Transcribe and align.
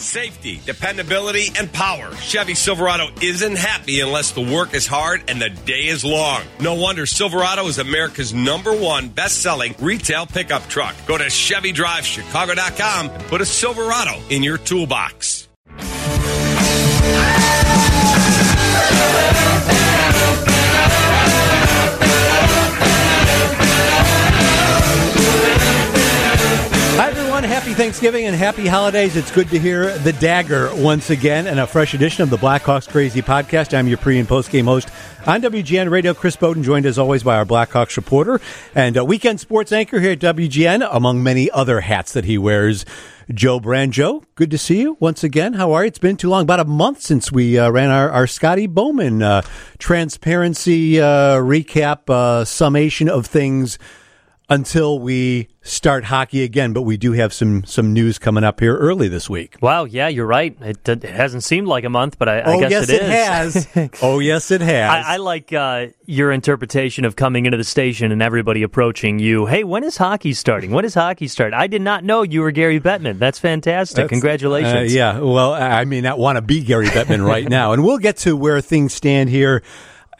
Safety, 0.00 0.60
dependability, 0.64 1.48
and 1.58 1.72
power. 1.72 2.14
Chevy 2.14 2.54
Silverado 2.54 3.08
isn't 3.20 3.56
happy 3.56 3.98
unless 3.98 4.30
the 4.30 4.40
work 4.40 4.72
is 4.72 4.86
hard 4.86 5.24
and 5.26 5.42
the 5.42 5.50
day 5.50 5.86
is 5.86 6.04
long. 6.04 6.42
No 6.60 6.74
wonder 6.74 7.04
Silverado 7.04 7.66
is 7.66 7.78
America's 7.78 8.32
number 8.32 8.72
one 8.72 9.08
best 9.08 9.42
selling 9.42 9.74
retail 9.80 10.24
pickup 10.24 10.68
truck. 10.68 10.94
Go 11.08 11.18
to 11.18 11.24
ChevyDriveChicago.com 11.24 13.10
and 13.10 13.24
put 13.24 13.40
a 13.40 13.46
Silverado 13.46 14.20
in 14.30 14.44
your 14.44 14.58
toolbox. 14.58 15.48
Thanksgiving 27.78 28.24
and 28.24 28.34
happy 28.34 28.66
holidays. 28.66 29.14
It's 29.14 29.30
good 29.30 29.50
to 29.50 29.58
hear 29.58 29.96
the 29.98 30.12
dagger 30.14 30.68
once 30.74 31.10
again 31.10 31.46
and 31.46 31.60
a 31.60 31.66
fresh 31.68 31.94
edition 31.94 32.24
of 32.24 32.30
the 32.30 32.36
Blackhawks 32.36 32.88
Crazy 32.88 33.22
podcast. 33.22 33.72
I'm 33.72 33.86
your 33.86 33.98
pre 33.98 34.18
and 34.18 34.26
post 34.26 34.50
game 34.50 34.64
host 34.64 34.88
on 35.28 35.40
WGN 35.42 35.88
Radio. 35.88 36.12
Chris 36.12 36.34
Boden, 36.34 36.64
joined 36.64 36.86
as 36.86 36.98
always 36.98 37.22
by 37.22 37.36
our 37.36 37.44
Blackhawks 37.44 37.96
reporter 37.96 38.40
and 38.74 39.00
weekend 39.06 39.38
sports 39.38 39.70
anchor 39.70 40.00
here 40.00 40.10
at 40.10 40.18
WGN, 40.18 40.88
among 40.90 41.22
many 41.22 41.52
other 41.52 41.82
hats 41.82 42.12
that 42.14 42.24
he 42.24 42.36
wears. 42.36 42.84
Joe 43.32 43.60
Branjo, 43.60 44.24
good 44.34 44.50
to 44.50 44.58
see 44.58 44.80
you 44.80 44.96
once 44.98 45.22
again. 45.22 45.52
How 45.52 45.70
are 45.70 45.84
you? 45.84 45.88
It's 45.88 46.00
been 46.00 46.16
too 46.16 46.30
long, 46.30 46.42
about 46.42 46.58
a 46.58 46.64
month 46.64 47.02
since 47.02 47.30
we 47.30 47.60
uh, 47.60 47.70
ran 47.70 47.90
our, 47.90 48.10
our 48.10 48.26
Scotty 48.26 48.66
Bowman 48.66 49.22
uh, 49.22 49.42
transparency 49.78 51.00
uh, 51.00 51.36
recap, 51.36 52.10
uh, 52.10 52.44
summation 52.44 53.08
of 53.08 53.26
things 53.26 53.78
until 54.50 54.98
we 54.98 55.48
start 55.62 56.04
hockey 56.04 56.42
again. 56.42 56.72
But 56.72 56.82
we 56.82 56.96
do 56.96 57.12
have 57.12 57.32
some 57.32 57.64
some 57.64 57.92
news 57.92 58.18
coming 58.18 58.44
up 58.44 58.60
here 58.60 58.76
early 58.76 59.08
this 59.08 59.28
week. 59.28 59.56
Wow, 59.60 59.84
yeah, 59.84 60.08
you're 60.08 60.26
right. 60.26 60.56
It, 60.60 60.88
it 60.88 61.02
hasn't 61.04 61.44
seemed 61.44 61.66
like 61.66 61.84
a 61.84 61.90
month, 61.90 62.18
but 62.18 62.28
I, 62.28 62.42
oh, 62.42 62.52
I 62.52 62.60
guess 62.60 62.70
yes, 62.70 62.88
it 62.88 63.02
is. 63.02 63.66
has. 63.66 63.90
oh 64.02 64.18
yes, 64.18 64.50
it 64.50 64.60
has. 64.60 64.90
I, 64.90 65.14
I 65.14 65.16
like 65.18 65.52
uh, 65.52 65.88
your 66.06 66.32
interpretation 66.32 67.04
of 67.04 67.16
coming 67.16 67.46
into 67.46 67.58
the 67.58 67.64
station 67.64 68.12
and 68.12 68.22
everybody 68.22 68.62
approaching 68.62 69.18
you. 69.18 69.46
Hey, 69.46 69.64
when 69.64 69.84
is 69.84 69.96
hockey 69.96 70.32
starting? 70.32 70.70
When 70.70 70.84
is 70.84 70.94
hockey 70.94 71.28
start? 71.28 71.52
I 71.52 71.66
did 71.66 71.82
not 71.82 72.04
know 72.04 72.22
you 72.22 72.40
were 72.40 72.50
Gary 72.50 72.80
Bettman. 72.80 73.18
That's 73.18 73.38
fantastic. 73.38 73.96
That's- 73.96 74.10
Congratulations. 74.10 74.92
Uh, 74.92 74.96
yeah, 74.96 75.18
well, 75.18 75.52
I 75.52 75.84
may 75.84 76.00
not 76.00 76.18
want 76.18 76.36
to 76.36 76.42
be 76.42 76.62
Gary 76.62 76.86
Bettman 76.86 77.24
right 77.26 77.48
now, 77.48 77.72
and 77.72 77.84
we'll 77.84 77.98
get 77.98 78.16
to 78.18 78.36
where 78.36 78.60
things 78.60 78.94
stand 78.94 79.28
here. 79.30 79.62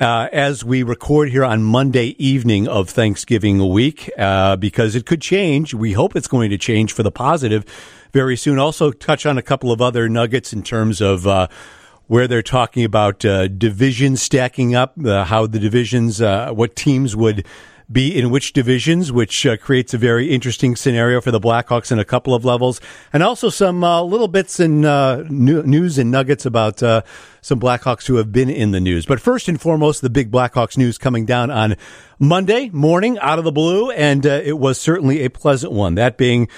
Uh, 0.01 0.29
as 0.33 0.65
we 0.65 0.85
record 0.85 1.29
here 1.29 1.45
on 1.45 1.61
Monday 1.61 2.15
evening 2.25 2.69
of 2.69 2.89
Thanksgiving 2.89 3.69
week, 3.69 4.09
uh, 4.17 4.55
because 4.55 4.95
it 4.95 5.07
could 5.07 5.21
change. 5.21 5.75
We 5.75 5.93
hope 5.93 6.15
it's 6.15 6.29
going 6.29 6.51
to 6.51 6.59
change 6.59 6.93
for 6.93 7.03
the 7.03 7.11
positive 7.11 7.65
very 8.13 8.37
soon. 8.37 8.61
Also, 8.61 8.93
touch 8.93 9.27
on 9.27 9.39
a 9.39 9.43
couple 9.43 9.73
of 9.73 9.83
other 9.83 10.09
nuggets 10.09 10.53
in 10.53 10.63
terms 10.63 11.01
of 11.01 11.27
uh, 11.27 11.49
where 12.07 12.29
they're 12.29 12.43
talking 12.43 12.85
about 12.85 13.25
uh, 13.25 13.49
divisions 13.49 14.23
stacking 14.23 14.73
up, 14.73 14.95
uh, 15.05 15.25
how 15.25 15.49
the 15.49 15.59
divisions, 15.59 16.21
uh, 16.21 16.53
what 16.53 16.77
teams 16.77 17.17
would 17.17 17.45
be 17.91 18.17
in 18.17 18.31
which 18.31 18.53
divisions, 18.53 19.11
which 19.11 19.47
uh, 19.47 19.57
creates 19.57 19.95
a 19.95 19.99
very 19.99 20.31
interesting 20.31 20.77
scenario 20.77 21.21
for 21.21 21.31
the 21.31 21.41
Blackhawks 21.41 21.91
in 21.91 21.99
a 21.99 22.05
couple 22.05 22.35
of 22.35 22.45
levels, 22.45 22.81
and 23.13 23.23
also 23.23 23.49
some 23.49 23.83
uh, 23.83 24.03
little 24.03 24.29
bits 24.29 24.61
and 24.61 24.85
uh, 24.85 25.25
news 25.29 25.97
and 25.97 26.11
nuggets 26.11 26.45
about 26.45 26.83
uh, 26.83 27.03
some 27.41 27.59
Blackhawks 27.59 28.07
who 28.07 28.17
have 28.17 28.31
been 28.31 28.51
in 28.51 28.73
the 28.73 28.81
news. 28.81 29.07
But 29.07 29.21
first 29.21 29.49
and 29.49 29.61
foremost, 29.61 30.03
the 30.03 30.11
big 30.11 30.31
Blackhawks 30.31 30.77
news 30.77 30.99
coming 30.99 31.25
down 31.25 31.51
on 31.51 31.77
Monday 32.19 32.69
morning 32.71 33.19
out 33.21 33.39
of 33.39 33.45
the 33.45 33.53
blue, 33.53 33.91
and 33.91 34.27
uh, 34.27 34.41
it 34.45 34.59
was 34.59 34.79
certainly 34.79 35.25
a 35.25 35.31
pleasant 35.31 35.73
one. 35.73 35.95
That 35.95 36.19
being 36.19 36.49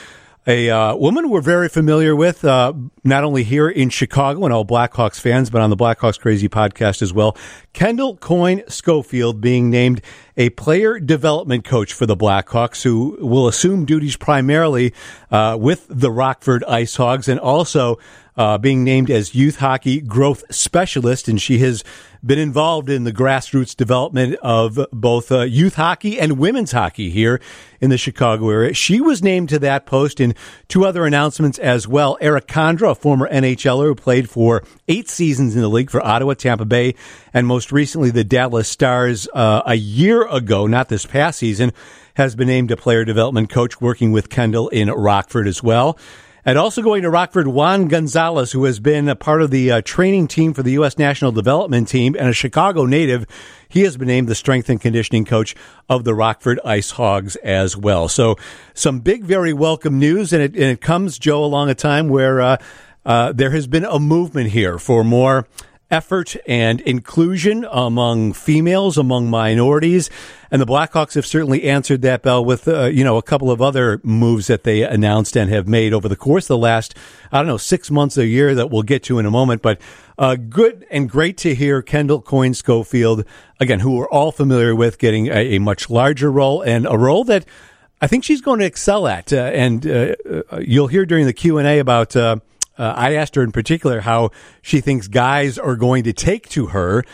a 0.46 0.70
uh, 0.70 0.96
woman 0.96 1.28
we're 1.28 1.42
very 1.42 1.68
familiar 1.68 2.16
with, 2.16 2.44
uh, 2.44 2.72
not 3.04 3.24
only 3.24 3.44
here 3.44 3.68
in 3.68 3.90
Chicago 3.90 4.44
and 4.44 4.54
all 4.54 4.64
Blackhawks 4.64 5.20
fans, 5.20 5.50
but 5.50 5.60
on 5.60 5.70
the 5.70 5.76
Blackhawks 5.76 6.18
Crazy 6.18 6.48
podcast 6.48 7.02
as 7.02 7.12
well. 7.12 7.36
Kendall 7.72 8.16
Coyne 8.16 8.62
Schofield 8.66 9.40
being 9.40 9.70
named 9.70 10.00
a 10.40 10.48
player 10.48 10.98
development 10.98 11.66
coach 11.66 11.92
for 11.92 12.06
the 12.06 12.16
Blackhawks, 12.16 12.82
who 12.82 13.18
will 13.20 13.46
assume 13.46 13.84
duties 13.84 14.16
primarily 14.16 14.94
uh, 15.30 15.54
with 15.60 15.86
the 15.90 16.10
Rockford 16.10 16.64
Ice 16.64 16.96
Hogs 16.96 17.28
and 17.28 17.38
also 17.38 17.98
uh, 18.40 18.56
being 18.56 18.82
named 18.82 19.10
as 19.10 19.34
youth 19.34 19.56
hockey 19.56 20.00
growth 20.00 20.42
specialist, 20.50 21.28
and 21.28 21.42
she 21.42 21.58
has 21.58 21.84
been 22.24 22.38
involved 22.38 22.88
in 22.88 23.04
the 23.04 23.12
grassroots 23.12 23.76
development 23.76 24.34
of 24.36 24.78
both 24.90 25.30
uh, 25.30 25.42
youth 25.42 25.74
hockey 25.74 26.18
and 26.18 26.38
women's 26.38 26.72
hockey 26.72 27.10
here 27.10 27.38
in 27.82 27.90
the 27.90 27.98
Chicago 27.98 28.48
area. 28.48 28.72
She 28.72 28.98
was 28.98 29.22
named 29.22 29.50
to 29.50 29.58
that 29.58 29.84
post 29.84 30.20
in 30.20 30.34
two 30.68 30.86
other 30.86 31.04
announcements 31.04 31.58
as 31.58 31.86
well. 31.86 32.16
Eric 32.22 32.46
Condra, 32.46 32.92
a 32.92 32.94
former 32.94 33.28
NHLer 33.28 33.88
who 33.88 33.94
played 33.94 34.30
for 34.30 34.64
eight 34.88 35.10
seasons 35.10 35.54
in 35.54 35.60
the 35.60 35.68
league 35.68 35.90
for 35.90 36.02
Ottawa, 36.02 36.32
Tampa 36.32 36.64
Bay, 36.64 36.94
and 37.34 37.46
most 37.46 37.70
recently 37.70 38.10
the 38.10 38.24
Dallas 38.24 38.70
Stars 38.70 39.28
uh, 39.34 39.60
a 39.66 39.74
year 39.74 40.26
ago, 40.26 40.66
not 40.66 40.88
this 40.88 41.04
past 41.04 41.40
season, 41.40 41.74
has 42.14 42.34
been 42.34 42.48
named 42.48 42.70
a 42.70 42.76
player 42.78 43.04
development 43.04 43.50
coach 43.50 43.82
working 43.82 44.12
with 44.12 44.30
Kendall 44.30 44.70
in 44.70 44.88
Rockford 44.88 45.46
as 45.46 45.62
well. 45.62 45.98
And 46.44 46.56
also 46.56 46.82
going 46.82 47.02
to 47.02 47.10
Rockford, 47.10 47.48
Juan 47.48 47.88
Gonzalez, 47.88 48.52
who 48.52 48.64
has 48.64 48.80
been 48.80 49.08
a 49.08 49.16
part 49.16 49.42
of 49.42 49.50
the 49.50 49.70
uh, 49.70 49.82
training 49.82 50.28
team 50.28 50.54
for 50.54 50.62
the 50.62 50.72
U.S. 50.72 50.98
National 50.98 51.32
Development 51.32 51.86
Team 51.86 52.16
and 52.18 52.28
a 52.28 52.32
Chicago 52.32 52.86
native. 52.86 53.26
He 53.68 53.82
has 53.82 53.96
been 53.96 54.08
named 54.08 54.28
the 54.28 54.34
strength 54.34 54.70
and 54.70 54.80
conditioning 54.80 55.24
coach 55.24 55.54
of 55.88 56.04
the 56.04 56.14
Rockford 56.14 56.58
Ice 56.64 56.92
Hogs 56.92 57.36
as 57.36 57.76
well. 57.76 58.08
So 58.08 58.36
some 58.74 59.00
big, 59.00 59.24
very 59.24 59.52
welcome 59.52 59.98
news. 59.98 60.32
And 60.32 60.42
it, 60.42 60.54
and 60.54 60.64
it 60.64 60.80
comes, 60.80 61.18
Joe, 61.18 61.44
along 61.44 61.68
a 61.68 61.74
time 61.74 62.08
where 62.08 62.40
uh, 62.40 62.56
uh, 63.04 63.32
there 63.32 63.50
has 63.50 63.66
been 63.66 63.84
a 63.84 63.98
movement 63.98 64.50
here 64.50 64.78
for 64.78 65.04
more 65.04 65.46
effort 65.90 66.36
and 66.46 66.80
inclusion 66.82 67.66
among 67.70 68.32
females, 68.32 68.96
among 68.96 69.28
minorities. 69.28 70.10
And 70.50 70.60
the 70.60 70.66
Blackhawks 70.66 71.14
have 71.14 71.26
certainly 71.26 71.64
answered 71.64 72.02
that 72.02 72.22
bell 72.22 72.44
with, 72.44 72.66
uh, 72.66 72.86
you 72.86 73.04
know, 73.04 73.16
a 73.16 73.22
couple 73.22 73.50
of 73.50 73.62
other 73.62 74.00
moves 74.02 74.48
that 74.48 74.64
they 74.64 74.82
announced 74.82 75.36
and 75.36 75.50
have 75.50 75.68
made 75.68 75.92
over 75.92 76.08
the 76.08 76.16
course 76.16 76.44
of 76.44 76.48
the 76.48 76.58
last, 76.58 76.94
I 77.30 77.38
don't 77.38 77.46
know, 77.46 77.56
six 77.56 77.90
months, 77.90 78.16
a 78.16 78.26
year 78.26 78.54
that 78.54 78.70
we'll 78.70 78.82
get 78.82 79.02
to 79.04 79.18
in 79.18 79.26
a 79.26 79.30
moment. 79.30 79.62
But 79.62 79.80
uh, 80.18 80.36
good 80.36 80.86
and 80.90 81.08
great 81.08 81.36
to 81.38 81.54
hear 81.54 81.82
Kendall 81.82 82.20
Coyne 82.20 82.54
Schofield, 82.54 83.24
again, 83.58 83.80
who 83.80 83.96
we're 83.96 84.10
all 84.10 84.32
familiar 84.32 84.74
with, 84.74 84.98
getting 84.98 85.28
a, 85.28 85.54
a 85.54 85.58
much 85.58 85.88
larger 85.88 86.30
role 86.30 86.62
and 86.62 86.86
a 86.86 86.98
role 86.98 87.24
that 87.24 87.44
I 88.00 88.06
think 88.06 88.24
she's 88.24 88.40
going 88.40 88.60
to 88.60 88.66
excel 88.66 89.06
at. 89.06 89.32
Uh, 89.32 89.36
and 89.36 89.86
uh, 89.86 90.14
uh, 90.50 90.60
you'll 90.60 90.88
hear 90.88 91.04
during 91.04 91.26
the 91.26 91.32
Q&A 91.32 91.78
about 91.78 92.16
uh, 92.80 92.94
I 92.96 93.14
asked 93.14 93.34
her 93.34 93.42
in 93.42 93.52
particular 93.52 94.00
how 94.00 94.30
she 94.62 94.80
thinks 94.80 95.06
guys 95.06 95.58
are 95.58 95.76
going 95.76 96.04
to 96.04 96.14
take 96.14 96.48
to 96.50 96.68
her, 96.68 97.04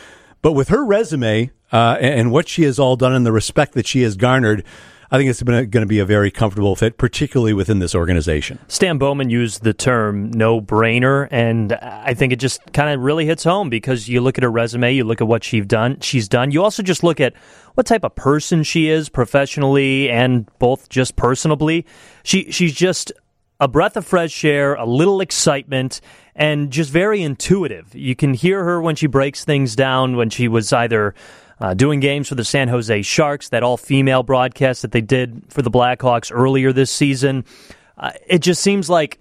but 0.40 0.52
with 0.52 0.68
her 0.68 0.84
resume 0.84 1.50
uh, 1.72 1.96
and, 2.00 2.30
what 2.30 2.48
she 2.48 2.62
has 2.62 2.78
all 2.78 2.94
done 2.94 3.12
and 3.12 3.26
the 3.26 3.32
respect 3.32 3.72
that 3.72 3.84
she 3.84 4.02
has 4.02 4.16
garnered, 4.16 4.64
I 5.10 5.18
think 5.18 5.28
it's 5.28 5.42
going 5.42 5.70
to 5.70 5.86
be 5.86 5.98
a 5.98 6.04
very 6.04 6.30
comfortable 6.30 6.76
fit, 6.76 6.98
particularly 6.98 7.52
within 7.52 7.80
this 7.80 7.96
organization. 7.96 8.60
Stan 8.68 8.98
Bowman 8.98 9.28
used 9.28 9.64
the 9.64 9.74
term 9.74 10.30
no 10.30 10.60
brainer, 10.60 11.26
and 11.32 11.72
I 11.72 12.14
think 12.14 12.32
it 12.32 12.36
just 12.36 12.60
kind 12.72 12.90
of 12.90 13.00
really 13.00 13.26
hits 13.26 13.42
home 13.42 13.68
because 13.68 14.08
you 14.08 14.20
look 14.20 14.38
at 14.38 14.44
her 14.44 14.50
resume, 14.50 14.94
you 14.94 15.02
look 15.02 15.20
at 15.20 15.26
what 15.26 15.42
she's 15.42 15.66
done, 15.66 15.98
she's 16.00 16.28
done. 16.28 16.52
You 16.52 16.62
also 16.62 16.84
just 16.84 17.02
look 17.02 17.20
at 17.20 17.34
what 17.74 17.86
type 17.86 18.04
of 18.04 18.14
person 18.14 18.62
she 18.62 18.88
is 18.88 19.08
professionally 19.08 20.08
and 20.10 20.48
both 20.60 20.88
just 20.88 21.16
personally. 21.16 21.86
She 22.22 22.52
she's 22.52 22.72
just 22.72 23.12
a 23.60 23.68
breath 23.68 23.96
of 23.96 24.06
fresh 24.06 24.44
air, 24.44 24.74
a 24.74 24.84
little 24.84 25.20
excitement, 25.20 26.00
and 26.34 26.70
just 26.70 26.90
very 26.90 27.22
intuitive. 27.22 27.94
You 27.94 28.14
can 28.14 28.34
hear 28.34 28.64
her 28.64 28.80
when 28.80 28.96
she 28.96 29.06
breaks 29.06 29.44
things 29.44 29.74
down 29.74 30.16
when 30.16 30.30
she 30.30 30.48
was 30.48 30.72
either 30.72 31.14
uh, 31.60 31.74
doing 31.74 32.00
games 32.00 32.28
for 32.28 32.34
the 32.34 32.44
San 32.44 32.68
Jose 32.68 33.02
Sharks, 33.02 33.48
that 33.48 33.62
all 33.62 33.76
female 33.76 34.22
broadcast 34.22 34.82
that 34.82 34.92
they 34.92 35.00
did 35.00 35.42
for 35.48 35.62
the 35.62 35.70
Blackhawks 35.70 36.30
earlier 36.32 36.72
this 36.72 36.90
season. 36.90 37.44
Uh, 37.96 38.12
it 38.26 38.40
just 38.40 38.60
seems 38.60 38.90
like 38.90 39.18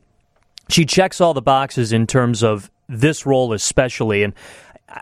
she 0.67 0.85
checks 0.85 1.21
all 1.21 1.33
the 1.33 1.41
boxes 1.41 1.93
in 1.93 2.07
terms 2.07 2.43
of 2.43 2.69
this 2.89 3.25
role, 3.25 3.53
especially. 3.53 4.23
And 4.23 4.33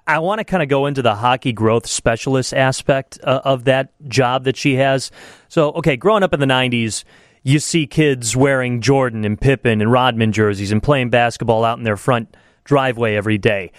I 0.06 0.20
want 0.20 0.40
to 0.40 0.44
kind 0.44 0.62
of 0.62 0.70
go 0.70 0.86
into 0.86 1.02
the 1.02 1.16
hockey 1.16 1.54
growth 1.54 1.88
specialist 1.88 2.54
aspect 2.54 3.20
uh, 3.24 3.42
of 3.44 3.66
that 3.66 3.90
job 4.08 4.44
that 4.44 4.56
she 4.56 4.76
has. 4.76 5.12
So, 5.48 5.72
okay, 5.74 5.98
growing 5.98 6.24
up 6.24 6.34
in 6.34 6.40
the 6.40 6.46
90s, 6.46 7.04
you 7.44 7.60
see 7.60 7.86
kids 7.86 8.36
wearing 8.36 8.82
Jordan 8.82 9.26
and 9.26 9.40
Pippen 9.40 9.82
and 9.82 9.92
Rodman 9.92 10.32
jerseys 10.32 10.72
and 10.72 10.82
playing 10.82 11.10
basketball 11.10 11.64
out 11.66 11.78
in 11.78 11.84
their 11.84 11.98
front 11.98 12.36
driveway 12.64 13.16
every 13.16 13.38
day. 13.38 13.72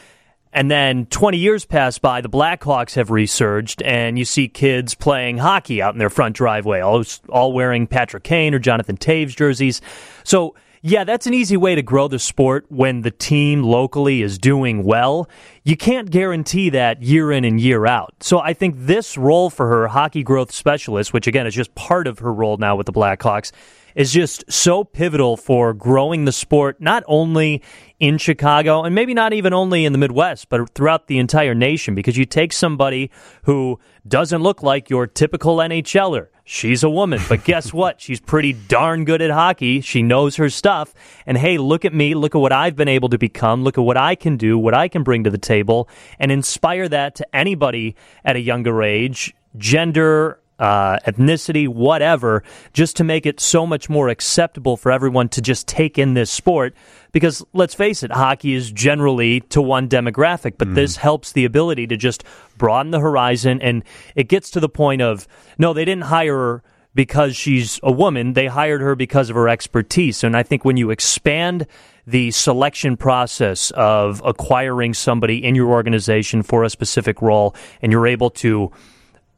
And 0.53 0.71
then 0.71 1.07
20 1.07 1.37
years 1.39 1.65
pass 1.65 1.99
by, 1.99 2.21
the 2.21 2.29
Blackhawks 2.29 2.95
have 2.95 3.11
resurged, 3.11 3.83
and 3.83 4.17
you 4.17 4.25
see 4.25 4.47
kids 4.47 4.95
playing 4.95 5.39
hockey 5.39 5.83
out 5.83 5.95
in 5.95 5.99
their 5.99 6.11
front 6.11 6.37
driveway, 6.37 6.81
all, 6.81 7.03
all 7.29 7.53
wearing 7.53 7.89
Patrick 7.89 8.23
Kane 8.23 8.55
or 8.55 8.61
Jonathan 8.61 8.97
Toews 8.97 9.35
jerseys. 9.35 9.81
So, 10.23 10.55
yeah, 10.87 11.05
that's 11.05 11.27
an 11.27 11.33
easy 11.33 11.57
way 11.57 11.75
to 11.75 11.81
grow 11.81 12.09
the 12.09 12.19
sport 12.19 12.67
when 12.69 13.01
the 13.01 13.11
team 13.11 13.63
locally 13.63 14.21
is 14.21 14.37
doing 14.37 14.85
well. 14.85 15.31
You 15.63 15.79
can't 15.79 16.11
guarantee 16.11 16.69
that 16.69 17.03
year 17.03 17.33
in 17.33 17.47
and 17.47 17.59
year 17.59 17.87
out. 17.87 18.13
So 18.21 18.39
I 18.39 18.53
think 18.53 18.75
this 18.77 19.17
role 19.17 19.49
for 19.49 19.67
her, 19.67 19.89
hockey 19.89 20.23
growth 20.23 20.53
specialist, 20.53 21.15
which 21.15 21.27
again 21.27 21.47
is 21.47 21.55
just 21.55 21.75
part 21.75 22.07
of 22.07 22.19
her 22.19 22.31
role 22.31 22.59
now 22.59 22.77
with 22.77 22.85
the 22.85 22.93
Blackhawks, 22.93 23.51
is 23.95 24.13
just 24.13 24.45
so 24.51 24.85
pivotal 24.85 25.37
for 25.37 25.73
growing 25.73 26.25
the 26.25 26.33
sport, 26.33 26.81
not 26.81 27.03
only 27.07 27.63
in 28.01 28.19
Chicago 28.19 28.83
and 28.83 28.95
maybe 28.95 29.15
not 29.15 29.33
even 29.33 29.53
only 29.53 29.85
in 29.85 29.93
the 29.93 29.99
Midwest, 29.99 30.49
but 30.49 30.75
throughout 30.75 31.07
the 31.07 31.19
entire 31.19 31.55
nation. 31.55 31.95
Because 31.95 32.17
you 32.17 32.25
take 32.25 32.53
somebody 32.53 33.11
who 33.45 33.79
doesn't 34.07 34.43
look 34.43 34.63
like 34.63 34.91
your 34.91 35.07
typical 35.07 35.57
NHLer. 35.59 36.29
She's 36.47 36.83
a 36.83 36.91
woman, 36.91 37.21
but 37.29 37.45
guess 37.45 37.73
what? 37.73 38.01
She's 38.01 38.21
pretty 38.21 38.53
darn 38.53 39.05
good 39.05 39.23
at 39.23 39.31
hockey. 39.31 39.81
She 39.81 40.03
knows 40.03 40.37
her 40.37 40.51
stuff. 40.51 40.93
And 41.25 41.39
hey, 41.39 41.57
look 41.57 41.85
at 41.85 41.95
me. 41.95 42.15
Look 42.15 42.35
at 42.35 42.39
what 42.39 42.53
I've 42.53 42.77
been 42.77 42.89
able 42.89 43.09
to 43.11 43.19
become. 43.19 43.65
Look 43.65 43.79
at 43.79 43.83
what 43.83 43.97
I 43.97 44.15
can 44.15 44.37
do, 44.37 44.59
what 44.59 44.75
I 44.75 44.89
can 44.89 45.03
bring 45.03 45.25
to 45.25 45.31
the 45.31 45.39
table, 45.39 45.89
and 46.19 46.31
inspire 46.31 46.89
that 46.89 47.15
to 47.17 47.37
anybody 47.37 47.97
at 48.25 48.37
a 48.37 48.41
younger 48.41 48.83
age, 48.83 49.35
gender, 49.57 50.41
uh, 50.59 50.99
ethnicity, 51.01 51.69
whatever, 51.69 52.43
just 52.73 52.97
to 52.97 53.05
make 53.05 53.27
it 53.27 53.41
so 53.41 53.67
much 53.67 53.89
more 53.89 54.09
acceptable 54.09 54.77
for 54.77 54.93
everyone 54.93 55.29
to 55.31 55.43
just 55.43 55.67
take 55.67 55.99
in 55.99 56.15
this 56.15 56.31
sport. 56.31 56.75
Because 57.13 57.45
let's 57.53 57.75
face 57.75 58.03
it, 58.03 58.13
hockey 58.13 58.55
is 58.55 58.71
generally 58.71 59.41
to 59.41 59.61
one 59.61 59.89
demographic, 59.89 60.55
but 60.59 60.69
mm. 60.69 60.75
this 60.75 60.97
helps 60.97 61.33
the 61.33 61.45
ability 61.45 61.87
to 61.89 61.97
just 61.97 62.25
broaden 62.57 62.93
the 62.93 63.01
horizon. 63.01 63.61
And 63.63 63.85
it 64.15 64.29
gets 64.29 64.51
to 64.51 64.61
the 64.61 64.69
point 64.69 65.03
of 65.03 65.27
no, 65.59 65.73
they 65.73 65.85
didn't 65.85 66.05
hire 66.05 66.37
her 66.37 66.63
because 66.95 67.35
she's 67.35 67.81
a 67.83 67.91
woman, 67.91 68.35
they 68.35 68.47
hired 68.47 68.81
her 68.81 68.95
because 68.95 69.31
of 69.31 69.37
her 69.37 69.49
expertise. 69.49 70.23
And 70.23 70.37
I 70.37 70.45
think 70.45 70.65
when 70.65 70.77
you 70.77 70.91
expand 70.91 71.67
the 72.07 72.31
selection 72.31 72.97
process 72.97 73.71
of 73.73 74.23
acquiring 74.25 74.95
somebody 74.95 75.43
in 75.43 75.55
your 75.55 75.71
organization 75.71 76.43
for 76.43 76.63
a 76.63 76.71
specific 76.71 77.21
role 77.21 77.55
and 77.83 77.91
you're 77.91 78.07
able 78.07 78.31
to 78.31 78.71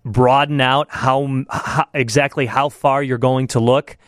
broaden 0.06 0.60
out 0.60 0.86
how, 0.88 1.44
how, 1.50 1.86
exactly 1.92 2.46
how 2.46 2.68
far 2.68 3.02
you're 3.02 3.18
going 3.18 3.48
to 3.48 3.60
look, 3.60 3.98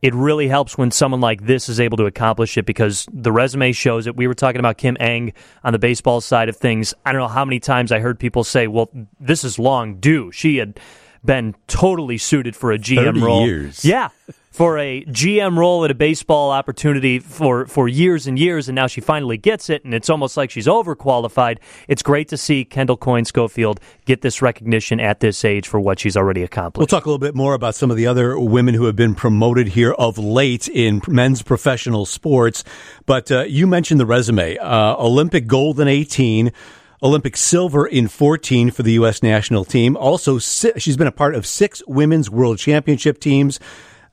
it 0.00 0.14
really 0.14 0.48
helps 0.48 0.78
when 0.78 0.90
someone 0.90 1.20
like 1.20 1.44
this 1.44 1.68
is 1.68 1.80
able 1.80 1.96
to 1.96 2.06
accomplish 2.06 2.56
it 2.56 2.66
because 2.66 3.06
the 3.12 3.32
resume 3.32 3.72
shows 3.72 4.06
it. 4.06 4.16
We 4.16 4.26
were 4.26 4.34
talking 4.34 4.58
about 4.58 4.78
Kim 4.78 4.96
Ng 5.00 5.32
on 5.64 5.72
the 5.72 5.78
baseball 5.78 6.20
side 6.20 6.48
of 6.48 6.56
things. 6.56 6.94
I 7.04 7.12
don't 7.12 7.20
know 7.20 7.28
how 7.28 7.44
many 7.44 7.58
times 7.58 7.90
I 7.90 7.98
heard 8.00 8.18
people 8.18 8.44
say, 8.44 8.66
"Well, 8.66 8.90
this 9.18 9.44
is 9.44 9.58
long 9.58 9.96
due." 9.96 10.30
She 10.30 10.58
had 10.58 10.78
been 11.24 11.54
totally 11.66 12.18
suited 12.18 12.54
for 12.54 12.72
a 12.72 12.78
GM 12.78 13.22
role. 13.22 13.46
Years. 13.46 13.84
Yeah 13.84 14.10
for 14.54 14.78
a 14.78 15.04
GM 15.06 15.58
role 15.58 15.84
at 15.84 15.90
a 15.90 15.96
baseball 15.96 16.52
opportunity 16.52 17.18
for, 17.18 17.66
for 17.66 17.88
years 17.88 18.28
and 18.28 18.38
years, 18.38 18.68
and 18.68 18.76
now 18.76 18.86
she 18.86 19.00
finally 19.00 19.36
gets 19.36 19.68
it, 19.68 19.84
and 19.84 19.92
it's 19.92 20.08
almost 20.08 20.36
like 20.36 20.48
she's 20.48 20.68
overqualified. 20.68 21.58
It's 21.88 22.04
great 22.04 22.28
to 22.28 22.36
see 22.36 22.64
Kendall 22.64 22.96
Coyne 22.96 23.24
Schofield 23.24 23.80
get 24.04 24.20
this 24.20 24.40
recognition 24.40 25.00
at 25.00 25.18
this 25.18 25.44
age 25.44 25.66
for 25.66 25.80
what 25.80 25.98
she's 25.98 26.16
already 26.16 26.44
accomplished. 26.44 26.78
We'll 26.78 27.00
talk 27.00 27.04
a 27.04 27.08
little 27.08 27.18
bit 27.18 27.34
more 27.34 27.54
about 27.54 27.74
some 27.74 27.90
of 27.90 27.96
the 27.96 28.06
other 28.06 28.38
women 28.38 28.74
who 28.74 28.84
have 28.84 28.94
been 28.94 29.16
promoted 29.16 29.66
here 29.66 29.90
of 29.90 30.18
late 30.18 30.68
in 30.68 31.02
men's 31.08 31.42
professional 31.42 32.06
sports, 32.06 32.62
but 33.06 33.32
uh, 33.32 33.42
you 33.48 33.66
mentioned 33.66 33.98
the 33.98 34.06
resume 34.06 34.56
uh, 34.58 34.94
Olympic 34.96 35.48
gold 35.48 35.80
in 35.80 35.88
18. 35.88 36.52
Olympic 37.04 37.36
silver 37.36 37.86
in 37.86 38.08
14 38.08 38.70
for 38.70 38.82
the 38.82 38.92
U.S. 38.92 39.22
national 39.22 39.66
team. 39.66 39.94
Also, 39.94 40.38
she's 40.38 40.96
been 40.96 41.06
a 41.06 41.12
part 41.12 41.34
of 41.34 41.46
six 41.46 41.82
women's 41.86 42.30
world 42.30 42.58
championship 42.58 43.20
teams. 43.20 43.60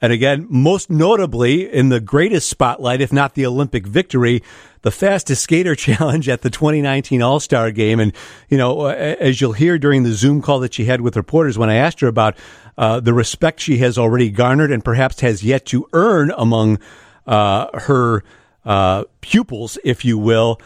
And 0.01 0.11
again, 0.11 0.47
most 0.49 0.89
notably 0.89 1.71
in 1.71 1.89
the 1.89 2.01
greatest 2.01 2.49
spotlight, 2.49 3.01
if 3.01 3.13
not 3.13 3.35
the 3.35 3.45
Olympic 3.45 3.87
victory, 3.87 4.43
the 4.81 4.91
fastest 4.91 5.43
skater 5.43 5.75
challenge 5.87 6.27
at 6.27 6.41
the 6.41 6.49
2019 6.49 7.21
All 7.21 7.39
Star 7.39 7.71
game. 7.71 7.99
And, 7.99 8.11
you 8.49 8.57
know, 8.57 8.87
as 8.87 9.39
you'll 9.39 9.53
hear 9.53 9.77
during 9.77 10.03
the 10.03 10.11
Zoom 10.11 10.41
call 10.41 10.59
that 10.59 10.73
she 10.73 10.85
had 10.85 10.99
with 10.99 11.15
reporters 11.15 11.57
when 11.57 11.69
I 11.69 11.75
asked 11.75 12.01
her 12.01 12.07
about 12.07 12.35
uh, 12.77 12.99
the 12.99 13.13
respect 13.13 13.61
she 13.61 13.77
has 13.77 13.97
already 13.97 14.29
garnered 14.31 14.71
and 14.71 14.83
perhaps 14.83 15.21
has 15.21 15.43
yet 15.43 15.65
to 15.67 15.87
earn 15.93 16.31
among 16.35 16.79
uh, 17.25 17.79
her 17.79 18.23
uh, 18.65 19.05
pupils, 19.21 19.77
if 19.83 20.03
you 20.03 20.17
will. 20.17 20.59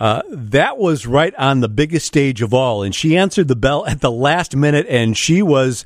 Uh, 0.00 0.22
that 0.30 0.78
was 0.78 1.06
right 1.06 1.34
on 1.36 1.60
the 1.60 1.68
biggest 1.68 2.06
stage 2.06 2.40
of 2.40 2.54
all. 2.54 2.82
And 2.82 2.94
she 2.94 3.16
answered 3.18 3.48
the 3.48 3.56
bell 3.56 3.86
at 3.86 4.00
the 4.00 4.10
last 4.10 4.56
minute, 4.56 4.86
and 4.88 5.14
she 5.14 5.42
was 5.42 5.84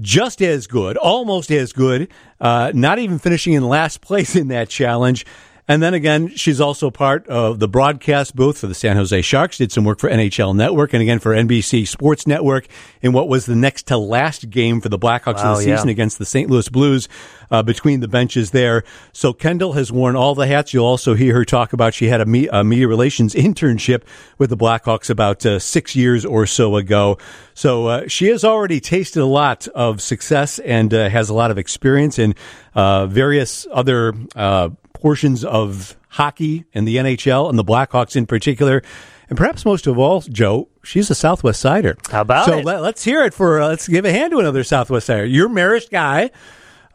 just 0.00 0.42
as 0.42 0.66
good, 0.66 0.96
almost 0.96 1.50
as 1.50 1.72
good, 1.72 2.08
uh, 2.40 2.72
not 2.74 2.98
even 2.98 3.18
finishing 3.20 3.52
in 3.52 3.62
last 3.62 4.00
place 4.02 4.34
in 4.34 4.48
that 4.48 4.68
challenge. 4.68 5.24
And 5.68 5.82
then 5.82 5.94
again, 5.94 6.28
she's 6.28 6.60
also 6.60 6.90
part 6.90 7.26
of 7.26 7.58
the 7.58 7.66
broadcast 7.66 8.36
booth 8.36 8.58
for 8.58 8.68
the 8.68 8.74
San 8.74 8.96
Jose 8.96 9.20
Sharks, 9.22 9.58
did 9.58 9.72
some 9.72 9.84
work 9.84 9.98
for 9.98 10.08
NHL 10.08 10.54
Network 10.54 10.92
and 10.92 11.02
again 11.02 11.18
for 11.18 11.34
NBC 11.34 11.88
Sports 11.88 12.26
Network 12.26 12.68
in 13.02 13.12
what 13.12 13.28
was 13.28 13.46
the 13.46 13.56
next 13.56 13.88
to 13.88 13.98
last 13.98 14.48
game 14.48 14.80
for 14.80 14.88
the 14.88 14.98
Blackhawks 14.98 15.42
wow, 15.42 15.52
of 15.52 15.58
the 15.58 15.64
season 15.64 15.88
yeah. 15.88 15.92
against 15.92 16.18
the 16.18 16.26
St. 16.26 16.48
Louis 16.48 16.68
Blues 16.68 17.08
uh, 17.50 17.64
between 17.64 17.98
the 17.98 18.06
benches 18.06 18.52
there. 18.52 18.84
So 19.12 19.32
Kendall 19.32 19.72
has 19.72 19.90
worn 19.90 20.14
all 20.14 20.36
the 20.36 20.46
hats. 20.46 20.72
You'll 20.72 20.86
also 20.86 21.14
hear 21.14 21.34
her 21.34 21.44
talk 21.44 21.72
about 21.72 21.94
she 21.94 22.06
had 22.06 22.20
a, 22.20 22.26
me- 22.26 22.48
a 22.48 22.62
media 22.62 22.86
relations 22.86 23.34
internship 23.34 24.02
with 24.38 24.50
the 24.50 24.56
Blackhawks 24.56 25.10
about 25.10 25.44
uh, 25.44 25.58
six 25.58 25.96
years 25.96 26.24
or 26.24 26.46
so 26.46 26.76
ago. 26.76 27.18
So 27.54 27.86
uh, 27.86 28.08
she 28.08 28.28
has 28.28 28.44
already 28.44 28.78
tasted 28.78 29.20
a 29.20 29.26
lot 29.26 29.66
of 29.68 30.00
success 30.00 30.60
and 30.60 30.94
uh, 30.94 31.08
has 31.08 31.28
a 31.28 31.34
lot 31.34 31.50
of 31.50 31.58
experience 31.58 32.18
in 32.18 32.34
uh, 32.74 33.06
various 33.06 33.66
other 33.72 34.14
uh, 34.36 34.70
portions 35.00 35.44
of 35.44 35.96
hockey 36.10 36.64
and 36.74 36.86
the 36.86 36.96
NHL 36.96 37.48
and 37.48 37.58
the 37.58 37.64
Blackhawks 37.64 38.16
in 38.16 38.26
particular. 38.26 38.82
And 39.28 39.36
perhaps 39.36 39.64
most 39.64 39.86
of 39.86 39.98
all, 39.98 40.20
Joe, 40.20 40.68
she's 40.84 41.10
a 41.10 41.14
Southwest 41.14 41.60
Sider. 41.60 41.96
How 42.10 42.20
about 42.20 42.46
so 42.46 42.58
it? 42.58 42.64
let, 42.64 42.80
us 42.82 43.04
hear 43.04 43.24
it 43.24 43.34
for. 43.34 43.60
Uh, 43.60 43.68
let's 43.68 43.88
give 43.88 44.04
a 44.04 44.12
hand 44.12 44.30
to 44.30 44.38
another 44.38 44.62
Southwest 44.64 45.06
Sider. 45.06 45.24
You're 45.24 45.48
Marist 45.48 45.90
guy. 45.90 46.30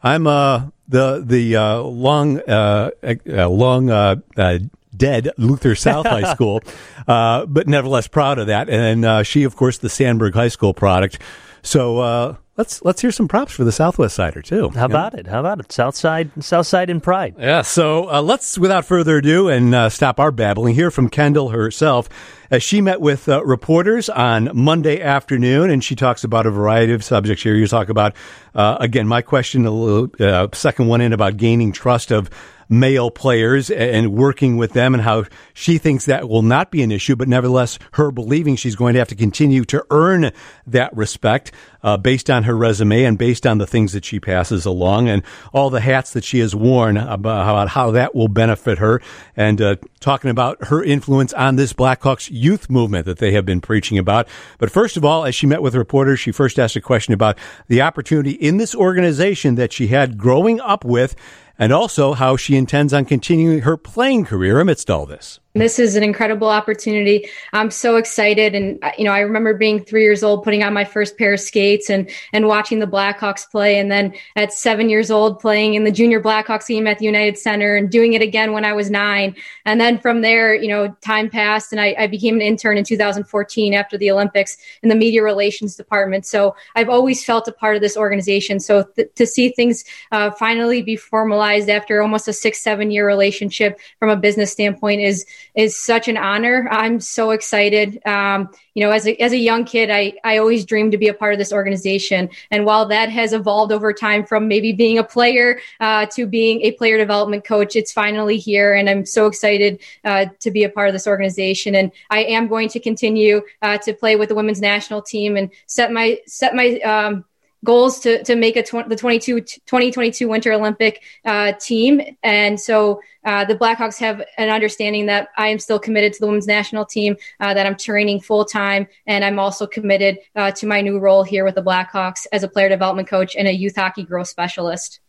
I'm 0.02 0.26
uh, 0.26 0.68
the 0.88 1.22
the 1.24 1.56
uh, 1.56 1.78
long 1.80 2.40
uh, 2.40 2.90
uh 3.04 3.48
long 3.48 3.90
uh, 3.90 4.16
uh, 4.36 4.58
dead 4.96 5.30
Luther 5.36 5.74
South 5.74 6.06
High 6.06 6.32
School, 6.34 6.62
but 7.06 7.68
nevertheless 7.68 8.08
proud 8.08 8.38
of 8.38 8.48
that. 8.48 8.68
And 8.68 9.26
she, 9.26 9.44
of 9.44 9.54
course, 9.54 9.78
the 9.78 9.88
Sandburg 9.88 10.34
High 10.34 10.48
School 10.48 10.74
product. 10.74 11.18
So 11.62 12.38
Let's 12.54 12.84
let's 12.84 13.00
hear 13.00 13.10
some 13.10 13.28
props 13.28 13.54
for 13.54 13.64
the 13.64 13.72
Southwest 13.72 14.14
Sider 14.14 14.42
too. 14.42 14.68
How 14.70 14.84
about 14.84 15.14
it? 15.14 15.26
How 15.26 15.40
about 15.40 15.58
it? 15.58 15.72
Southside, 15.72 16.30
Southside 16.44 16.90
in 16.90 17.00
pride. 17.00 17.34
Yeah. 17.38 17.62
So 17.62 18.10
uh, 18.10 18.20
let's, 18.20 18.58
without 18.58 18.84
further 18.84 19.16
ado, 19.16 19.48
and 19.48 19.74
uh, 19.74 19.88
stop 19.88 20.20
our 20.20 20.30
babbling, 20.30 20.74
hear 20.74 20.90
from 20.90 21.08
Kendall 21.08 21.48
herself 21.48 22.10
as 22.50 22.62
she 22.62 22.82
met 22.82 23.00
with 23.00 23.26
uh, 23.26 23.42
reporters 23.42 24.10
on 24.10 24.50
Monday 24.52 25.00
afternoon, 25.00 25.70
and 25.70 25.82
she 25.82 25.96
talks 25.96 26.24
about 26.24 26.44
a 26.44 26.50
variety 26.50 26.92
of 26.92 27.02
subjects 27.02 27.42
here. 27.42 27.54
You 27.54 27.66
talk 27.66 27.88
about 27.88 28.14
uh, 28.54 28.76
again 28.80 29.08
my 29.08 29.22
question, 29.22 29.64
a 29.64 29.70
little 29.70 30.10
uh, 30.20 30.48
second 30.52 30.88
one 30.88 31.00
in 31.00 31.14
about 31.14 31.38
gaining 31.38 31.72
trust 31.72 32.10
of 32.10 32.28
male 32.72 33.10
players 33.10 33.70
and 33.70 34.14
working 34.14 34.56
with 34.56 34.72
them 34.72 34.94
and 34.94 35.02
how 35.02 35.24
she 35.52 35.76
thinks 35.78 36.06
that 36.06 36.28
will 36.28 36.42
not 36.42 36.70
be 36.70 36.82
an 36.82 36.90
issue, 36.90 37.14
but 37.14 37.28
nevertheless, 37.28 37.78
her 37.92 38.10
believing 38.10 38.56
she's 38.56 38.76
going 38.76 38.94
to 38.94 38.98
have 38.98 39.08
to 39.08 39.14
continue 39.14 39.64
to 39.66 39.84
earn 39.90 40.32
that 40.66 40.96
respect 40.96 41.52
uh, 41.82 41.96
based 41.96 42.30
on 42.30 42.44
her 42.44 42.56
resume 42.56 43.04
and 43.04 43.18
based 43.18 43.46
on 43.46 43.58
the 43.58 43.66
things 43.66 43.92
that 43.92 44.04
she 44.04 44.18
passes 44.18 44.64
along 44.64 45.08
and 45.08 45.22
all 45.52 45.68
the 45.68 45.80
hats 45.80 46.12
that 46.12 46.24
she 46.24 46.38
has 46.38 46.54
worn 46.54 46.96
about, 46.96 47.68
how 47.68 47.90
that 47.90 48.14
will 48.14 48.28
benefit 48.28 48.78
her 48.78 49.02
and 49.36 49.60
uh, 49.60 49.76
talking 50.00 50.30
about 50.30 50.64
her 50.66 50.82
influence 50.82 51.32
on 51.34 51.56
this 51.56 51.72
Blackhawks 51.72 52.30
youth 52.32 52.70
movement 52.70 53.04
that 53.04 53.18
they 53.18 53.32
have 53.32 53.44
been 53.44 53.60
preaching 53.60 53.98
about. 53.98 54.28
But 54.58 54.70
first 54.70 54.96
of 54.96 55.04
all, 55.04 55.24
as 55.24 55.34
she 55.34 55.46
met 55.46 55.60
with 55.60 55.74
reporters, 55.74 56.20
she 56.20 56.32
first 56.32 56.58
asked 56.58 56.76
a 56.76 56.80
question 56.80 57.12
about 57.12 57.36
the 57.68 57.82
opportunity 57.82 58.32
in 58.32 58.56
this 58.56 58.74
organization 58.74 59.56
that 59.56 59.72
she 59.72 59.88
had 59.88 60.16
growing 60.16 60.60
up 60.60 60.84
with 60.84 61.14
and 61.62 61.72
also 61.72 62.12
how 62.12 62.36
she 62.36 62.56
intends 62.56 62.92
on 62.92 63.04
continuing 63.04 63.60
her 63.60 63.76
playing 63.76 64.24
career 64.24 64.58
amidst 64.58 64.90
all 64.90 65.06
this. 65.06 65.38
This 65.54 65.78
is 65.78 65.96
an 65.96 66.02
incredible 66.02 66.48
opportunity. 66.48 67.28
I'm 67.52 67.70
so 67.70 67.96
excited. 67.96 68.54
And, 68.54 68.82
uh, 68.82 68.92
you 68.96 69.04
know, 69.04 69.12
I 69.12 69.20
remember 69.20 69.52
being 69.52 69.84
three 69.84 70.02
years 70.02 70.22
old, 70.22 70.44
putting 70.44 70.62
on 70.62 70.72
my 70.72 70.84
first 70.86 71.18
pair 71.18 71.34
of 71.34 71.40
skates 71.40 71.90
and, 71.90 72.08
and 72.32 72.46
watching 72.48 72.78
the 72.78 72.86
Blackhawks 72.86 73.50
play. 73.50 73.78
And 73.78 73.92
then 73.92 74.14
at 74.34 74.54
seven 74.54 74.88
years 74.88 75.10
old, 75.10 75.40
playing 75.40 75.74
in 75.74 75.84
the 75.84 75.92
junior 75.92 76.22
Blackhawks 76.22 76.68
game 76.68 76.86
at 76.86 76.98
the 76.98 77.04
United 77.04 77.36
Center 77.36 77.76
and 77.76 77.90
doing 77.90 78.14
it 78.14 78.22
again 78.22 78.52
when 78.52 78.64
I 78.64 78.72
was 78.72 78.90
nine. 78.90 79.36
And 79.66 79.78
then 79.78 79.98
from 79.98 80.22
there, 80.22 80.54
you 80.54 80.68
know, 80.68 80.96
time 81.02 81.28
passed 81.28 81.70
and 81.70 81.82
I, 81.82 81.94
I 81.98 82.06
became 82.06 82.36
an 82.36 82.42
intern 82.42 82.78
in 82.78 82.84
2014 82.84 83.74
after 83.74 83.98
the 83.98 84.10
Olympics 84.10 84.56
in 84.82 84.88
the 84.88 84.94
media 84.94 85.22
relations 85.22 85.76
department. 85.76 86.24
So 86.24 86.56
I've 86.76 86.88
always 86.88 87.22
felt 87.26 87.46
a 87.46 87.52
part 87.52 87.76
of 87.76 87.82
this 87.82 87.98
organization. 87.98 88.58
So 88.58 88.84
th- 88.84 89.10
to 89.16 89.26
see 89.26 89.50
things 89.50 89.84
uh, 90.12 90.30
finally 90.30 90.80
be 90.80 90.96
formalized 90.96 91.68
after 91.68 92.00
almost 92.00 92.26
a 92.26 92.32
six, 92.32 92.62
seven 92.62 92.90
year 92.90 93.06
relationship 93.06 93.78
from 93.98 94.08
a 94.08 94.16
business 94.16 94.50
standpoint 94.50 95.02
is, 95.02 95.26
is 95.54 95.76
such 95.76 96.08
an 96.08 96.16
honor. 96.16 96.68
I'm 96.70 97.00
so 97.00 97.30
excited. 97.30 98.00
Um, 98.06 98.50
you 98.74 98.84
know, 98.84 98.90
as 98.90 99.06
a, 99.06 99.20
as 99.20 99.32
a 99.32 99.36
young 99.36 99.64
kid, 99.64 99.90
I, 99.90 100.14
I 100.24 100.38
always 100.38 100.64
dreamed 100.64 100.92
to 100.92 100.98
be 100.98 101.08
a 101.08 101.14
part 101.14 101.34
of 101.34 101.38
this 101.38 101.52
organization. 101.52 102.30
And 102.50 102.64
while 102.64 102.86
that 102.86 103.10
has 103.10 103.32
evolved 103.32 103.72
over 103.72 103.92
time 103.92 104.24
from 104.24 104.48
maybe 104.48 104.72
being 104.72 104.98
a 104.98 105.04
player 105.04 105.60
uh, 105.80 106.06
to 106.06 106.26
being 106.26 106.62
a 106.62 106.72
player 106.72 106.96
development 106.96 107.44
coach, 107.44 107.76
it's 107.76 107.92
finally 107.92 108.38
here. 108.38 108.74
And 108.74 108.88
I'm 108.88 109.04
so 109.04 109.26
excited 109.26 109.80
uh, 110.04 110.26
to 110.40 110.50
be 110.50 110.64
a 110.64 110.70
part 110.70 110.88
of 110.88 110.94
this 110.94 111.06
organization. 111.06 111.74
And 111.74 111.92
I 112.10 112.24
am 112.24 112.48
going 112.48 112.68
to 112.70 112.80
continue 112.80 113.42
uh, 113.60 113.78
to 113.78 113.92
play 113.92 114.16
with 114.16 114.30
the 114.30 114.34
women's 114.34 114.60
national 114.60 115.02
team 115.02 115.36
and 115.36 115.50
set 115.66 115.92
my, 115.92 116.18
set 116.26 116.54
my, 116.54 116.80
um, 116.80 117.24
goals 117.64 118.00
to, 118.00 118.22
to 118.24 118.34
make 118.34 118.56
a 118.56 118.62
tw- 118.62 118.88
the 118.88 118.96
22, 118.96 119.40
2022 119.40 120.28
Winter 120.28 120.52
Olympic 120.52 121.02
uh, 121.24 121.52
team. 121.52 122.00
And 122.22 122.60
so 122.60 123.00
uh, 123.24 123.44
the 123.44 123.54
Blackhawks 123.54 123.98
have 123.98 124.22
an 124.36 124.48
understanding 124.48 125.06
that 125.06 125.28
I 125.36 125.48
am 125.48 125.58
still 125.58 125.78
committed 125.78 126.12
to 126.14 126.20
the 126.20 126.26
women's 126.26 126.46
national 126.46 126.84
team, 126.84 127.16
uh, 127.40 127.54
that 127.54 127.66
I'm 127.66 127.76
training 127.76 128.20
full 128.20 128.44
time, 128.44 128.88
and 129.06 129.24
I'm 129.24 129.38
also 129.38 129.66
committed 129.66 130.18
uh, 130.34 130.50
to 130.52 130.66
my 130.66 130.80
new 130.80 130.98
role 130.98 131.22
here 131.22 131.44
with 131.44 131.54
the 131.54 131.62
Blackhawks 131.62 132.26
as 132.32 132.42
a 132.42 132.48
player 132.48 132.68
development 132.68 133.08
coach 133.08 133.36
and 133.36 133.46
a 133.46 133.52
youth 133.52 133.76
hockey 133.76 134.02
growth 134.02 134.28
specialist. 134.28 135.00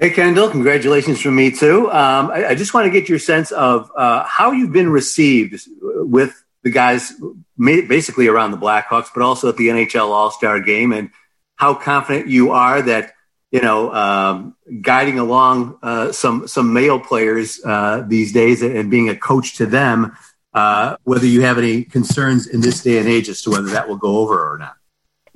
Hey, 0.00 0.10
Kendall, 0.10 0.50
congratulations 0.50 1.20
from 1.20 1.36
me 1.36 1.52
too. 1.52 1.88
Um, 1.92 2.30
I, 2.32 2.48
I, 2.48 2.54
just 2.56 2.74
want 2.74 2.86
to 2.86 2.90
get 2.90 3.08
your 3.08 3.20
sense 3.20 3.52
of 3.52 3.88
uh, 3.96 4.24
how 4.24 4.50
you've 4.50 4.72
been 4.72 4.90
received 4.90 5.68
with 5.80 6.44
the 6.64 6.70
guys 6.70 7.12
basically 7.56 8.26
around 8.26 8.50
the 8.50 8.56
Blackhawks, 8.56 9.08
but 9.14 9.22
also 9.22 9.50
at 9.50 9.56
the 9.56 9.68
NHL 9.68 10.08
All 10.08 10.32
Star 10.32 10.58
game, 10.58 10.92
and 10.92 11.10
how 11.56 11.74
confident 11.74 12.28
you 12.28 12.50
are 12.50 12.82
that 12.82 13.12
you 13.50 13.60
know 13.60 13.92
um, 13.92 14.56
guiding 14.80 15.18
along 15.18 15.78
uh, 15.82 16.12
some 16.12 16.46
some 16.48 16.72
male 16.72 16.98
players 16.98 17.60
uh, 17.64 18.04
these 18.06 18.32
days 18.32 18.62
and 18.62 18.90
being 18.90 19.08
a 19.08 19.16
coach 19.16 19.56
to 19.56 19.66
them. 19.66 20.16
Uh, 20.52 20.96
whether 21.02 21.26
you 21.26 21.42
have 21.42 21.58
any 21.58 21.82
concerns 21.82 22.46
in 22.46 22.60
this 22.60 22.80
day 22.80 22.98
and 22.98 23.08
age 23.08 23.28
as 23.28 23.42
to 23.42 23.50
whether 23.50 23.66
that 23.70 23.88
will 23.88 23.96
go 23.96 24.18
over 24.18 24.52
or 24.52 24.56
not. 24.56 24.76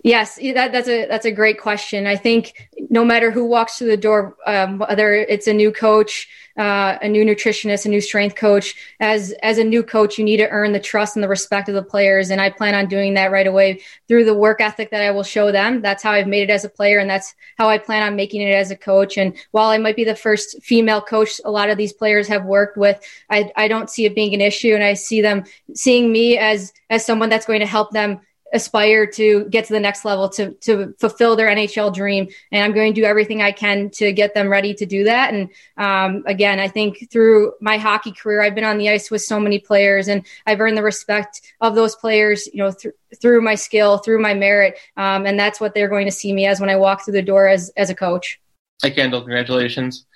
Yes, 0.04 0.36
that, 0.36 0.70
that's 0.70 0.88
a 0.88 1.06
that's 1.06 1.26
a 1.26 1.32
great 1.32 1.60
question. 1.60 2.06
I 2.06 2.14
think 2.14 2.70
no 2.88 3.04
matter 3.04 3.32
who 3.32 3.44
walks 3.44 3.78
through 3.78 3.88
the 3.88 3.96
door, 3.96 4.36
um, 4.46 4.78
whether 4.78 5.12
it's 5.12 5.48
a 5.48 5.52
new 5.52 5.72
coach, 5.72 6.28
uh, 6.56 6.98
a 7.02 7.08
new 7.08 7.24
nutritionist, 7.24 7.84
a 7.84 7.88
new 7.88 8.00
strength 8.00 8.36
coach, 8.36 8.76
as 9.00 9.32
as 9.42 9.58
a 9.58 9.64
new 9.64 9.82
coach, 9.82 10.16
you 10.16 10.24
need 10.24 10.36
to 10.36 10.48
earn 10.50 10.70
the 10.70 10.78
trust 10.78 11.16
and 11.16 11.22
the 11.24 11.28
respect 11.28 11.68
of 11.68 11.74
the 11.74 11.82
players. 11.82 12.30
And 12.30 12.40
I 12.40 12.48
plan 12.48 12.76
on 12.76 12.86
doing 12.86 13.14
that 13.14 13.32
right 13.32 13.46
away 13.46 13.80
through 14.06 14.24
the 14.24 14.34
work 14.34 14.60
ethic 14.60 14.92
that 14.92 15.02
I 15.02 15.10
will 15.10 15.24
show 15.24 15.50
them. 15.50 15.82
That's 15.82 16.04
how 16.04 16.12
I've 16.12 16.28
made 16.28 16.48
it 16.48 16.52
as 16.52 16.64
a 16.64 16.68
player, 16.68 17.00
and 17.00 17.10
that's 17.10 17.34
how 17.58 17.68
I 17.68 17.78
plan 17.78 18.04
on 18.04 18.14
making 18.14 18.42
it 18.42 18.54
as 18.54 18.70
a 18.70 18.76
coach. 18.76 19.18
And 19.18 19.36
while 19.50 19.68
I 19.68 19.78
might 19.78 19.96
be 19.96 20.04
the 20.04 20.14
first 20.14 20.62
female 20.62 21.00
coach, 21.00 21.40
a 21.44 21.50
lot 21.50 21.70
of 21.70 21.76
these 21.76 21.92
players 21.92 22.28
have 22.28 22.44
worked 22.44 22.76
with. 22.78 23.00
I 23.30 23.50
I 23.56 23.66
don't 23.66 23.90
see 23.90 24.04
it 24.04 24.14
being 24.14 24.32
an 24.32 24.40
issue, 24.40 24.74
and 24.76 24.84
I 24.84 24.94
see 24.94 25.22
them 25.22 25.42
seeing 25.74 26.12
me 26.12 26.38
as 26.38 26.72
as 26.88 27.04
someone 27.04 27.30
that's 27.30 27.46
going 27.46 27.60
to 27.60 27.66
help 27.66 27.90
them 27.90 28.20
aspire 28.52 29.06
to 29.06 29.44
get 29.50 29.66
to 29.66 29.72
the 29.72 29.80
next 29.80 30.04
level 30.04 30.28
to 30.28 30.52
to 30.52 30.94
fulfill 30.98 31.36
their 31.36 31.48
NHL 31.48 31.94
dream. 31.94 32.28
And 32.50 32.64
I'm 32.64 32.72
going 32.72 32.94
to 32.94 33.00
do 33.00 33.06
everything 33.06 33.42
I 33.42 33.52
can 33.52 33.90
to 33.90 34.12
get 34.12 34.34
them 34.34 34.48
ready 34.48 34.74
to 34.74 34.86
do 34.86 35.04
that. 35.04 35.34
And 35.34 35.50
um, 35.76 36.24
again, 36.26 36.58
I 36.58 36.68
think 36.68 37.10
through 37.10 37.52
my 37.60 37.76
hockey 37.76 38.12
career, 38.12 38.42
I've 38.42 38.54
been 38.54 38.64
on 38.64 38.78
the 38.78 38.88
ice 38.88 39.10
with 39.10 39.22
so 39.22 39.38
many 39.38 39.58
players, 39.58 40.08
and 40.08 40.24
I've 40.46 40.60
earned 40.60 40.76
the 40.76 40.82
respect 40.82 41.42
of 41.60 41.74
those 41.74 41.94
players. 41.94 42.46
You 42.46 42.64
know, 42.64 42.72
th- 42.72 42.94
through 43.20 43.42
my 43.42 43.54
skill, 43.54 43.98
through 43.98 44.20
my 44.20 44.34
merit, 44.34 44.78
um, 44.96 45.26
and 45.26 45.38
that's 45.38 45.60
what 45.60 45.74
they're 45.74 45.88
going 45.88 46.06
to 46.06 46.12
see 46.12 46.32
me 46.32 46.46
as 46.46 46.60
when 46.60 46.70
I 46.70 46.76
walk 46.76 47.04
through 47.04 47.14
the 47.14 47.22
door 47.22 47.48
as 47.48 47.70
as 47.76 47.90
a 47.90 47.94
coach. 47.94 48.40
Hi, 48.82 48.90
Kendall. 48.90 49.20
Congratulations. 49.20 50.06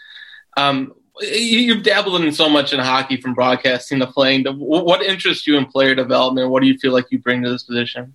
Um, 0.57 0.95
you've 1.21 1.83
dabbled 1.83 2.23
in 2.23 2.33
so 2.33 2.49
much 2.49 2.73
in 2.73 2.81
hockey 2.81 3.21
from 3.21 3.35
broadcasting 3.35 3.99
to 4.01 4.07
playing. 4.07 4.47
What 4.47 5.03
interests 5.03 5.47
you 5.47 5.57
in 5.57 5.67
player 5.67 5.95
development? 5.95 6.51
What 6.51 6.63
do 6.63 6.69
you 6.69 6.79
feel 6.79 6.93
like 6.93 7.07
you 7.11 7.19
bring 7.19 7.43
to 7.43 7.51
this 7.51 7.65
position? 7.65 8.15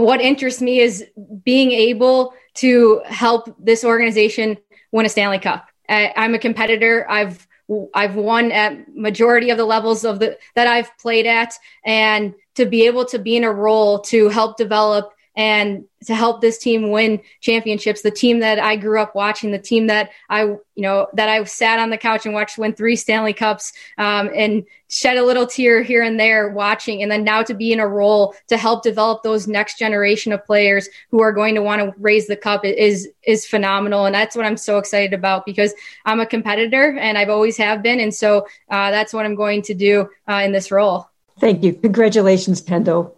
What 0.00 0.20
interests 0.20 0.60
me 0.62 0.80
is 0.80 1.06
being 1.44 1.72
able 1.72 2.34
to 2.54 3.02
help 3.06 3.54
this 3.58 3.84
organization 3.84 4.56
win 4.90 5.06
a 5.06 5.08
Stanley 5.08 5.38
Cup. 5.38 5.68
I, 5.88 6.12
I'm 6.16 6.34
a 6.34 6.38
competitor. 6.38 7.06
I've 7.08 7.46
I've 7.94 8.16
won 8.16 8.52
at 8.52 8.94
majority 8.94 9.50
of 9.50 9.56
the 9.56 9.64
levels 9.64 10.04
of 10.04 10.18
the 10.18 10.38
that 10.54 10.66
I've 10.66 10.96
played 10.98 11.26
at, 11.26 11.54
and 11.84 12.34
to 12.54 12.66
be 12.66 12.86
able 12.86 13.04
to 13.06 13.18
be 13.18 13.36
in 13.36 13.44
a 13.44 13.52
role 13.52 14.00
to 14.00 14.28
help 14.28 14.56
develop 14.56 15.11
and 15.34 15.84
to 16.04 16.14
help 16.14 16.40
this 16.40 16.58
team 16.58 16.90
win 16.90 17.20
championships. 17.40 18.02
The 18.02 18.10
team 18.10 18.40
that 18.40 18.58
i 18.58 18.76
grew 18.76 19.00
up 19.00 19.14
watching 19.14 19.50
the 19.50 19.58
team 19.58 19.86
that 19.86 20.10
i 20.28 20.42
you 20.42 20.60
know 20.76 21.06
that 21.14 21.28
i 21.28 21.42
sat 21.44 21.78
on 21.78 21.90
the 21.90 21.96
couch 21.96 22.24
and 22.24 22.34
watched 22.34 22.58
win 22.58 22.74
three 22.74 22.96
stanley 22.96 23.32
cups 23.32 23.72
um, 23.98 24.30
and 24.34 24.64
shed 24.88 25.16
a 25.16 25.24
little 25.24 25.46
tear 25.46 25.82
here 25.82 26.02
and 26.02 26.18
there 26.18 26.50
watching 26.50 27.02
and 27.02 27.10
then 27.10 27.24
now 27.24 27.42
to 27.42 27.54
be 27.54 27.72
in 27.72 27.80
a 27.80 27.86
role 27.86 28.34
to 28.48 28.56
help 28.56 28.82
develop 28.82 29.22
those 29.22 29.48
next 29.48 29.78
generation 29.78 30.32
of 30.32 30.44
players 30.44 30.88
who 31.10 31.20
are 31.20 31.32
going 31.32 31.54
to 31.54 31.62
want 31.62 31.80
to 31.80 31.92
raise 31.98 32.26
the 32.26 32.36
cup 32.36 32.64
is 32.64 33.08
is 33.24 33.46
phenomenal 33.46 34.06
and 34.06 34.14
that's 34.14 34.36
what 34.36 34.44
i'm 34.44 34.56
so 34.56 34.78
excited 34.78 35.12
about 35.12 35.44
because 35.46 35.74
i'm 36.04 36.20
a 36.20 36.26
competitor 36.26 36.96
and 36.98 37.18
i've 37.18 37.30
always 37.30 37.56
have 37.56 37.82
been 37.82 38.00
and 38.00 38.14
so 38.14 38.46
uh, 38.70 38.90
that's 38.90 39.12
what 39.12 39.24
i'm 39.24 39.34
going 39.34 39.62
to 39.62 39.74
do 39.74 40.08
uh, 40.28 40.42
in 40.44 40.52
this 40.52 40.70
role. 40.70 41.08
Thank 41.38 41.64
you. 41.64 41.72
Congratulations 41.72 42.60
kendall 42.60 43.16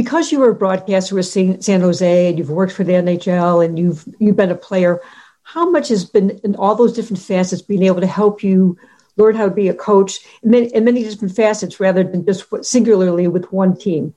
because 0.00 0.32
you 0.32 0.38
were 0.38 0.48
a 0.48 0.54
broadcaster 0.54 1.14
with 1.14 1.26
San 1.26 1.80
Jose 1.82 2.28
and 2.28 2.38
you've 2.38 2.48
worked 2.48 2.72
for 2.72 2.84
the 2.84 2.94
NHL 2.94 3.62
and 3.62 3.78
you've 3.78 4.02
you've 4.18 4.34
been 4.34 4.50
a 4.50 4.54
player, 4.54 5.02
how 5.42 5.70
much 5.70 5.88
has 5.88 6.06
been 6.06 6.40
in 6.42 6.56
all 6.56 6.74
those 6.74 6.94
different 6.94 7.22
facets 7.22 7.60
being 7.60 7.82
able 7.82 8.00
to 8.00 8.06
help 8.06 8.42
you 8.42 8.78
learn 9.18 9.34
how 9.34 9.44
to 9.44 9.50
be 9.50 9.68
a 9.68 9.74
coach 9.74 10.20
in 10.42 10.52
many, 10.52 10.66
in 10.68 10.84
many 10.84 11.02
different 11.02 11.36
facets 11.36 11.80
rather 11.80 12.02
than 12.02 12.24
just 12.24 12.46
singularly 12.62 13.28
with 13.28 13.52
one 13.52 13.76
team? 13.76 14.14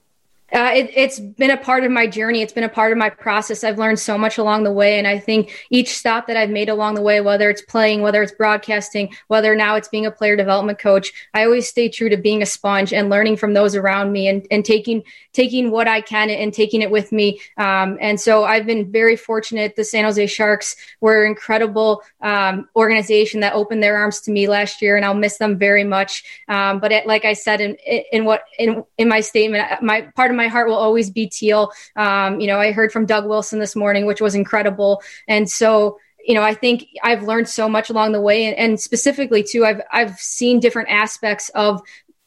Uh, 0.53 0.71
it, 0.75 0.91
has 0.91 1.19
been 1.19 1.49
a 1.49 1.57
part 1.57 1.83
of 1.83 1.91
my 1.91 2.05
journey. 2.05 2.41
It's 2.41 2.53
been 2.53 2.63
a 2.63 2.69
part 2.69 2.91
of 2.91 2.97
my 2.97 3.09
process. 3.09 3.63
I've 3.63 3.79
learned 3.79 3.97
so 3.97 4.17
much 4.19 4.37
along 4.37 4.63
the 4.63 4.71
way. 4.71 4.99
And 4.99 5.07
I 5.07 5.17
think 5.17 5.65
each 5.71 5.97
stop 5.97 6.27
that 6.27 6.37
I've 6.37 6.51
made 6.51 6.69
along 6.69 6.93
the 6.93 7.01
way, 7.01 7.21
whether 7.21 7.49
it's 7.49 7.63
playing, 7.63 8.01
whether 8.01 8.21
it's 8.21 8.31
broadcasting, 8.31 9.15
whether 9.27 9.55
now 9.55 9.75
it's 9.75 9.87
being 9.87 10.05
a 10.05 10.11
player 10.11 10.35
development 10.35 10.77
coach, 10.77 11.11
I 11.33 11.43
always 11.43 11.67
stay 11.67 11.89
true 11.89 12.07
to 12.09 12.17
being 12.17 12.43
a 12.43 12.45
sponge 12.45 12.93
and 12.93 13.09
learning 13.09 13.37
from 13.37 13.55
those 13.55 13.75
around 13.75 14.11
me 14.11 14.27
and, 14.27 14.45
and 14.51 14.63
taking, 14.63 15.01
taking 15.33 15.71
what 15.71 15.87
I 15.87 16.01
can 16.01 16.29
and 16.29 16.53
taking 16.53 16.83
it 16.83 16.91
with 16.91 17.11
me. 17.11 17.39
Um, 17.57 17.97
and 17.99 18.21
so 18.21 18.43
I've 18.43 18.67
been 18.67 18.91
very 18.91 19.15
fortunate. 19.15 19.75
The 19.75 19.83
San 19.83 20.03
Jose 20.03 20.27
Sharks 20.27 20.75
were 21.01 21.23
an 21.23 21.29
incredible 21.29 22.03
um, 22.21 22.69
organization 22.75 23.39
that 23.39 23.53
opened 23.53 23.81
their 23.81 23.97
arms 23.97 24.21
to 24.21 24.31
me 24.31 24.47
last 24.47 24.81
year, 24.83 24.95
and 24.95 25.03
I'll 25.03 25.15
miss 25.15 25.37
them 25.37 25.57
very 25.57 25.83
much. 25.83 26.23
Um, 26.47 26.79
but 26.79 26.91
it, 26.91 27.07
like 27.07 27.25
I 27.25 27.33
said 27.33 27.59
in, 27.59 27.75
in 28.11 28.25
what 28.25 28.43
in, 28.59 28.83
in 28.99 29.09
my 29.09 29.21
statement, 29.21 29.81
my 29.81 30.01
part 30.15 30.29
of 30.29 30.37
my 30.37 30.42
my 30.43 30.49
heart 30.49 30.67
will 30.67 30.75
always 30.75 31.09
be 31.09 31.27
teal. 31.27 31.71
Um, 31.95 32.39
you 32.41 32.47
know, 32.47 32.59
I 32.59 32.71
heard 32.71 32.91
from 32.91 33.05
Doug 33.05 33.25
Wilson 33.25 33.59
this 33.59 33.75
morning, 33.75 34.05
which 34.05 34.21
was 34.21 34.35
incredible. 34.35 35.01
And 35.27 35.49
so, 35.49 35.99
you 36.25 36.33
know, 36.33 36.41
I 36.41 36.53
think 36.53 36.87
I've 37.03 37.23
learned 37.23 37.49
so 37.49 37.67
much 37.67 37.89
along 37.89 38.13
the 38.13 38.21
way, 38.21 38.45
and, 38.45 38.55
and, 38.57 38.79
specifically 38.79 39.43
too, 39.43 39.65
I've 39.65 39.81
I've 39.91 40.17
seen 40.19 40.59
different 40.59 40.89
aspects 40.89 41.49
of 41.49 41.81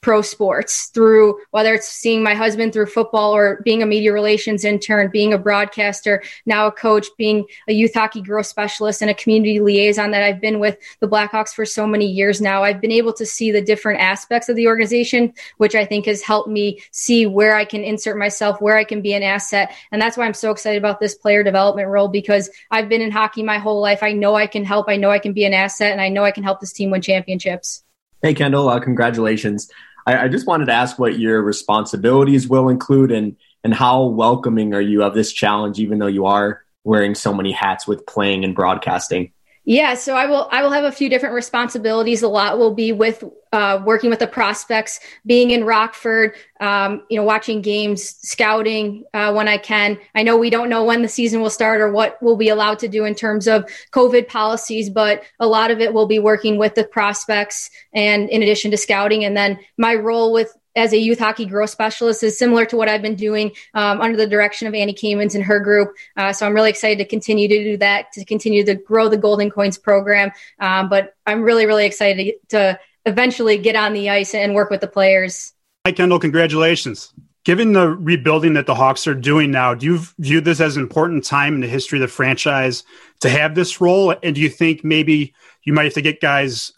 pro 0.07 0.23
sports 0.23 0.87
through 0.95 1.37
whether 1.51 1.75
it's 1.75 1.89
seeing 1.89 2.23
my 2.23 2.33
husband 2.33 2.73
through 2.73 2.87
football 2.87 3.35
or 3.35 3.61
being 3.65 3.83
a 3.83 3.87
media 3.87 4.13
relations 4.13 4.65
intern, 4.65 5.11
being 5.11 5.33
a 5.33 5.39
broadcaster, 5.39 6.23
now 6.47 6.69
a 6.69 6.71
coach, 6.71 7.09
being 7.19 7.45
a 7.67 7.73
youth 7.73 7.93
hockey 7.93 8.23
growth 8.23 8.47
specialist 8.47 9.03
and 9.03 9.11
a 9.11 9.15
community 9.15 9.59
liaison 9.59 10.13
that 10.13 10.23
I've 10.23 10.41
been 10.41 10.61
with 10.61 10.79
the 11.01 11.09
Blackhawks 11.09 11.53
for 11.53 11.67
so 11.67 11.89
many 11.89 12.07
years 12.07 12.41
now. 12.41 12.63
I've 12.63 12.81
been 12.81 12.93
able 12.93 13.13
to 13.15 13.27
see 13.27 13.51
the 13.51 13.61
different 13.61 14.01
aspects 14.01 14.49
of 14.49 14.55
the 14.55 14.69
organization, 14.69 15.35
which 15.57 15.75
I 15.75 15.85
think 15.85 16.07
has 16.07 16.23
helped 16.23 16.49
me 16.49 16.81
see 16.93 17.27
where 17.27 17.57
I 17.57 17.65
can 17.65 17.83
insert 17.83 18.17
myself, 18.17 18.61
where 18.61 18.77
I 18.77 18.85
can 18.85 19.03
be 19.03 19.13
an 19.13 19.25
asset. 19.25 19.75
And 19.91 20.01
that's 20.01 20.17
why 20.17 20.27
I'm 20.27 20.35
so 20.35 20.53
excited 20.53 20.79
about 20.79 21.01
this 21.01 21.17
player 21.17 21.43
development 21.43 21.89
role 21.89 22.07
because 22.07 22.49
I've 22.71 22.89
been 22.89 23.03
in 23.03 23.11
hockey 23.11 23.43
my 23.43 23.59
whole 23.59 23.81
life. 23.81 24.05
I 24.05 24.13
know 24.13 24.37
I 24.37 24.47
can 24.47 24.65
help. 24.65 24.89
I 24.89 24.99
know 24.99 25.11
I 25.11 25.19
can 25.19 25.33
be 25.33 25.47
an 25.47 25.53
asset 25.53 25.91
and 25.91 26.01
I 26.01 26.11
know 26.11 26.23
I 26.23 26.31
can 26.31 26.45
help 26.45 26.61
this 26.61 26.73
team 26.73 26.93
win 26.93 27.03
championships. 27.03 27.83
Hey, 28.23 28.35
Kendall, 28.35 28.69
uh, 28.69 28.79
congratulations. 28.79 29.69
I, 30.07 30.25
I 30.25 30.29
just 30.29 30.47
wanted 30.47 30.67
to 30.67 30.73
ask 30.73 30.99
what 30.99 31.19
your 31.19 31.43
responsibilities 31.43 32.49
will 32.49 32.69
include 32.69 33.11
and 33.11 33.37
and 33.65 33.75
how 33.75 34.05
welcoming 34.05 34.75
are 34.75 34.81
you 34.81 35.03
of 35.03 35.15
this 35.15 35.33
challenge, 35.33 35.81
even 35.81 35.99
though 35.99 36.07
you 36.07 36.27
are 36.27 36.63
wearing 36.85 37.17
so 37.17 37.35
many 37.35 37.51
hats 37.51 37.87
with 37.87 38.07
playing 38.07 38.45
and 38.45 38.55
broadcasting? 38.55 39.33
Yeah, 39.68 39.94
so 39.94 40.14
I 40.14 40.26
will 40.26 40.49
I 40.52 40.62
will 40.62 40.70
have 40.70 40.85
a 40.85 40.92
few 40.92 41.08
different 41.08 41.35
responsibilities. 41.35 42.23
A 42.23 42.28
lot 42.28 42.56
will 42.56 42.73
be 42.73 42.92
with 42.92 43.25
uh, 43.52 43.82
working 43.85 44.11
with 44.11 44.20
the 44.20 44.26
prospects, 44.28 45.00
being 45.26 45.50
in 45.50 45.64
Rockford, 45.64 46.37
um, 46.61 47.02
you 47.11 47.16
know, 47.16 47.25
watching 47.25 47.62
games, 47.62 48.16
scouting 48.23 49.02
uh, 49.12 49.32
when 49.32 49.49
I 49.49 49.58
can. 49.58 49.99
I 50.14 50.23
know 50.23 50.37
we 50.37 50.50
don't 50.50 50.68
know 50.68 50.85
when 50.85 51.02
the 51.02 51.08
season 51.08 51.40
will 51.40 51.50
start 51.50 51.80
or 51.80 51.90
what 51.90 52.16
we'll 52.23 52.37
be 52.37 52.49
allowed 52.49 52.78
to 52.78 52.88
do 52.88 53.04
in 53.04 53.16
terms 53.16 53.49
of 53.49 53.68
COVID 53.90 54.28
policies, 54.28 54.88
but 54.88 55.25
a 55.40 55.49
lot 55.49 55.73
of 55.73 55.80
it 55.80 55.92
will 55.92 56.06
be 56.06 56.20
working 56.20 56.58
with 56.58 56.76
the 56.76 56.85
prospects 56.85 57.68
and 57.92 58.30
in 58.30 58.42
addition 58.42 58.70
to 58.70 58.76
scouting. 58.76 59.25
And 59.25 59.37
then 59.37 59.58
my 59.76 59.96
role 59.96 60.32
with 60.32 60.56
as 60.76 60.92
a 60.92 60.99
youth 60.99 61.18
hockey 61.18 61.47
growth 61.47 61.71
specialist 61.71 62.23
is 62.23 62.38
similar 62.38 62.66
to 62.66 62.76
what 62.76 62.88
I've 62.88 63.02
been 63.02 63.16
doing 63.16 63.52
um, 63.75 64.00
under 64.00 64.16
the 64.16 64.26
direction 64.26 64.68
of 64.68 64.75
Annie 64.75 64.95
Kamens 64.95 65.35
and 65.35 65.42
her 65.42 65.59
group. 65.59 65.95
Uh, 66.16 66.33
so 66.33 66.47
I'm 66.47 66.54
really 66.54 66.71
excited 66.71 66.99
to 66.99 67.04
continue 67.04 67.49
to 67.49 67.64
do 67.64 67.76
that, 67.78 68.12
to 68.12 68.25
continue 68.25 68.64
to 68.64 68.75
grow 68.75 69.09
the 69.09 69.16
Golden 69.16 69.50
Coins 69.50 69.78
program. 69.78 70.30
Um, 70.61 70.88
but 70.88 71.14
I'm 71.26 71.42
really, 71.42 71.66
really 71.66 71.87
excited 71.87 72.35
to, 72.50 72.56
to 72.56 72.80
eventually 73.06 73.56
get 73.56 73.75
on 73.75 73.95
the 73.95 74.11
ice 74.11 74.35
and 74.35 74.54
work 74.54 74.71
with 74.71 74.83
the 74.83 74.88
players. 74.88 75.54
Hi, 75.87 75.92
Kendall. 75.92 76.18
Congratulations. 76.18 77.12
Given 77.45 77.73
the 77.73 77.88
rebuilding 77.88 78.54
that 78.54 78.66
the 78.66 78.75
Hawks 78.75 79.06
are 79.06 79.14
doing 79.14 79.52
now, 79.52 79.73
do 79.73 79.87
you 79.87 80.00
view 80.18 80.40
this 80.40 80.61
as 80.61 80.76
an 80.76 80.83
important 80.83 81.25
time 81.25 81.54
in 81.54 81.61
the 81.61 81.68
history 81.68 81.99
of 81.99 82.00
the 82.00 82.09
franchise 82.09 82.83
to 83.21 83.30
have 83.30 83.54
this 83.54 83.80
role? 83.80 84.14
And 84.21 84.35
do 84.35 84.40
you 84.40 84.49
think 84.49 84.83
maybe 84.83 85.33
you 85.62 85.73
might 85.73 85.85
have 85.85 85.95
to 85.95 86.02
get 86.02 86.21
guys 86.21 86.73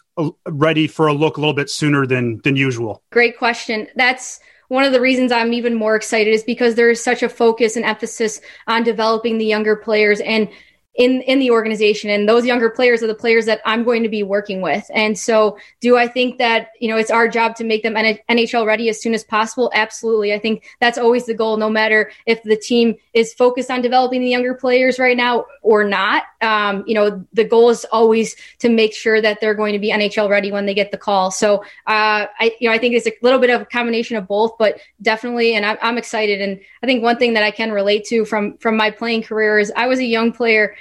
ready 0.47 0.87
for 0.87 1.07
a 1.07 1.13
look 1.13 1.37
a 1.37 1.39
little 1.39 1.53
bit 1.53 1.69
sooner 1.69 2.05
than 2.05 2.41
than 2.43 2.55
usual? 2.55 3.01
Great 3.11 3.37
question. 3.37 3.87
That's 3.95 4.39
one 4.69 4.83
of 4.83 4.93
the 4.93 5.01
reasons 5.01 5.31
I'm 5.31 5.53
even 5.53 5.73
more 5.75 5.95
excited 5.95 6.31
is 6.31 6.43
because 6.43 6.75
there 6.75 6.89
is 6.89 7.03
such 7.03 7.23
a 7.23 7.29
focus 7.29 7.75
and 7.75 7.85
emphasis 7.85 8.39
on 8.67 8.83
developing 8.83 9.37
the 9.37 9.45
younger 9.45 9.75
players 9.75 10.19
and 10.21 10.49
in 10.99 11.21
in 11.21 11.39
the 11.39 11.49
organization 11.49 12.09
and 12.09 12.27
those 12.27 12.45
younger 12.45 12.69
players 12.69 13.01
are 13.01 13.07
the 13.07 13.15
players 13.15 13.45
that 13.45 13.61
I'm 13.65 13.83
going 13.83 14.03
to 14.03 14.09
be 14.09 14.21
working 14.21 14.61
with. 14.61 14.85
And 14.93 15.17
so 15.17 15.57
do 15.79 15.97
I 15.97 16.07
think 16.07 16.39
that, 16.39 16.69
you 16.79 16.89
know, 16.89 16.97
it's 16.97 17.09
our 17.09 17.27
job 17.27 17.55
to 17.55 17.63
make 17.63 17.83
them 17.83 17.93
NHL 17.93 18.65
ready 18.65 18.89
as 18.89 19.01
soon 19.01 19.13
as 19.13 19.23
possible? 19.23 19.71
Absolutely. 19.73 20.33
I 20.33 20.39
think 20.39 20.65
that's 20.81 20.97
always 20.97 21.25
the 21.25 21.33
goal 21.33 21.57
no 21.57 21.69
matter 21.69 22.11
if 22.25 22.43
the 22.43 22.57
team 22.57 22.95
is 23.13 23.33
focused 23.33 23.71
on 23.71 23.81
developing 23.81 24.21
the 24.21 24.29
younger 24.29 24.53
players 24.53 24.99
right 24.99 25.15
now 25.15 25.45
or 25.61 25.85
not. 25.85 26.23
Um, 26.41 26.83
you 26.87 26.93
know, 26.93 27.25
the 27.33 27.43
goal 27.43 27.69
is 27.69 27.85
always 27.91 28.35
to 28.59 28.69
make 28.69 28.93
sure 28.93 29.21
that 29.21 29.41
they're 29.41 29.53
going 29.53 29.73
to 29.73 29.79
be 29.79 29.91
NHL 29.91 30.29
ready 30.29 30.51
when 30.51 30.65
they 30.65 30.73
get 30.73 30.91
the 30.91 30.97
call. 30.97 31.31
So 31.31 31.63
uh, 31.87 32.27
I 32.39 32.55
you 32.59 32.69
know, 32.69 32.73
I 32.73 32.77
think 32.77 32.95
it's 32.95 33.07
a 33.07 33.13
little 33.21 33.39
bit 33.39 33.49
of 33.49 33.61
a 33.61 33.65
combination 33.65 34.17
of 34.17 34.27
both, 34.27 34.57
but 34.57 34.79
definitely 35.01 35.55
and 35.55 35.65
I'm, 35.65 35.77
I'm 35.81 35.97
excited 35.97 36.41
and 36.41 36.59
I 36.81 36.85
think 36.85 37.03
one 37.03 37.17
thing 37.17 37.33
that 37.33 37.43
I 37.43 37.51
can 37.51 37.71
relate 37.71 38.05
to 38.05 38.25
from 38.25 38.57
from 38.57 38.77
my 38.77 38.91
playing 38.91 39.23
career 39.23 39.59
is 39.59 39.71
I 39.75 39.87
was 39.87 39.99
a 39.99 40.05
young 40.05 40.31
player 40.31 40.75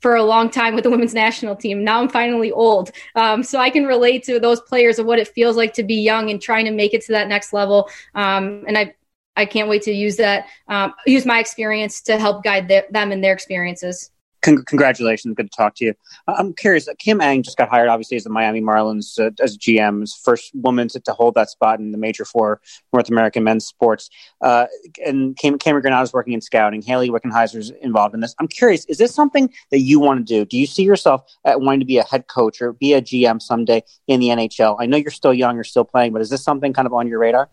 for 0.00 0.16
a 0.16 0.22
long 0.22 0.50
time 0.50 0.74
with 0.74 0.84
the 0.84 0.90
women's 0.90 1.14
national 1.14 1.56
team. 1.56 1.84
Now 1.84 2.00
I'm 2.00 2.08
finally 2.08 2.50
old. 2.50 2.90
Um, 3.14 3.42
so 3.42 3.58
I 3.58 3.70
can 3.70 3.84
relate 3.84 4.24
to 4.24 4.40
those 4.40 4.60
players 4.60 4.98
of 4.98 5.06
what 5.06 5.18
it 5.18 5.28
feels 5.28 5.56
like 5.56 5.74
to 5.74 5.82
be 5.82 5.96
young 5.96 6.30
and 6.30 6.40
trying 6.40 6.64
to 6.64 6.70
make 6.70 6.94
it 6.94 7.02
to 7.02 7.12
that 7.12 7.28
next 7.28 7.52
level. 7.52 7.88
Um, 8.14 8.64
and 8.66 8.76
I, 8.76 8.94
I 9.36 9.44
can't 9.44 9.68
wait 9.68 9.82
to 9.82 9.92
use 9.92 10.16
that, 10.16 10.46
um, 10.68 10.94
use 11.06 11.26
my 11.26 11.38
experience 11.38 12.00
to 12.02 12.18
help 12.18 12.42
guide 12.42 12.68
them 12.90 13.12
in 13.12 13.20
their 13.20 13.32
experiences. 13.32 14.10
Con- 14.42 14.64
congratulations. 14.64 15.34
Good 15.34 15.50
to 15.50 15.56
talk 15.56 15.74
to 15.76 15.84
you. 15.84 15.94
Uh, 16.26 16.34
I'm 16.38 16.54
curious. 16.54 16.88
Kim 16.98 17.20
Ng 17.20 17.42
just 17.42 17.56
got 17.56 17.68
hired, 17.68 17.88
obviously, 17.88 18.16
as 18.16 18.24
the 18.24 18.30
Miami 18.30 18.60
Marlins 18.60 19.18
uh, 19.18 19.30
as 19.42 19.56
GM, 19.56 20.08
first 20.22 20.50
woman 20.54 20.88
to, 20.88 21.00
to, 21.00 21.12
hold 21.12 21.34
that 21.34 21.50
spot 21.50 21.80
in 21.80 21.92
the 21.92 21.98
major 21.98 22.24
four 22.24 22.60
North 22.92 23.10
American 23.10 23.44
men's 23.44 23.66
sports. 23.66 24.08
Uh, 24.40 24.66
and 25.04 25.36
Cam- 25.36 25.58
Cammi 25.58 25.82
Granato 25.82 26.04
is 26.04 26.12
working 26.12 26.32
in 26.32 26.40
scouting. 26.40 26.80
Hayley 26.80 27.10
Wickenheiser's 27.10 27.70
involved 27.82 28.14
in 28.14 28.20
this. 28.20 28.34
I'm 28.38 28.48
curious. 28.48 28.84
Is 28.86 28.98
this 28.98 29.14
something 29.14 29.52
that 29.70 29.80
you 29.80 30.00
want 30.00 30.26
to 30.26 30.34
do? 30.34 30.44
Do 30.44 30.56
you 30.56 30.66
see 30.66 30.84
yourself 30.84 31.22
at 31.44 31.60
wanting 31.60 31.80
to 31.80 31.86
be 31.86 31.98
a 31.98 32.04
head 32.04 32.28
coach 32.28 32.62
or 32.62 32.72
be 32.72 32.94
a 32.94 33.02
GM 33.02 33.42
someday 33.42 33.82
in 34.06 34.20
the 34.20 34.28
NHL? 34.28 34.76
I 34.80 34.86
know 34.86 34.96
you're 34.96 35.10
still 35.10 35.34
young, 35.34 35.54
you're 35.54 35.64
still 35.64 35.84
playing, 35.84 36.12
but 36.12 36.22
is 36.22 36.30
this 36.30 36.42
something 36.42 36.72
kind 36.72 36.86
of 36.86 36.94
on 36.94 37.06
your 37.06 37.18
radar? 37.18 37.50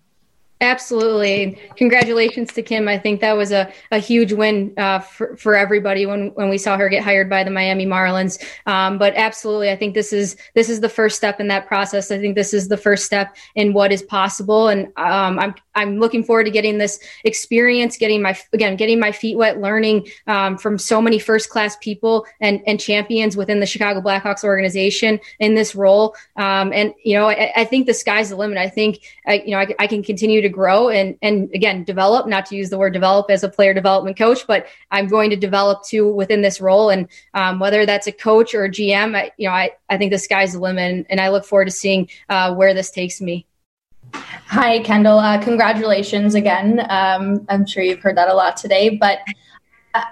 Absolutely. 0.59 1.59
Congratulations 1.75 2.51
to 2.53 2.63
Kim. 2.63 2.87
I 2.87 2.97
think 2.97 3.21
that 3.21 3.37
was 3.37 3.51
a, 3.51 3.71
a 3.91 3.99
huge 3.99 4.33
win 4.33 4.73
uh, 4.77 4.99
for, 4.99 5.37
for 5.37 5.55
everybody 5.55 6.07
when, 6.07 6.29
when 6.29 6.49
we 6.49 6.57
saw 6.57 6.77
her 6.77 6.89
get 6.89 7.03
hired 7.03 7.29
by 7.29 7.43
the 7.43 7.51
Miami 7.51 7.85
Marlins. 7.85 8.43
Um, 8.65 8.97
but 8.97 9.13
absolutely, 9.15 9.69
I 9.69 9.75
think 9.75 9.93
this 9.93 10.11
is 10.11 10.35
this 10.55 10.67
is 10.67 10.81
the 10.81 10.89
first 10.89 11.15
step 11.15 11.39
in 11.39 11.47
that 11.49 11.67
process. 11.67 12.09
I 12.09 12.17
think 12.17 12.35
this 12.35 12.55
is 12.55 12.69
the 12.69 12.77
first 12.77 13.05
step 13.05 13.35
in 13.53 13.73
what 13.73 13.91
is 13.91 14.01
possible. 14.01 14.67
And 14.67 14.87
um, 14.97 15.37
I'm 15.37 15.53
I'm 15.77 15.99
looking 15.99 16.23
forward 16.23 16.43
to 16.43 16.51
getting 16.51 16.77
this 16.77 16.99
experience, 17.23 17.97
getting 17.97 18.21
my 18.21 18.37
again, 18.51 18.75
getting 18.75 18.99
my 18.99 19.11
feet 19.11 19.37
wet, 19.37 19.61
learning 19.61 20.07
um, 20.27 20.57
from 20.57 20.77
so 20.77 21.01
many 21.01 21.19
first 21.19 21.49
class 21.49 21.77
people 21.77 22.25
and, 22.41 22.61
and 22.67 22.79
champions 22.79 23.37
within 23.37 23.59
the 23.59 23.65
Chicago 23.65 24.01
Blackhawks 24.01 24.43
organization 24.43 25.19
in 25.39 25.55
this 25.55 25.75
role. 25.75 26.15
Um, 26.35 26.73
and 26.73 26.93
you 27.03 27.15
know, 27.15 27.29
I, 27.29 27.53
I, 27.55 27.65
think 27.65 27.85
the 27.85 27.93
sky's 27.93 28.29
the 28.29 28.35
limit. 28.35 28.57
I 28.57 28.69
think 28.69 28.99
I, 29.25 29.43
you 29.45 29.51
know 29.51 29.59
I, 29.59 29.75
I 29.79 29.87
can 29.87 30.03
continue 30.03 30.41
to 30.41 30.49
grow 30.49 30.89
and 30.89 31.17
and 31.21 31.49
again 31.53 31.83
develop 31.83 32.27
not 32.27 32.45
to 32.47 32.55
use 32.55 32.69
the 32.69 32.77
word 32.77 32.93
develop 32.93 33.29
as 33.29 33.43
a 33.43 33.49
player 33.49 33.73
development 33.73 34.17
coach 34.17 34.45
but 34.47 34.67
i'm 34.91 35.07
going 35.07 35.29
to 35.29 35.35
develop 35.35 35.83
too 35.83 36.11
within 36.11 36.41
this 36.41 36.59
role 36.59 36.89
and 36.89 37.07
um, 37.33 37.59
whether 37.59 37.85
that's 37.85 38.07
a 38.07 38.11
coach 38.11 38.53
or 38.53 38.65
a 38.65 38.69
gm 38.69 39.15
I, 39.15 39.31
you 39.37 39.47
know 39.47 39.53
I, 39.53 39.71
I 39.89 39.97
think 39.97 40.11
the 40.11 40.19
sky's 40.19 40.53
the 40.53 40.59
limit 40.59 40.91
and, 40.91 41.05
and 41.09 41.21
i 41.21 41.29
look 41.29 41.45
forward 41.45 41.65
to 41.65 41.71
seeing 41.71 42.09
uh, 42.29 42.53
where 42.55 42.73
this 42.73 42.91
takes 42.91 43.21
me 43.21 43.45
Hi, 44.13 44.79
Kendall. 44.79 45.19
Uh, 45.19 45.41
congratulations 45.41 46.35
again. 46.35 46.85
Um, 46.89 47.45
I'm 47.49 47.65
sure 47.65 47.83
you've 47.83 47.99
heard 47.99 48.17
that 48.17 48.29
a 48.29 48.33
lot 48.33 48.57
today, 48.57 48.89
but 48.89 49.19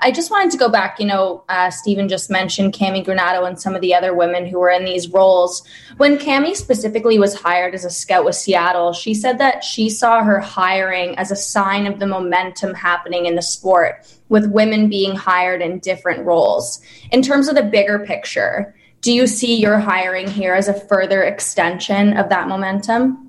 I 0.01 0.11
just 0.11 0.31
wanted 0.31 0.51
to 0.51 0.57
go 0.57 0.69
back. 0.69 0.99
You 0.99 1.05
know, 1.05 1.43
uh, 1.49 1.69
Stephen 1.69 2.09
just 2.09 2.29
mentioned 2.29 2.73
Cammi 2.73 3.05
Granato 3.05 3.47
and 3.47 3.59
some 3.59 3.75
of 3.75 3.81
the 3.81 3.93
other 3.93 4.13
women 4.13 4.45
who 4.45 4.59
were 4.59 4.69
in 4.69 4.85
these 4.85 5.09
roles. 5.09 5.63
When 5.97 6.17
Cammi 6.17 6.55
specifically 6.55 7.19
was 7.19 7.35
hired 7.35 7.75
as 7.75 7.85
a 7.85 7.89
scout 7.89 8.25
with 8.25 8.35
Seattle, 8.35 8.93
she 8.93 9.13
said 9.13 9.37
that 9.37 9.63
she 9.63 9.89
saw 9.89 10.23
her 10.23 10.39
hiring 10.39 11.17
as 11.17 11.31
a 11.31 11.35
sign 11.35 11.85
of 11.87 11.99
the 11.99 12.07
momentum 12.07 12.73
happening 12.73 13.25
in 13.25 13.35
the 13.35 13.41
sport, 13.41 14.05
with 14.29 14.51
women 14.51 14.89
being 14.89 15.15
hired 15.15 15.61
in 15.61 15.79
different 15.79 16.25
roles. 16.25 16.81
In 17.11 17.22
terms 17.22 17.48
of 17.48 17.55
the 17.55 17.63
bigger 17.63 18.00
picture, 18.00 18.75
do 19.01 19.13
you 19.13 19.27
see 19.27 19.55
your 19.55 19.77
hiring 19.77 20.27
here 20.27 20.55
as 20.55 20.67
a 20.67 20.74
further 20.74 21.24
extension 21.24 22.17
of 22.17 22.29
that 22.29 22.48
momentum? 22.48 23.25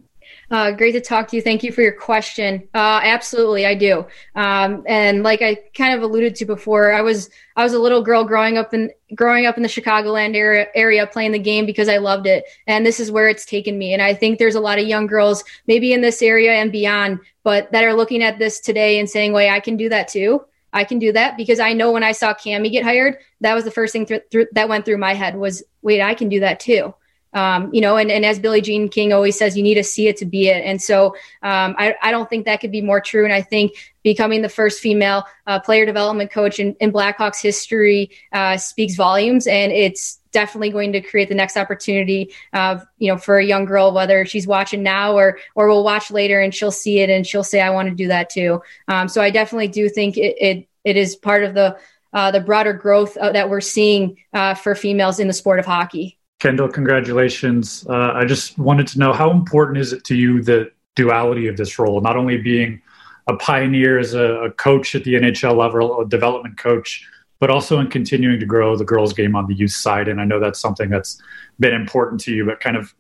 Uh, 0.49 0.71
great 0.71 0.93
to 0.93 1.01
talk 1.01 1.27
to 1.29 1.37
you. 1.37 1.43
Thank 1.43 1.65
you 1.65 1.73
for 1.73 1.83
your 1.83 1.93
question. 1.93 2.69
Uh, 2.73 3.01
absolutely, 3.03 3.67
I 3.67 3.75
do. 3.75 4.07
Um, 4.37 4.85
and 4.87 5.25
like 5.25 5.43
I 5.43 5.57
kind 5.75 5.93
of 5.95 6.03
alluded 6.03 6.37
to 6.37 6.45
before, 6.45 6.93
I 6.93 7.03
was 7.03 7.31
I 7.57 7.65
was 7.65 7.73
a 7.73 7.81
little 7.81 8.01
girl 8.03 8.23
growing 8.25 8.57
up 8.57 8.73
in 8.73 8.93
growing 9.15 9.47
up 9.47 9.57
in 9.57 9.65
the 9.65 9.69
Chicagoland 9.69 10.37
area, 10.37 10.69
area 10.75 11.07
playing 11.07 11.33
the 11.33 11.41
game 11.41 11.67
because 11.67 11.89
I 11.89 11.97
loved 11.97 12.27
it, 12.27 12.45
and 12.69 12.87
this 12.87 13.01
is 13.01 13.11
where 13.11 13.29
it's 13.29 13.45
taken 13.45 13.77
me. 13.77 13.93
And 13.93 14.01
I 14.01 14.15
think 14.15 14.39
there's 14.39 14.55
a 14.55 14.61
lot 14.61 14.79
of 14.79 14.87
young 14.87 15.09
girls, 15.09 15.43
maybe 15.67 15.93
in 15.93 16.01
this 16.01 16.23
area 16.23 16.53
and 16.53 16.71
beyond, 16.71 17.19
but 17.43 17.73
that 17.73 17.85
are 17.85 17.95
looking 17.95 18.23
at 18.23 18.39
this 18.39 18.61
today 18.61 19.01
and 19.01 19.11
saying, 19.11 19.33
"Wait, 19.33 19.51
I 19.51 19.59
can 19.59 19.77
do 19.77 19.89
that 19.89 20.07
too." 20.09 20.45
I 20.73 20.85
can 20.85 20.99
do 20.99 21.11
that 21.13 21.39
because 21.39 21.59
I 21.59 21.73
know 21.73 21.91
when 21.91 22.03
I 22.03 22.13
saw 22.13 22.35
Cammi 22.35 22.71
get 22.71 22.85
hired, 22.85 23.17
that 23.41 23.55
was 23.55 23.65
the 23.65 23.71
first 23.71 23.95
thing 23.95 24.05
th- 24.05 24.25
th- 24.31 24.49
that 24.53 24.69
went 24.69 24.85
through 24.85 24.99
my 24.99 25.15
head 25.15 25.37
was, 25.37 25.63
wait, 25.81 26.03
I 26.03 26.13
can 26.13 26.29
do 26.29 26.41
that 26.41 26.61
too. 26.61 26.95
Um, 27.37 27.69
you 27.71 27.83
know, 27.83 27.99
and, 27.99 28.11
and 28.11 28.25
as 28.25 28.39
Billie 28.39 28.63
Jean 28.63 28.89
King 28.89 29.13
always 29.13 29.39
says, 29.39 29.59
you 29.59 29.63
need 29.63 29.75
to 29.75 29.85
see 29.85 30.09
it 30.09 30.17
to 30.17 30.25
be 30.25 30.49
it. 30.49 30.65
And 30.65 30.81
so 30.81 31.09
um, 31.43 31.75
I, 31.79 31.95
I 32.01 32.11
don't 32.11 32.31
think 32.31 32.47
that 32.47 32.63
could 32.63 32.73
be 32.73 32.81
more 32.81 32.99
true. 32.99 33.25
And 33.25 33.33
I 33.33 33.43
think 33.43 33.73
becoming 34.03 34.41
the 34.41 34.49
first 34.49 34.81
female 34.81 35.25
uh, 35.47 35.61
player 35.61 35.85
development 35.85 36.31
coach 36.31 36.59
in, 36.59 36.75
in 36.81 36.93
Blackhawks 36.93 37.43
history 37.43 38.11
uh, 38.33 38.57
speaks 38.57 38.95
volumes. 38.95 39.47
And 39.47 39.71
it's 39.71 40.19
definitely 40.33 40.71
going 40.71 40.93
to 40.93 41.03
create 41.03 41.29
the 41.29 41.35
next 41.35 41.59
opportunity 41.59 42.33
of, 42.55 42.87
you 42.97 43.13
know, 43.13 43.19
for 43.19 43.37
a 43.37 43.45
young 43.45 43.67
girl, 43.67 43.93
whether 43.93 44.25
she's 44.25 44.47
watching 44.47 44.83
now 44.83 45.15
or, 45.15 45.39
or 45.55 45.69
will 45.69 45.85
watch 45.85 46.11
later 46.11 46.41
and 46.41 46.55
she'll 46.55 46.71
see 46.71 47.01
it 47.01 47.11
and 47.11 47.27
she'll 47.27 47.45
say, 47.45 47.61
I 47.61 47.69
want 47.69 47.91
to 47.91 47.95
do 47.95 48.09
that 48.09 48.31
too. 48.31 48.63
Um, 48.89 49.09
so 49.09 49.21
I 49.21 49.29
definitely 49.29 49.69
do 49.69 49.91
think 49.91 50.17
it, 50.17 50.37
it, 50.41 50.69
it 50.85 50.97
is 50.97 51.17
part 51.17 51.45
of 51.45 51.53
the, 51.53 51.77
uh, 52.15 52.31
the 52.31 52.41
broader 52.41 52.73
growth 52.73 53.15
uh, 53.19 53.33
that 53.33 53.51
we're 53.51 53.61
seeing 53.61 54.17
uh, 54.33 54.55
for 54.55 54.75
females 54.75 55.21
in 55.21 55.27
the 55.27 55.35
sport 55.35 55.59
of 55.59 55.67
hockey. 55.67 56.19
Kendall, 56.39 56.69
congratulations. 56.69 57.87
Uh, 57.89 58.13
I 58.15 58.25
just 58.25 58.59
wanted 58.59 58.87
to 58.89 58.99
know 58.99 59.13
how 59.13 59.31
important 59.31 59.79
is 59.79 59.93
it 59.93 60.05
to 60.05 60.15
you 60.15 60.43
the 60.43 60.71
duality 60.95 61.47
of 61.47 61.57
this 61.57 61.79
role, 61.79 62.01
not 62.01 62.17
only 62.17 62.37
being 62.37 62.83
a 63.27 63.37
pioneer 63.37 63.99
as 63.99 64.15
a, 64.15 64.45
a 64.45 64.51
coach 64.53 64.95
at 64.95 65.05
the 65.05 65.15
NHL 65.15 65.57
level, 65.57 66.01
a 66.01 66.07
development 66.07 66.59
coach, 66.59 67.07
but 67.39 67.51
also 67.51 67.81
in 67.81 67.89
continuing 67.89 68.39
to 68.41 68.47
grow 68.47 68.77
the 68.77 68.85
girls' 68.85 69.13
game 69.13 69.35
on 69.35 69.47
the 69.47 69.55
youth 69.55 69.73
side. 69.73 70.09
And 70.09 70.21
I 70.21 70.25
know 70.25 70.39
that's 70.39 70.61
something 70.61 70.91
that's 70.91 71.21
been 71.59 71.75
important 71.75 72.21
to 72.23 72.33
you, 72.33 72.45
but 72.45 72.61
kind 72.61 72.77
of 72.77 72.95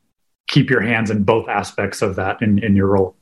keep 0.49 0.71
your 0.71 0.81
hands 0.81 1.11
in 1.11 1.23
both 1.23 1.49
aspects 1.49 2.03
of 2.03 2.17
that 2.17 2.41
in, 2.43 2.63
in 2.63 2.75
your 2.75 2.89
role 2.89 3.17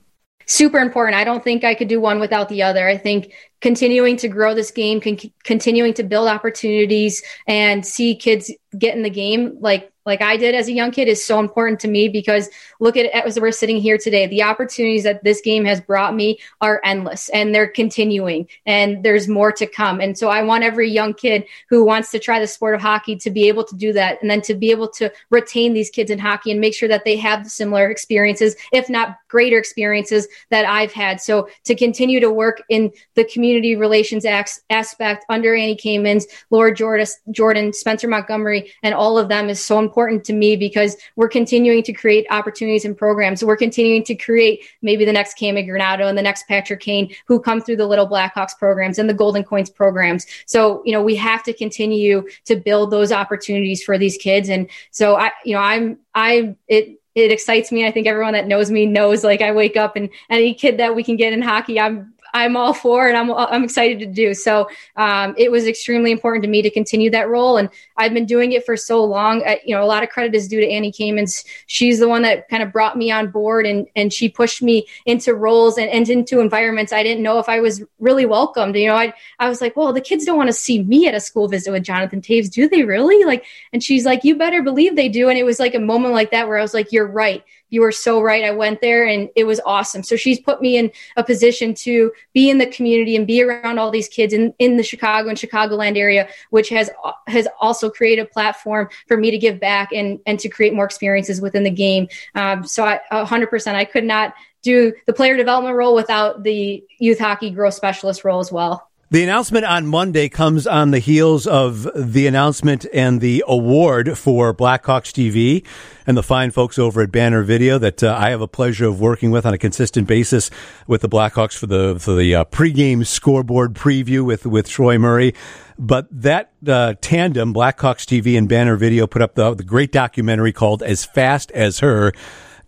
super 0.47 0.79
important. 0.79 1.17
I 1.17 1.25
don't 1.25 1.43
think 1.43 1.65
I 1.65 1.75
could 1.75 1.89
do 1.89 2.01
one 2.01 2.21
without 2.21 2.49
the 2.49 2.63
other. 2.63 2.89
I 2.89 2.97
think 2.97 3.33
continuing 3.61 4.17
to 4.19 4.29
grow 4.29 4.55
this 4.55 4.71
game, 4.71 5.01
con- 5.01 5.19
continuing 5.43 5.95
to 5.95 6.03
build 6.03 6.29
opportunities 6.29 7.23
and 7.47 7.87
see 7.87 8.15
kids 8.15 8.53
get 8.79 8.97
in 8.97 9.03
the 9.03 9.11
game 9.11 9.57
like 9.61 9.91
like 10.07 10.21
I 10.21 10.37
did 10.37 10.55
as 10.55 10.69
a 10.69 10.73
young 10.73 10.91
kid 10.91 11.09
is 11.09 11.25
so 11.25 11.41
important 11.41 11.81
to 11.81 11.89
me 11.89 12.09
because 12.09 12.51
look 12.81 12.97
at 12.97 13.07
as 13.07 13.41
we're 13.41 13.53
sitting 13.53 13.79
here 13.79 13.97
today. 13.97 14.27
The 14.27 14.43
opportunities 14.43 15.05
that 15.05 15.25
this 15.25 15.41
game 15.41 15.65
has 15.65 15.81
brought 15.81 16.15
me 16.15 16.39
are 16.61 16.81
endless 16.85 17.29
and 17.31 17.55
they're 17.55 17.69
continuing 17.69 18.49
and 18.67 19.03
there's 19.03 19.29
more 19.29 19.53
to 19.53 19.67
come. 19.67 20.01
And 20.01 20.17
so 20.17 20.29
I 20.29 20.43
want 20.43 20.65
every 20.65 20.91
young 20.91 21.15
kid 21.15 21.45
who 21.69 21.85
wants 21.85 22.11
to 22.11 22.19
try 22.19 22.39
the 22.39 22.47
sport 22.47 22.75
of 22.75 22.81
hockey 22.81 23.17
to 23.17 23.31
be 23.31 23.49
able 23.49 23.65
to 23.65 23.77
do 23.77 23.93
that 23.95 24.21
and 24.21 24.31
then 24.31 24.43
to 24.43 24.55
be 24.55 24.71
able 24.71 24.89
to 24.89 25.11
retain 25.31 25.73
these 25.73 25.91
kids 25.91 26.11
in 26.11 26.19
hockey 26.19 26.51
and 26.51 26.61
make 26.61 26.75
sure 26.75 26.89
that 26.89 27.05
they 27.05 27.17
have 27.17 27.47
similar 27.47 27.91
experiences, 27.91 28.57
if 28.73 28.91
not 28.91 29.17
greater 29.29 29.59
experiences 29.59 30.29
that 30.51 30.65
I've 30.65 30.93
had. 30.93 31.21
So 31.21 31.49
to 31.65 31.75
continue 31.75 32.21
to 32.21 32.31
work 32.31 32.63
in 32.69 32.93
the 33.15 33.25
community 33.25 33.75
relations 33.75 34.25
aspect 34.25 35.25
under 35.29 35.55
Annie 35.55 35.77
Kamens, 35.77 36.25
Laura 36.51 36.75
Jordan, 36.75 37.07
Jordan, 37.31 37.73
Spencer 37.73 38.09
Montgomery, 38.09 38.73
and 38.83 38.95
all 38.95 39.19
of 39.19 39.29
them 39.29 39.49
is 39.49 39.65
so 39.65 39.79
important 39.79 39.94
important 39.95 40.25
to 40.25 40.33
me 40.33 40.57
because 40.57 40.97
we're 41.15 41.29
continuing 41.29 41.81
to 41.85 41.93
create 41.93 42.27
opportunities 42.29 42.85
and 42.85 42.97
programs. 42.97 43.45
We're 43.45 43.57
continuing 43.57 44.03
to 44.05 44.17
create 44.17 44.65
maybe 44.83 45.05
the 45.05 45.13
next 45.13 45.39
Cammi 45.39 45.65
Granato 45.69 46.09
and 46.09 46.19
the 46.19 46.23
next 46.23 46.49
Patrick 46.49 46.81
Kane 46.81 47.15
who 47.27 47.39
come 47.39 47.61
through 47.61 47.77
the 47.77 47.87
Little 47.87 48.09
Blackhawks 48.09 48.59
programs 48.59 48.99
and 48.99 49.09
the 49.09 49.15
Golden 49.15 49.45
Coins 49.45 49.71
programs. 49.71 50.27
So, 50.47 50.83
you 50.85 50.91
know, 50.91 51.03
we 51.03 51.15
have 51.15 51.45
to 51.45 51.53
continue 51.53 52.27
to 52.47 52.57
build 52.57 52.91
those 52.91 53.13
opportunities 53.13 53.85
for 53.85 53.97
these 53.97 54.17
kids. 54.17 54.49
And 54.49 54.69
so 54.91 55.15
I, 55.15 55.31
you 55.45 55.55
know, 55.55 55.61
I'm, 55.61 55.99
I, 56.13 56.57
it, 56.67 57.01
it 57.15 57.31
excites 57.31 57.71
me. 57.71 57.87
I 57.87 57.93
think 57.93 58.09
everyone 58.09 58.33
that 58.33 58.49
knows 58.49 58.73
me 58.73 58.87
knows 58.87 59.23
like 59.23 59.43
I 59.43 59.53
wake 59.53 59.77
up 59.77 59.95
and 59.95 60.11
any 60.29 60.55
kid 60.55 60.79
that 60.79 60.97
we 60.97 61.05
can 61.05 61.15
get 61.15 61.33
in 61.33 61.41
hockey, 61.41 61.79
I'm 61.79 62.14
I'm 62.35 62.57
all 62.57 62.75
for 62.75 63.07
and 63.07 63.17
I'm, 63.17 63.31
I'm 63.33 63.63
excited 63.63 64.01
to 64.01 64.07
do. 64.07 64.35
So 64.35 64.69
um, 64.97 65.35
it 65.39 65.53
was 65.53 65.67
extremely 65.67 66.11
important 66.11 66.43
to 66.43 66.51
me 66.51 66.63
to 66.63 66.71
continue 66.71 67.09
that 67.13 67.29
role. 67.29 67.57
And 67.57 67.71
I've 67.97 68.13
been 68.13 68.27
doing 68.27 68.53
it 68.53 68.67
for 68.67 68.77
so 68.77 69.05
long. 69.05 69.43
I, 69.47 69.61
you 69.65 69.75
know, 69.75 69.83
a 69.83 69.87
lot 69.87 70.03
of 70.03 70.09
credit 70.11 70.35
is 70.35 70.49
due 70.49 70.61
to 70.61 70.69
Annie 70.69 70.91
Kamens. 70.91 71.47
She's 71.67 72.01
the 72.01 72.09
one 72.09 72.23
that 72.23 72.49
kind 72.49 72.63
of 72.63 72.73
brought 72.73 72.99
me 72.99 73.13
on 73.13 73.31
board 73.31 73.67
and, 73.67 73.87
and 73.95 74.13
she 74.13 74.29
pushed 74.29 74.63
me 74.63 74.87
into 75.07 75.33
roles 75.33 75.79
and, 75.79 75.89
and 75.89 76.09
into 76.09 76.41
environments 76.41 76.93
I 76.93 77.05
didn't 77.05 77.23
know 77.23 77.39
if 77.39 77.49
I 77.49 77.61
was 77.61 77.83
really 78.01 78.27
welcomed. 78.27 78.75
You 78.75 78.89
know, 78.89 78.97
I, 78.97 79.15
I 79.39 79.49
was 79.49 79.61
like, 79.61 79.77
well, 79.77 79.93
the 79.93 80.01
kids 80.01 80.25
don't 80.25 80.37
want 80.37 80.49
to 80.49 80.55
see 80.55 80.83
me 80.83 81.07
at 81.07 81.15
a 81.15 81.21
school 81.21 81.47
visit 81.47 81.71
with 81.71 81.85
Jonathan 81.85 82.21
Toews. 82.21 82.51
Do 82.51 82.69
they 82.69 82.83
really? 82.83 83.25
Like, 83.25 83.45
and 83.73 83.83
she's 83.83 84.05
like, 84.05 84.25
you 84.25 84.37
better 84.37 84.61
believe 84.61 84.97
they 84.97 85.09
do. 85.09 85.29
And 85.29 85.39
it 85.39 85.45
was 85.45 85.61
like 85.61 85.75
a 85.75 85.81
moment 85.81 86.15
like 86.15 86.33
that 86.33 86.49
where 86.49 86.59
I 86.59 86.63
was 86.63 86.75
like, 86.75 86.91
you're 86.91 87.07
right 87.07 87.45
you 87.71 87.81
were 87.81 87.93
so 87.93 88.21
right. 88.21 88.45
I 88.45 88.51
went 88.51 88.81
there 88.81 89.07
and 89.07 89.29
it 89.37 89.45
was 89.45 89.61
awesome. 89.67 90.03
So 90.03 90.17
she's 90.17 90.41
put 90.41 90.61
me 90.61 90.77
in 90.77 90.93
a 91.17 91.25
position 91.25 91.75
to 91.75 92.13
be 92.33 92.51
in 92.51 92.59
the 92.59 92.67
community 92.67 93.17
and 93.17 93.27
be 93.27 93.43
around 93.43 93.79
all 93.79 93.91
these 93.91 94.09
kids 94.09 94.33
in, 94.33 94.55
in 94.59 94.77
the 94.77 94.83
Chicago 94.83 95.29
and 95.29 95.39
Chicagoland 95.39 95.97
area, 95.97 96.29
which 96.51 96.69
has 96.69 96.91
has 97.27 97.49
also 97.61 97.91
created 97.91 98.23
a 98.23 98.29
platform 98.29 98.89
for 99.09 99.17
me 99.17 99.31
to 99.31 99.39
give 99.39 99.59
back 99.59 99.93
and 99.93 100.21
and 100.27 100.39
to 100.41 100.49
create 100.49 100.75
more 100.75 100.85
experiences 100.85 101.41
within 101.41 101.65
the 101.65 101.71
game. 101.71 102.09
Um, 102.35 102.65
so 102.65 102.85
I, 102.85 103.01
100%, 103.11 103.75
I 103.75 103.85
could 103.85 104.05
not 104.05 104.35
do 104.63 104.93
the 105.07 105.13
player 105.13 105.37
development 105.37 105.77
role 105.77 105.95
without 105.95 106.43
the 106.43 106.83
youth 106.99 107.19
hockey 107.19 107.51
growth 107.51 107.75
specialist 107.75 108.25
role 108.25 108.41
as 108.41 108.51
well. 108.51 108.89
The 109.15 109.23
announcement 109.23 109.65
on 109.65 109.87
Monday 109.87 110.29
comes 110.29 110.67
on 110.67 110.91
the 110.91 110.99
heels 110.99 111.47
of 111.47 111.89
the 111.95 112.27
announcement 112.27 112.85
and 112.93 113.21
the 113.21 113.45
award 113.47 114.19
for 114.19 114.53
Blackhawks 114.53 115.13
TV 115.13 115.65
and 116.05 116.17
the 116.17 116.23
fine 116.25 116.51
folks 116.51 116.81
over 116.81 117.01
at 117.01 117.13
Banner 117.13 117.45
Video 117.45 117.79
that 117.79 118.03
uh, 118.03 118.13
I 118.19 118.31
have 118.31 118.41
a 118.41 118.49
pleasure 118.49 118.89
of 118.89 119.01
working 119.01 119.31
with 119.31 119.47
on 119.47 119.55
a 119.55 119.59
consistent 119.59 120.09
basis 120.09 120.51
with 120.89 121.01
the 121.01 121.09
Blackhawks 121.09 121.57
for 121.57 121.69
the 121.69 121.97
for 122.01 122.17
the 122.17 122.35
uh, 122.35 122.45
pregame 122.47 123.07
scoreboard 123.07 123.75
preview 123.75 124.25
with 124.25 124.47
with 124.47 124.69
Troy 124.69 124.99
Murray. 124.99 125.33
But 125.79 126.09
that 126.11 126.51
uh, 126.67 126.95
tandem, 127.01 127.55
Blackhawks 127.55 128.05
TV 128.05 128.37
and 128.37 128.49
Banner 128.49 128.75
Video, 128.75 129.07
put 129.07 129.23
up 129.23 129.37
the, 129.37 129.55
the 129.55 129.63
great 129.63 129.93
documentary 129.93 130.53
called 130.53 130.83
"As 130.83 131.05
Fast 131.05 131.53
as 131.53 131.79
Her." 131.79 132.13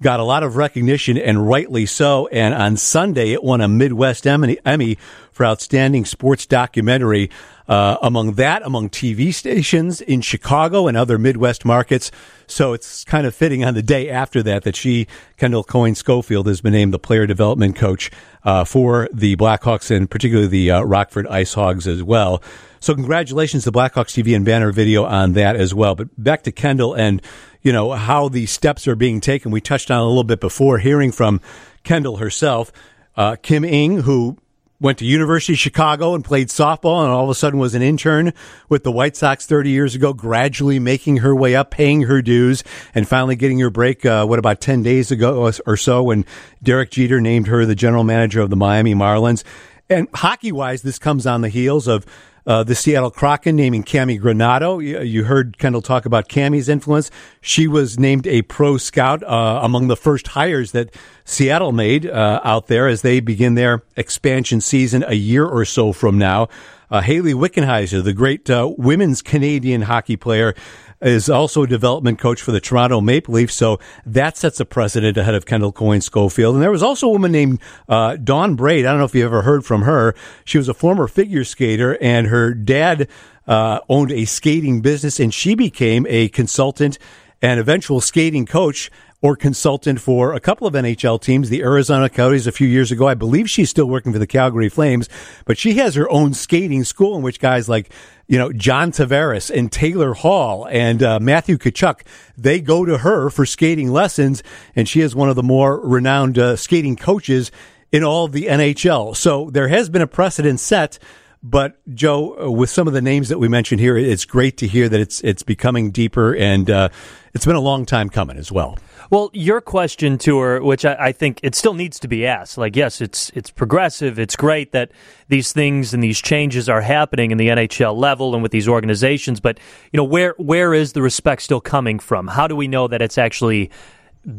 Got 0.03 0.21
a 0.21 0.25
lot 0.25 0.43
of 0.43 0.57
recognition 0.57 1.17
and 1.17 1.49
rightly 1.49 1.87
so. 1.87 2.27
And 2.29 2.55
on 2.55 2.77
Sunday, 2.77 3.33
it 3.33 3.43
won 3.43 3.61
a 3.61 3.69
Midwest 3.69 4.27
Emmy 4.27 4.99
for 5.33 5.45
Outstanding 5.45 6.05
Sports 6.05 6.47
Documentary. 6.47 7.31
Uh, 7.69 7.97
among 8.01 8.35
that, 8.35 8.65
among 8.65 8.89
TV 8.89 9.35
stations 9.35 10.01
in 10.01 10.21
Chicago 10.21 10.87
and 10.87 10.97
other 10.97 11.19
Midwest 11.19 11.65
markets. 11.65 12.13
So 12.47 12.75
it's 12.75 13.03
kind 13.03 13.27
of 13.27 13.35
fitting 13.35 13.65
on 13.65 13.75
the 13.75 13.83
day 13.83 14.09
after 14.09 14.41
that 14.45 14.63
that 14.63 14.77
she, 14.77 15.09
Kendall 15.37 15.65
Coyne 15.65 15.97
Schofield, 15.97 16.47
has 16.47 16.61
been 16.61 16.75
named 16.75 16.95
the 16.95 17.01
player 17.01 17.27
development 17.27 17.75
coach 17.75 18.13
uh, 18.45 18.65
for 18.65 19.09
the 19.13 19.35
Blackhawks 19.35 19.91
and 19.91 20.09
particularly 20.09 20.47
the 20.47 20.71
uh, 20.71 20.83
Rockford 20.83 21.27
Ice 21.27 21.55
Hogs 21.55 21.89
as 21.89 22.05
well. 22.05 22.41
So 22.79 22.95
congratulations 22.95 23.65
to 23.65 23.73
Blackhawks 23.73 24.15
TV 24.15 24.37
and 24.37 24.45
Banner 24.45 24.71
Video 24.71 25.05
on 25.05 25.33
that 25.33 25.57
as 25.57 25.75
well. 25.75 25.97
But 25.97 26.09
back 26.23 26.45
to 26.45 26.53
Kendall 26.53 26.95
and 26.95 27.21
you 27.67 27.73
know, 27.73 27.91
how 27.91 28.29
the 28.29 28.47
steps 28.47 28.87
are 28.87 28.95
being 28.95 29.21
taken. 29.21 29.51
We 29.51 29.61
touched 29.61 29.91
on 29.91 29.99
a 29.99 30.07
little 30.07 30.23
bit 30.23 30.39
before 30.39 30.79
hearing 30.79 31.11
from 31.11 31.41
Kendall 31.83 32.19
herself. 32.19 32.71
Uh, 33.17 33.35
Kim 33.43 33.65
Ng, 33.65 34.03
who 34.03 34.39
went 34.79 34.99
to 34.99 35.05
University 35.05 35.55
of 35.55 35.59
Chicago 35.59 36.15
and 36.15 36.25
played 36.25 36.47
softball 36.47 37.03
and 37.03 37.11
all 37.11 37.25
of 37.25 37.31
a 37.31 37.35
sudden 37.35 37.59
was 37.59 37.75
an 37.75 37.83
intern 37.83 38.33
with 38.69 38.85
the 38.85 38.93
White 38.93 39.17
Sox 39.17 39.47
30 39.47 39.71
years 39.71 39.97
ago, 39.97 40.13
gradually 40.13 40.79
making 40.79 41.17
her 41.17 41.35
way 41.35 41.57
up, 41.57 41.73
paying 41.73 42.03
her 42.03 42.23
dues, 42.23 42.63
and 42.95 43.09
finally 43.09 43.35
getting 43.35 43.59
her 43.59 43.71
break, 43.71 44.07
uh, 44.07 44.25
what, 44.27 44.39
about 44.39 44.61
10 44.61 44.85
days 44.85 45.11
ago 45.11 45.51
or 45.67 45.77
so 45.77 46.05
when 46.05 46.25
Derek 46.63 46.93
Jeter 46.93 47.21
named 47.21 47.49
her 47.49 47.67
the 47.67 47.75
general 47.75 48.05
manager 48.05 48.41
of 48.43 48.51
the 48.51 48.55
Miami 48.55 48.95
Marlins. 48.95 49.43
And 49.91 50.07
hockey 50.15 50.53
wise, 50.53 50.83
this 50.83 51.01
comes 51.01 51.27
on 51.27 51.41
the 51.41 51.49
heels 51.49 51.89
of 51.89 52.07
uh, 52.47 52.63
the 52.63 52.75
Seattle 52.75 53.11
Kraken 53.11 53.57
naming 53.57 53.83
Cammi 53.83 54.21
Granato. 54.21 54.83
You, 54.83 55.01
you, 55.01 55.25
heard 55.25 55.59
Kendall 55.59 55.83
talk 55.83 56.07
about 56.07 56.29
Cammi's 56.29 56.69
influence. 56.69 57.11
She 57.41 57.67
was 57.67 57.99
named 57.99 58.27
a 58.27 58.43
pro 58.43 58.77
scout 58.77 59.23
uh, 59.25 59.61
among 59.63 59.89
the 59.89 59.97
first 59.97 60.29
hires 60.29 60.73
that 60.73 60.95
Seattle 61.25 61.73
made 61.73 62.07
uh, 62.07 62.41
out 62.45 62.69
there 62.69 62.87
as 62.87 63.03
they 63.03 63.21
begin 63.21 63.55
their 63.55 63.83
expansion 63.97 64.61
season 64.61 65.05
a 65.07 65.15
year 65.15 65.45
or 65.45 65.65
so 65.65 65.93
from 65.93 66.19
now. 66.19 66.49
Uh, 66.89 67.01
Hayley 67.01 67.35
Wickenheiser, 67.35 68.03
the 68.03 68.13
great 68.13 68.49
uh, 68.49 68.73
women's 68.79 69.21
Canadian 69.21 69.83
hockey 69.83 70.17
player, 70.17 70.55
is 71.01 71.29
also 71.29 71.63
a 71.63 71.67
development 71.67 72.19
coach 72.19 72.41
for 72.41 72.53
the 72.53 72.61
Toronto 72.61 73.01
Maple 73.01 73.35
Leafs. 73.35 73.55
So 73.55 73.79
that 74.05 74.37
sets 74.37 74.61
a 74.61 74.65
precedent 74.65 75.17
ahead 75.17 75.35
of 75.35 75.47
Kendall 75.47 75.73
Coyne 75.73 76.01
Schofield. 76.01 76.55
And 76.55 76.63
there 76.63 76.71
was 76.71 76.83
also 76.83 77.09
a 77.09 77.13
woman 77.13 77.33
named 77.33 77.61
uh, 77.89 78.17
Dawn 78.17 78.55
Braid. 78.55 78.87
I 78.87 78.91
don't 78.91 78.99
know 78.99 79.05
if 79.05 79.15
you 79.15 79.25
ever 79.25 79.43
heard 79.43 79.65
from 79.65 79.83
her. 79.83 80.15
She 80.45 80.59
was 80.59 80.69
a 80.69 80.75
former 80.75 81.09
figure 81.09 81.45
skater, 81.45 81.99
and 82.01 82.29
her 82.29 82.55
dad 82.55 83.09
uh, 83.47 83.81
owned 83.89 84.13
a 84.13 84.25
skating 84.25 84.81
business, 84.81 85.21
and 85.21 85.33
she 85.33 85.55
became 85.55 86.07
a 86.09 86.29
consultant 86.29 86.99
and 87.43 87.61
eventual 87.61 88.01
skating 88.01 88.47
coach 88.47 88.91
or 89.23 89.35
consultant 89.35 90.01
for 90.01 90.35
a 90.35 90.41
couple 90.41 90.67
of 90.67 90.75
NHL 90.75 91.21
teams, 91.21 91.49
the 91.49 91.63
Arizona 91.63 92.09
Coyotes 92.09 92.47
a 92.47 92.53
few 92.53 92.69
years 92.69 92.93
ago. 92.93 93.09
I 93.09 93.15
believe 93.15 93.49
she's 93.49 93.71
still 93.71 93.87
working 93.87 94.13
for 94.13 94.19
the 94.19 94.27
Calgary 94.27 94.69
Flames, 94.69 95.09
but 95.47 95.59
she 95.59 95.75
has 95.75 95.95
her 95.95 96.09
own 96.11 96.35
skating 96.35 96.85
school 96.85 97.17
in 97.17 97.23
which 97.23 97.41
guys 97.41 97.69
like 97.69 97.91
you 98.29 98.39
know, 98.39 98.53
John 98.53 98.91
Tavares 98.91 99.57
and 99.57 99.71
Taylor 99.71 100.15
Hall 100.15 100.67
and 100.69 101.03
uh, 101.03 101.21
Matthew 101.21 101.59
Tkachuk, 101.59 102.01
they 102.37 102.61
go 102.61 102.85
to 102.85 102.99
her 102.99 103.31
for 103.31 103.47
skating 103.47 103.91
lessons, 103.91 104.43
and 104.75 104.89
she 104.89 105.01
is 105.01 105.15
one 105.15 105.29
of 105.29 105.37
the 105.37 105.43
more 105.43 105.81
renowned 105.81 106.39
uh, 106.39 106.57
skating 106.57 106.97
coaches 106.97 107.53
in 107.93 108.03
all 108.03 108.27
the 108.29 108.47
NHL. 108.47 109.17
So 109.17 109.51
there 109.51 109.69
has 109.69 109.89
been 109.89 110.03
a 110.03 110.07
precedent 110.07 110.61
set. 110.61 110.99
But 111.43 111.79
Joe, 111.95 112.51
with 112.51 112.71
some 112.71 112.89
of 112.89 112.93
the 112.93 113.03
names 113.03 113.29
that 113.29 113.39
we 113.39 113.47
mentioned 113.47 113.81
here, 113.81 113.97
it's 113.97 114.25
great 114.25 114.57
to 114.57 114.67
hear 114.67 114.89
that 114.89 114.99
it's 114.99 115.21
it's 115.21 115.45
becoming 115.45 115.93
deeper, 115.93 116.35
and 116.35 116.69
uh, 116.69 116.89
it's 117.35 117.47
been 117.47 117.55
a 117.55 117.61
long 117.61 117.87
time 117.87 118.09
coming 118.09 118.37
as 118.37 118.51
well. 118.51 118.79
Well, 119.11 119.31
your 119.33 119.61
question 119.61 120.19
to 120.19 120.39
her, 120.39 120.63
which 120.63 120.85
I, 120.85 120.97
I, 120.99 121.13
think 121.13 121.41
it 121.43 121.55
still 121.55 121.75
needs 121.75 122.01
to 122.01 122.09
be 122.09 122.27
asked, 122.27 122.59
like 122.59 122.75
yes, 122.75 123.01
it's 123.01 123.31
it's 123.31 123.51
progressive. 123.51 124.19
It's 124.19 124.37
great 124.37 124.73
that 124.73 124.91
these 125.29 125.53
things 125.53 125.95
and 125.95 126.03
these 126.03 126.21
changes 126.21 126.69
are 126.69 126.81
happening 126.81 127.31
in 127.31 127.39
the 127.39 127.49
NHL 127.49 127.97
level 127.97 128.35
and 128.35 128.43
with 128.43 128.53
these 128.53 128.69
organizations. 128.69 129.39
But 129.39 129.59
you 129.93 129.97
know, 129.97 130.05
where 130.05 130.35
where 130.39 130.75
is 130.75 130.93
the 130.93 131.03
respect 131.03 131.43
still 131.43 131.61
coming 131.61 131.99
from? 131.99 132.27
How 132.27 132.49
do 132.49 132.57
we 132.57 132.67
know 132.69 132.89
that 132.89 133.01
it's 133.01 133.19
actually 133.19 133.71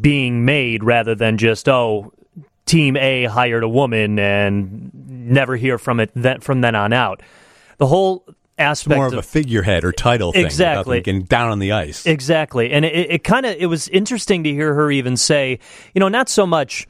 being 0.00 0.44
made 0.44 0.84
rather 0.84 1.14
than 1.14 1.38
just 1.38 1.68
oh, 1.68 2.12
Team 2.66 2.96
A 2.96 3.24
hired 3.24 3.62
a 3.62 3.68
woman 3.68 4.18
and 4.18 4.90
never 5.08 5.56
hear 5.56 5.78
from 5.78 6.00
it 6.00 6.10
then, 6.14 6.40
from 6.40 6.60
then 6.60 6.74
on 6.74 6.92
out? 6.92 7.22
The 7.78 7.86
whole 7.86 8.26
aspect. 8.58 8.92
It's 8.92 8.96
more 8.96 9.06
of, 9.06 9.12
of, 9.12 9.18
a 9.20 9.22
figurehead 9.22 9.84
or 9.84 9.92
title 9.92 10.32
thing. 10.32 10.44
Exactly. 10.44 11.00
Getting 11.00 11.22
down 11.22 11.50
on 11.50 11.58
the 11.58 11.72
ice. 11.72 12.06
Exactly. 12.06 12.70
And 12.70 12.84
it, 12.84 13.10
it 13.10 13.24
kind 13.24 13.46
of 13.46 13.56
it 13.58 13.66
was 13.66 13.88
interesting 13.88 14.44
to 14.44 14.50
hear 14.50 14.74
her 14.74 14.90
even 14.90 15.16
say, 15.16 15.58
you 15.94 16.00
know, 16.00 16.08
not 16.08 16.28
so 16.28 16.46
much 16.46 16.86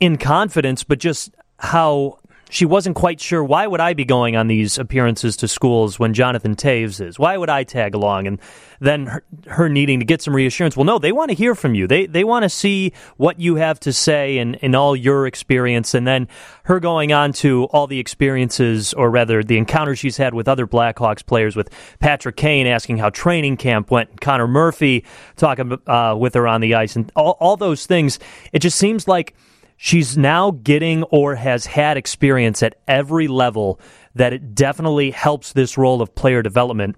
in 0.00 0.16
confidence, 0.18 0.84
but 0.84 0.98
just 0.98 1.34
how 1.58 2.18
she 2.54 2.64
wasn't 2.64 2.94
quite 2.94 3.20
sure 3.20 3.42
why 3.42 3.66
would 3.66 3.80
I 3.80 3.94
be 3.94 4.04
going 4.04 4.36
on 4.36 4.46
these 4.46 4.78
appearances 4.78 5.36
to 5.38 5.48
schools 5.48 5.98
when 5.98 6.14
Jonathan 6.14 6.54
Toews 6.54 7.04
is? 7.04 7.18
Why 7.18 7.36
would 7.36 7.50
I 7.50 7.64
tag 7.64 7.96
along? 7.96 8.28
And 8.28 8.40
then 8.78 9.06
her, 9.06 9.24
her 9.48 9.68
needing 9.68 9.98
to 9.98 10.04
get 10.04 10.22
some 10.22 10.36
reassurance. 10.36 10.76
Well, 10.76 10.84
no, 10.84 11.00
they 11.00 11.10
want 11.10 11.30
to 11.30 11.34
hear 11.34 11.56
from 11.56 11.74
you. 11.74 11.88
They 11.88 12.06
they 12.06 12.22
want 12.22 12.44
to 12.44 12.48
see 12.48 12.92
what 13.16 13.40
you 13.40 13.56
have 13.56 13.80
to 13.80 13.92
say 13.92 14.38
and 14.38 14.54
in 14.56 14.76
all 14.76 14.94
your 14.94 15.26
experience. 15.26 15.94
And 15.94 16.06
then 16.06 16.28
her 16.64 16.78
going 16.78 17.12
on 17.12 17.32
to 17.34 17.64
all 17.72 17.88
the 17.88 17.98
experiences, 17.98 18.94
or 18.94 19.10
rather 19.10 19.42
the 19.42 19.58
encounters 19.58 19.98
she's 19.98 20.16
had 20.16 20.32
with 20.32 20.46
other 20.46 20.68
Blackhawks 20.68 21.26
players, 21.26 21.56
with 21.56 21.70
Patrick 21.98 22.36
Kane 22.36 22.68
asking 22.68 22.98
how 22.98 23.10
training 23.10 23.56
camp 23.56 23.90
went, 23.90 24.20
Connor 24.20 24.46
Murphy 24.46 25.04
talking 25.34 25.76
uh, 25.88 26.14
with 26.16 26.34
her 26.34 26.46
on 26.46 26.60
the 26.60 26.76
ice, 26.76 26.94
and 26.94 27.10
all, 27.16 27.36
all 27.40 27.56
those 27.56 27.84
things. 27.84 28.20
It 28.52 28.60
just 28.60 28.78
seems 28.78 29.08
like 29.08 29.34
she's 29.76 30.16
now 30.16 30.50
getting 30.50 31.02
or 31.04 31.34
has 31.34 31.66
had 31.66 31.96
experience 31.96 32.62
at 32.62 32.76
every 32.86 33.28
level 33.28 33.80
that 34.14 34.32
it 34.32 34.54
definitely 34.54 35.10
helps 35.10 35.52
this 35.52 35.76
role 35.76 36.00
of 36.00 36.14
player 36.14 36.42
development 36.42 36.96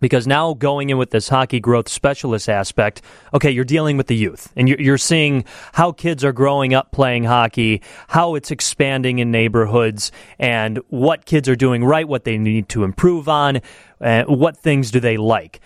because 0.00 0.26
now 0.26 0.54
going 0.54 0.90
in 0.90 0.98
with 0.98 1.10
this 1.10 1.28
hockey 1.28 1.60
growth 1.60 1.88
specialist 1.88 2.48
aspect, 2.48 3.02
okay, 3.32 3.50
you're 3.50 3.64
dealing 3.64 3.96
with 3.96 4.06
the 4.06 4.16
youth 4.16 4.52
and 4.56 4.68
you're 4.68 4.98
seeing 4.98 5.44
how 5.72 5.92
kids 5.92 6.24
are 6.24 6.32
growing 6.32 6.74
up 6.74 6.92
playing 6.92 7.24
hockey, 7.24 7.82
how 8.08 8.34
it's 8.34 8.50
expanding 8.50 9.18
in 9.18 9.30
neighborhoods, 9.30 10.12
and 10.38 10.78
what 10.88 11.24
kids 11.24 11.48
are 11.48 11.56
doing 11.56 11.84
right, 11.84 12.06
what 12.06 12.24
they 12.24 12.38
need 12.38 12.68
to 12.70 12.84
improve 12.84 13.28
on, 13.28 13.60
uh, 14.00 14.24
what 14.24 14.56
things 14.56 14.90
do 14.90 15.00
they 15.00 15.16
like. 15.16 15.60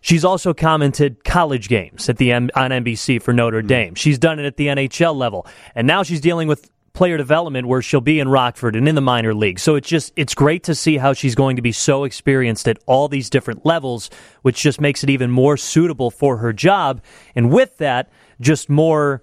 She's 0.00 0.24
also 0.24 0.54
commented 0.54 1.24
college 1.24 1.68
games 1.68 2.08
at 2.08 2.16
the 2.16 2.32
M- 2.32 2.50
on 2.54 2.70
NBC 2.70 3.20
for 3.22 3.32
Notre 3.32 3.60
mm-hmm. 3.60 3.68
Dame. 3.68 3.94
She's 3.94 4.18
done 4.18 4.38
it 4.38 4.46
at 4.46 4.56
the 4.56 4.68
NHL 4.68 5.14
level, 5.14 5.46
and 5.74 5.86
now 5.86 6.02
she's 6.02 6.20
dealing 6.20 6.48
with 6.48 6.70
player 6.92 7.16
development 7.16 7.68
where 7.68 7.80
she'll 7.80 8.00
be 8.00 8.18
in 8.18 8.28
Rockford 8.28 8.74
and 8.74 8.88
in 8.88 8.94
the 8.94 9.00
minor 9.00 9.34
league. 9.34 9.58
So 9.58 9.76
it's 9.76 9.88
just 9.88 10.12
it's 10.16 10.34
great 10.34 10.64
to 10.64 10.74
see 10.74 10.96
how 10.96 11.12
she's 11.12 11.34
going 11.34 11.56
to 11.56 11.62
be 11.62 11.72
so 11.72 12.04
experienced 12.04 12.68
at 12.68 12.78
all 12.86 13.08
these 13.08 13.30
different 13.30 13.64
levels, 13.64 14.10
which 14.42 14.60
just 14.60 14.80
makes 14.80 15.04
it 15.04 15.10
even 15.10 15.30
more 15.30 15.56
suitable 15.56 16.10
for 16.10 16.38
her 16.38 16.52
job. 16.52 17.00
And 17.34 17.52
with 17.52 17.76
that, 17.78 18.10
just 18.40 18.68
more 18.68 19.22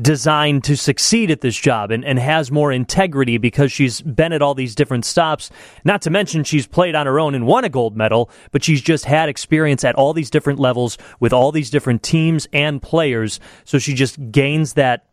designed 0.00 0.64
to 0.64 0.76
succeed 0.76 1.30
at 1.30 1.40
this 1.40 1.56
job 1.56 1.90
and, 1.90 2.04
and 2.04 2.18
has 2.18 2.50
more 2.50 2.72
integrity 2.72 3.38
because 3.38 3.72
she's 3.72 4.00
been 4.00 4.32
at 4.32 4.42
all 4.42 4.54
these 4.54 4.74
different 4.74 5.04
stops. 5.04 5.50
Not 5.84 6.02
to 6.02 6.10
mention 6.10 6.44
she's 6.44 6.66
played 6.66 6.94
on 6.94 7.06
her 7.06 7.20
own 7.20 7.34
and 7.34 7.46
won 7.46 7.64
a 7.64 7.68
gold 7.68 7.96
medal, 7.96 8.30
but 8.52 8.64
she's 8.64 8.80
just 8.80 9.04
had 9.04 9.28
experience 9.28 9.84
at 9.84 9.94
all 9.94 10.12
these 10.12 10.30
different 10.30 10.58
levels 10.58 10.98
with 11.18 11.32
all 11.32 11.52
these 11.52 11.70
different 11.70 12.02
teams 12.02 12.48
and 12.52 12.80
players. 12.80 13.40
So 13.64 13.78
she 13.78 13.94
just 13.94 14.30
gains 14.30 14.74
that 14.74 15.06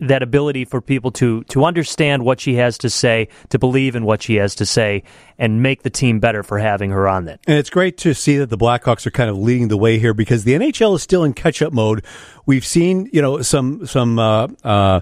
that 0.00 0.22
ability 0.22 0.64
for 0.64 0.80
people 0.80 1.10
to 1.12 1.42
to 1.44 1.64
understand 1.64 2.24
what 2.24 2.40
she 2.40 2.54
has 2.56 2.78
to 2.78 2.90
say, 2.90 3.28
to 3.48 3.58
believe 3.58 3.96
in 3.96 4.04
what 4.04 4.22
she 4.22 4.36
has 4.36 4.54
to 4.56 4.66
say, 4.66 5.02
and 5.38 5.62
make 5.62 5.82
the 5.82 5.90
team 5.90 6.20
better 6.20 6.42
for 6.42 6.58
having 6.58 6.90
her 6.90 7.08
on 7.08 7.24
that. 7.26 7.40
And 7.46 7.56
it's 7.56 7.70
great 7.70 7.96
to 7.98 8.14
see 8.14 8.38
that 8.38 8.50
the 8.50 8.58
Blackhawks 8.58 9.06
are 9.06 9.10
kind 9.10 9.30
of 9.30 9.38
leading 9.38 9.68
the 9.68 9.76
way 9.76 9.98
here 9.98 10.14
because 10.14 10.44
the 10.44 10.52
NHL 10.52 10.94
is 10.96 11.02
still 11.02 11.24
in 11.24 11.32
catch 11.32 11.62
up 11.62 11.72
mode. 11.72 12.04
We've 12.44 12.66
seen 12.66 13.08
you 13.12 13.22
know 13.22 13.42
some 13.42 13.86
some. 13.86 14.18
Uh, 14.18 14.48
uh, 14.64 15.00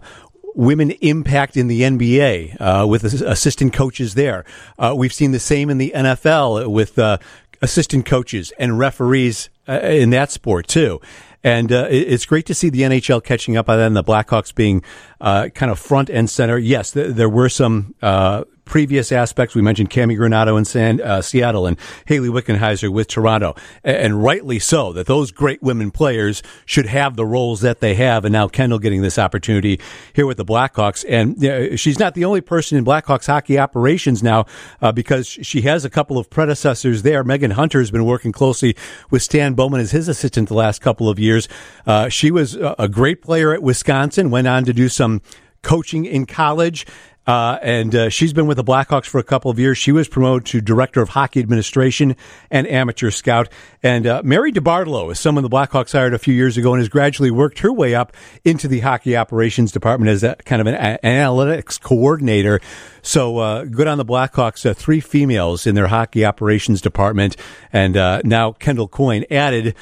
women 0.56 0.92
impact 1.00 1.56
in 1.56 1.66
the 1.66 1.82
NBA 1.82 2.60
uh, 2.60 2.86
with 2.86 3.02
assistant 3.02 3.72
coaches 3.72 4.14
there. 4.14 4.44
Uh, 4.78 4.94
we've 4.96 5.12
seen 5.12 5.32
the 5.32 5.40
same 5.40 5.68
in 5.68 5.78
the 5.78 5.92
NFL 5.92 6.70
with 6.70 6.96
uh, 6.96 7.18
assistant 7.60 8.06
coaches 8.06 8.52
and 8.58 8.78
referees 8.78 9.50
uh, 9.68 9.80
in 9.80 10.10
that 10.10 10.30
sport 10.30 10.68
too. 10.68 11.00
And 11.44 11.70
uh, 11.70 11.86
it's 11.90 12.24
great 12.24 12.46
to 12.46 12.54
see 12.54 12.70
the 12.70 12.80
NHL 12.80 13.22
catching 13.22 13.56
up 13.56 13.68
on 13.68 13.76
that 13.76 13.86
and 13.86 13.94
the 13.94 14.02
Blackhawks 14.02 14.54
being 14.54 14.82
uh, 15.20 15.50
kind 15.54 15.70
of 15.70 15.78
front 15.78 16.08
and 16.08 16.28
center. 16.28 16.56
Yes, 16.56 16.92
th- 16.92 17.14
there 17.14 17.28
were 17.28 17.50
some 17.50 17.94
uh, 18.00 18.44
previous 18.64 19.12
aspects. 19.12 19.54
We 19.54 19.62
mentioned 19.62 19.90
Cammi 19.90 20.16
Granato 20.16 20.58
in 20.58 20.64
San, 20.64 21.00
uh, 21.00 21.22
Seattle 21.22 21.66
and 21.66 21.78
Hayley 22.06 22.28
Wickenheiser 22.28 22.90
with 22.90 23.08
Toronto, 23.08 23.54
and, 23.82 23.96
and, 23.96 24.24
rightly 24.24 24.58
so. 24.58 24.92
That 24.92 25.06
those 25.06 25.30
great 25.30 25.62
women 25.62 25.90
players 25.90 26.42
should 26.64 26.86
have 26.86 27.16
the 27.16 27.26
roles 27.26 27.60
that 27.60 27.80
they 27.80 27.94
have, 27.94 28.24
and 28.24 28.32
now 28.32 28.48
Kendall 28.48 28.78
getting 28.78 29.02
this 29.02 29.18
opportunity 29.18 29.80
here 30.12 30.26
with 30.26 30.36
the 30.36 30.44
Blackhawks. 30.44 31.04
And 31.08 31.40
know, 31.40 31.76
she's 31.76 31.98
not 31.98 32.14
the 32.14 32.24
only 32.24 32.40
person 32.40 32.78
in 32.78 32.84
Blackhawks 32.84 33.26
hockey 33.26 33.58
operations 33.58 34.22
now, 34.22 34.46
uh, 34.80 34.92
because 34.92 35.26
she 35.26 35.62
has 35.62 35.84
a 35.84 35.90
couple 35.90 36.18
of 36.18 36.30
predecessors 36.30 37.02
there. 37.02 37.24
Meghan 37.24 37.52
Hunter 37.52 37.80
has 37.80 37.90
been 37.90 38.04
working 38.04 38.32
closely 38.32 38.76
with 39.10 39.22
Stan 39.22 39.54
Bowman 39.54 39.80
as 39.80 39.90
his 39.90 40.08
assistant 40.08 40.48
the 40.48 40.54
last 40.54 40.80
couple 40.80 41.08
of 41.08 41.18
years. 41.18 41.48
Uh, 41.86 42.08
she 42.08 42.30
was 42.30 42.56
a 42.56 42.88
great 42.88 43.22
player 43.22 43.52
at 43.52 43.62
Wisconsin, 43.62 44.30
went 44.30 44.46
on 44.46 44.64
to 44.64 44.72
do 44.72 44.88
some 44.88 45.20
coaching 45.62 46.04
in 46.04 46.26
college 46.26 46.86
uh, 47.26 47.58
and 47.62 47.94
uh, 47.94 48.08
she's 48.10 48.32
been 48.32 48.46
with 48.46 48.58
the 48.58 48.64
Blackhawks 48.64 49.06
for 49.06 49.18
a 49.18 49.22
couple 49.22 49.50
of 49.50 49.58
years. 49.58 49.78
She 49.78 49.92
was 49.92 50.08
promoted 50.08 50.46
to 50.48 50.60
director 50.60 51.00
of 51.00 51.10
hockey 51.10 51.40
administration 51.40 52.16
and 52.50 52.66
amateur 52.66 53.10
scout. 53.10 53.48
And 53.82 54.06
uh, 54.06 54.22
Mary 54.24 54.52
DeBartolo 54.52 55.10
is 55.10 55.18
someone 55.18 55.42
the 55.42 55.50
Blackhawks 55.50 55.92
hired 55.92 56.12
a 56.12 56.18
few 56.18 56.34
years 56.34 56.58
ago 56.58 56.74
and 56.74 56.80
has 56.80 56.88
gradually 56.88 57.30
worked 57.30 57.60
her 57.60 57.72
way 57.72 57.94
up 57.94 58.14
into 58.44 58.68
the 58.68 58.80
hockey 58.80 59.16
operations 59.16 59.72
department 59.72 60.10
as 60.10 60.22
a, 60.22 60.36
kind 60.44 60.60
of 60.60 60.66
an, 60.66 60.74
an 60.74 60.98
analytics 61.02 61.80
coordinator. 61.80 62.60
So 63.00 63.38
uh, 63.38 63.64
good 63.64 63.86
on 63.86 63.96
the 63.96 64.04
Blackhawks. 64.04 64.68
Uh, 64.68 64.74
three 64.74 65.00
females 65.00 65.66
in 65.66 65.74
their 65.74 65.86
hockey 65.86 66.26
operations 66.26 66.82
department, 66.82 67.36
and 67.72 67.96
uh, 67.96 68.20
now 68.24 68.52
Kendall 68.52 68.88
Coyne 68.88 69.24
added 69.30 69.74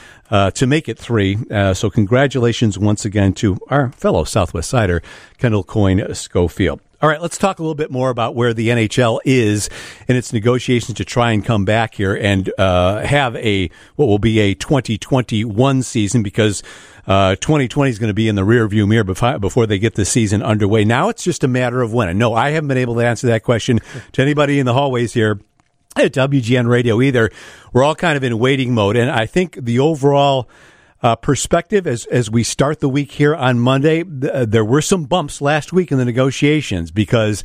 to 0.55 0.67
make 0.67 0.89
it 0.89 0.99
three. 0.99 1.37
so 1.75 1.91
congratulations 1.91 2.79
once 2.79 3.05
again 3.05 3.35
to 3.35 3.59
our 3.69 3.93
fellow 3.93 4.25
Southwest 4.25 4.71
Sider, 4.71 5.03
Kendall 5.37 5.63
Coyne 5.63 6.15
Schofield. 6.15 6.81
All 7.03 7.09
right, 7.09 7.21
let's 7.21 7.37
talk 7.37 7.59
a 7.59 7.63
little 7.63 7.75
bit 7.75 7.91
more 7.91 8.11
about 8.11 8.37
where 8.37 8.55
the 8.55 8.69
NHL 8.69 9.19
is 9.25 9.69
in 10.07 10.15
its 10.15 10.33
negotiations 10.33 10.99
to 10.99 11.05
try 11.05 11.33
and 11.33 11.45
come 11.45 11.65
back 11.65 11.97
here 11.97 12.15
and 12.15 12.49
uh, 12.57 13.01
have 13.01 13.35
a 13.35 13.71
what 13.97 14.07
will 14.07 14.21
be 14.21 14.39
a 14.39 14.55
2021 14.55 15.83
season 15.83 16.23
because 16.23 16.63
uh, 17.09 17.35
2020 17.35 17.91
is 17.91 17.99
going 17.99 18.07
to 18.07 18.15
be 18.15 18.29
in 18.29 18.37
the 18.37 18.43
rearview 18.43 18.87
mirror 18.87 19.03
before, 19.03 19.37
before 19.41 19.67
they 19.67 19.81
get 19.81 19.97
the 19.97 20.05
season 20.05 20.45
underway. 20.45 20.85
Now 20.85 21.09
it's 21.09 21.25
just 21.25 21.43
a 21.43 21.49
matter 21.49 21.83
of 21.83 21.93
when. 21.93 22.09
And 22.09 22.21
no, 22.21 22.35
I 22.35 22.51
haven't 22.51 22.69
been 22.69 22.79
able 22.79 22.95
to 22.95 23.05
answer 23.05 23.27
that 23.27 23.43
question 23.43 23.81
to 24.13 24.23
anybody 24.23 24.61
in 24.61 24.67
the 24.67 24.73
hallways 24.73 25.13
here 25.13 25.41
at 25.97 26.13
WGN 26.13 26.69
Radio 26.69 27.03
either. 27.03 27.33
We're 27.73 27.83
all 27.83 27.97
kind 27.97 28.17
of 28.17 28.23
in 28.23 28.39
waiting 28.39 28.75
mode, 28.75 28.97
and 28.97 29.11
I 29.11 29.27
think 29.27 29.57
the 29.57 29.81
overall 29.81 30.49
uh, 31.03 31.17
perspective 31.17 31.87
as 31.87 32.07
as 32.07 32.31
we 32.31 32.43
start 32.43 32.81
the 32.81 32.89
week 32.89 33.13
here 33.13 33.35
on 33.35 33.59
Monday. 33.59 34.05
Th- 34.05 34.33
uh, 34.33 34.45
there 34.45 34.65
were 34.65 34.83
some 34.83 35.05
bumps 35.05 35.41
last 35.41 35.73
week 35.73 35.93
in 35.93 35.99
the 35.99 36.05
negotiations 36.05 36.91
because. 36.91 37.43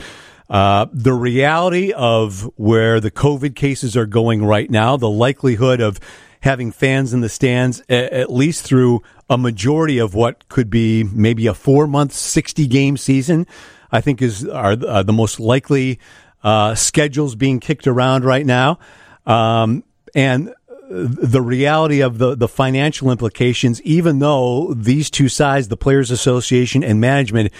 Uh, 0.49 0.85
the 0.93 1.11
reality 1.11 1.91
of 1.91 2.49
where 2.55 3.01
the 3.01 3.11
COVID 3.11 3.53
cases 3.53 3.97
are 3.97 4.05
going 4.05 4.45
right 4.45 4.71
now, 4.71 4.95
the 4.95 5.09
likelihood 5.09 5.81
of 5.81 5.99
having 6.39 6.71
fans 6.71 7.13
in 7.13 7.19
the 7.19 7.27
stands 7.27 7.81
a- 7.89 8.13
at 8.13 8.31
least 8.31 8.63
through 8.63 9.01
a 9.29 9.37
majority 9.37 9.97
of 9.97 10.13
what 10.13 10.47
could 10.47 10.69
be 10.69 11.03
maybe 11.03 11.47
a 11.47 11.53
four 11.53 11.85
month, 11.85 12.13
60 12.13 12.65
game 12.67 12.95
season, 12.95 13.45
I 13.91 13.99
think 13.99 14.21
is 14.21 14.45
are 14.45 14.77
uh, 14.87 15.03
the 15.03 15.11
most 15.11 15.37
likely 15.37 15.99
uh, 16.43 16.75
schedules 16.75 17.35
being 17.35 17.59
kicked 17.59 17.87
around 17.87 18.23
right 18.23 18.45
now. 18.45 18.79
Um, 19.25 19.83
and 20.15 20.53
the 20.89 21.41
reality 21.41 22.01
of 22.01 22.17
the, 22.17 22.35
the 22.35 22.47
financial 22.47 23.11
implications, 23.11 23.81
even 23.81 24.19
though 24.19 24.73
these 24.73 25.09
two 25.09 25.29
sides, 25.29 25.67
the 25.67 25.77
Players 25.77 26.11
Association 26.11 26.83
and 26.83 27.01
management, 27.01 27.51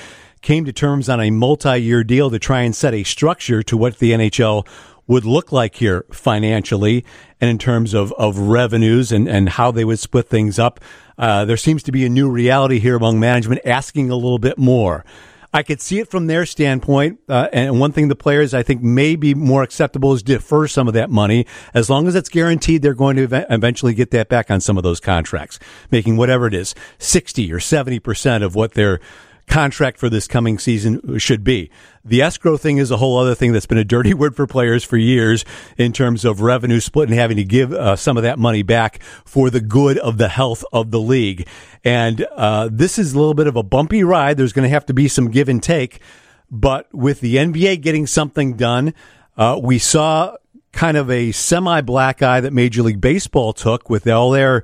came 0.42 0.66
to 0.66 0.72
terms 0.72 1.10
on 1.10 1.20
a 1.20 1.30
multi 1.30 1.78
year 1.78 2.04
deal 2.04 2.30
to 2.30 2.40
try 2.40 2.62
and 2.62 2.76
set 2.76 2.94
a 2.94 3.04
structure 3.04 3.62
to 3.63 3.76
what 3.76 4.00
the 4.00 4.12
NHL 4.12 4.66
would 5.08 5.26
look 5.26 5.52
like 5.52 5.76
here 5.76 6.06
financially 6.12 7.04
and 7.40 7.50
in 7.50 7.58
terms 7.58 7.94
of, 7.94 8.12
of 8.13 8.38
revenues 8.38 9.12
and, 9.12 9.28
and 9.28 9.50
how 9.50 9.72
they 9.72 9.86
would 9.86 10.00
split 10.00 10.28
things 10.28 10.60
up. 10.60 10.80
Uh, 11.18 11.46
there 11.46 11.58
seems 11.58 11.82
to 11.84 11.92
be 11.92 12.06
a 12.06 12.10
new 12.10 12.30
reality 12.30 12.80
here 12.80 12.96
among 12.96 13.20
management 13.20 13.62
asking 13.66 14.10
a 14.10 14.16
little 14.16 14.40
bit 14.40 14.58
more. 14.58 15.06
I 15.54 15.64
could 15.64 15.82
see 15.82 16.00
it 16.00 16.10
from 16.10 16.28
their 16.28 16.46
standpoint. 16.46 17.20
Uh, 17.28 17.48
and 17.54 17.80
one 17.80 17.92
thing 17.92 18.08
the 18.08 18.16
players 18.16 18.54
I 18.54 18.64
think 18.64 18.82
may 18.82 19.16
be 19.16 19.34
more 19.34 19.64
acceptable 19.64 20.14
is 20.14 20.22
defer 20.22 20.68
some 20.68 20.88
of 20.88 20.94
that 20.94 21.10
money 21.10 21.46
as 21.74 21.90
long 21.90 22.08
as 22.08 22.16
it's 22.16 22.30
guaranteed 22.30 22.82
they're 22.82 22.94
going 22.94 23.16
to 23.16 23.24
ev- 23.24 23.46
eventually 23.50 23.94
get 23.94 24.12
that 24.12 24.30
back 24.30 24.52
on 24.52 24.62
some 24.62 24.78
of 24.78 24.84
those 24.84 25.00
contracts, 25.00 25.60
making 25.90 26.18
whatever 26.18 26.48
it 26.48 26.54
is 26.54 26.76
60 27.00 27.52
or 27.52 27.60
70% 27.60 28.44
of 28.44 28.56
what 28.56 28.74
they're 28.74 29.00
contract 29.48 29.98
for 29.98 30.10
this 30.10 30.28
coming 30.28 30.60
season 30.60 31.18
should 31.18 31.44
be. 31.44 31.72
The 32.04 32.22
escrow 32.22 32.58
thing 32.58 32.78
is 32.78 32.92
a 32.92 32.98
whole 32.98 33.18
other 33.18 33.34
thing 33.34 33.54
that's 33.54 33.66
been 33.66 33.78
a 33.78 33.84
dirty 33.84 34.14
word 34.16 34.36
for 34.36 34.46
players 34.46 34.84
for 34.84 34.98
years 34.98 35.46
in 35.78 35.94
terms 35.94 36.26
of 36.26 36.42
revenue 36.42 36.80
split 36.80 37.10
and 37.10 37.18
having 37.18 37.38
to 37.38 37.44
give 37.44 37.74
uh, 37.74 37.96
some 37.96 38.18
of 38.18 38.24
that 38.24 38.38
money 38.38 38.64
back 38.64 39.02
for 39.26 39.50
the 39.50 39.62
good 39.62 39.98
of 39.98 40.18
the 40.18 40.28
health 40.28 40.64
of 40.72 40.92
the 40.92 41.00
league. 41.00 41.48
And 41.84 42.22
uh, 42.36 42.70
this 42.72 43.00
is 43.00 43.14
a 43.14 43.18
little 43.18 43.34
bit 43.34 43.48
of 43.48 43.56
a 43.56 43.64
bumpy 43.64 44.04
ride. 44.04 44.38
There's 44.38 44.54
going 44.54 44.64
to 44.64 44.70
have 44.70 44.86
to 44.88 44.94
be 44.94 45.08
some 45.08 45.32
give 45.32 45.50
and 45.50 45.64
take. 45.64 46.02
But 46.50 46.94
with 46.94 47.20
the 47.20 47.36
NBA 47.36 47.82
getting 47.82 48.08
something 48.08 48.56
done, 48.56 48.94
uh, 49.38 49.60
we 49.62 49.80
saw 49.80 50.38
kind 50.72 50.98
of 50.98 51.10
a 51.10 51.32
semi 51.32 51.82
black 51.82 52.22
eye 52.22 52.42
that 52.42 52.54
Major 52.54 52.84
League 52.84 53.02
Baseball 53.02 53.54
took 53.54 53.90
with 53.90 54.08
all 54.08 54.32
their 54.32 54.64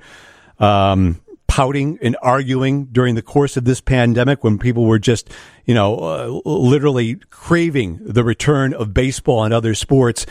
um, 0.59 1.21
pouting 1.47 1.99
and 2.01 2.17
arguing 2.21 2.85
during 2.85 3.15
the 3.15 3.21
course 3.21 3.57
of 3.57 3.65
this 3.65 3.81
pandemic 3.81 4.43
when 4.43 4.57
people 4.57 4.85
were 4.85 4.99
just, 4.99 5.29
you 5.65 5.73
know, 5.73 5.95
uh, 5.95 6.49
literally 6.49 7.15
craving 7.29 7.99
the 8.01 8.23
return 8.23 8.73
of 8.73 8.93
baseball 8.93 9.43
and 9.43 9.53
other 9.53 9.75
sports. 9.75 10.25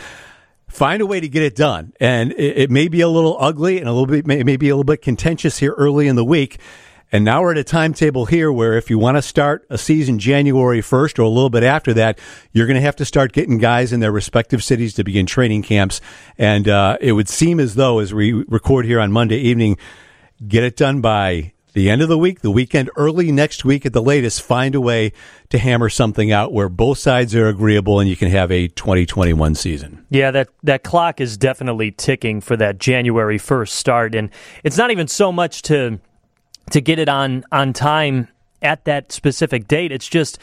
Find 0.67 1.01
a 1.01 1.05
way 1.05 1.19
to 1.19 1.29
get 1.29 1.43
it 1.43 1.55
done. 1.55 1.93
And 1.99 2.31
it, 2.33 2.57
it 2.57 2.71
may 2.71 2.87
be 2.87 3.01
a 3.01 3.07
little 3.07 3.37
ugly 3.39 3.79
and 3.79 3.87
a 3.87 3.91
little 3.91 4.07
bit, 4.07 4.25
may, 4.25 4.43
may 4.43 4.57
be 4.57 4.69
a 4.69 4.75
little 4.75 4.83
bit 4.83 5.01
contentious 5.01 5.59
here 5.59 5.73
early 5.77 6.07
in 6.07 6.15
the 6.15 6.25
week. 6.25 6.59
And 7.13 7.23
now 7.23 7.43
we're 7.43 7.51
at 7.51 7.59
a 7.59 7.63
timetable 7.63 8.25
here 8.25 8.51
where 8.51 8.75
if 8.75 8.89
you 8.89 8.97
want 8.97 9.17
to 9.17 9.21
start 9.21 9.67
a 9.69 9.77
season 9.77 10.17
January 10.17 10.81
1st 10.81 11.19
or 11.19 11.21
a 11.21 11.29
little 11.29 11.51
bit 11.51 11.61
after 11.61 11.93
that, 11.93 12.17
you're 12.53 12.65
going 12.65 12.73
to 12.73 12.81
have 12.81 12.95
to 12.95 13.05
start 13.05 13.33
getting 13.33 13.59
guys 13.59 13.93
in 13.93 13.99
their 13.99 14.11
respective 14.11 14.63
cities 14.63 14.95
to 14.95 15.03
begin 15.03 15.27
training 15.27 15.61
camps. 15.61 16.01
And 16.39 16.67
uh, 16.67 16.97
it 16.99 17.11
would 17.11 17.29
seem 17.29 17.59
as 17.59 17.75
though, 17.75 17.99
as 17.99 18.15
we 18.15 18.33
record 18.33 18.85
here 18.85 18.99
on 18.99 19.11
Monday 19.11 19.37
evening, 19.37 19.77
Get 20.47 20.63
it 20.63 20.75
done 20.75 21.01
by 21.01 21.53
the 21.73 21.89
end 21.89 22.01
of 22.01 22.09
the 22.09 22.17
week, 22.17 22.41
the 22.41 22.51
weekend, 22.51 22.89
early 22.95 23.31
next 23.31 23.65
week 23.65 23.85
at 23.85 23.93
the 23.93 24.01
latest. 24.01 24.41
Find 24.41 24.75
a 24.75 24.81
way 24.81 25.11
to 25.49 25.57
hammer 25.57 25.89
something 25.89 26.31
out 26.31 26.53
where 26.53 26.69
both 26.69 26.99
sides 26.99 27.35
are 27.35 27.47
agreeable 27.47 27.99
and 27.99 28.09
you 28.09 28.15
can 28.15 28.29
have 28.29 28.51
a 28.51 28.67
2021 28.67 29.55
season. 29.55 30.05
Yeah, 30.09 30.31
that, 30.31 30.49
that 30.63 30.83
clock 30.83 31.19
is 31.19 31.37
definitely 31.37 31.91
ticking 31.91 32.41
for 32.41 32.55
that 32.57 32.77
January 32.77 33.39
1st 33.39 33.69
start. 33.69 34.15
And 34.15 34.29
it's 34.63 34.77
not 34.77 34.91
even 34.91 35.07
so 35.07 35.31
much 35.31 35.63
to 35.63 35.99
to 36.71 36.79
get 36.79 36.97
it 36.97 37.09
on 37.09 37.43
on 37.51 37.73
time 37.73 38.29
at 38.61 38.85
that 38.85 39.11
specific 39.11 39.67
date. 39.67 39.91
It's 39.91 40.07
just 40.07 40.39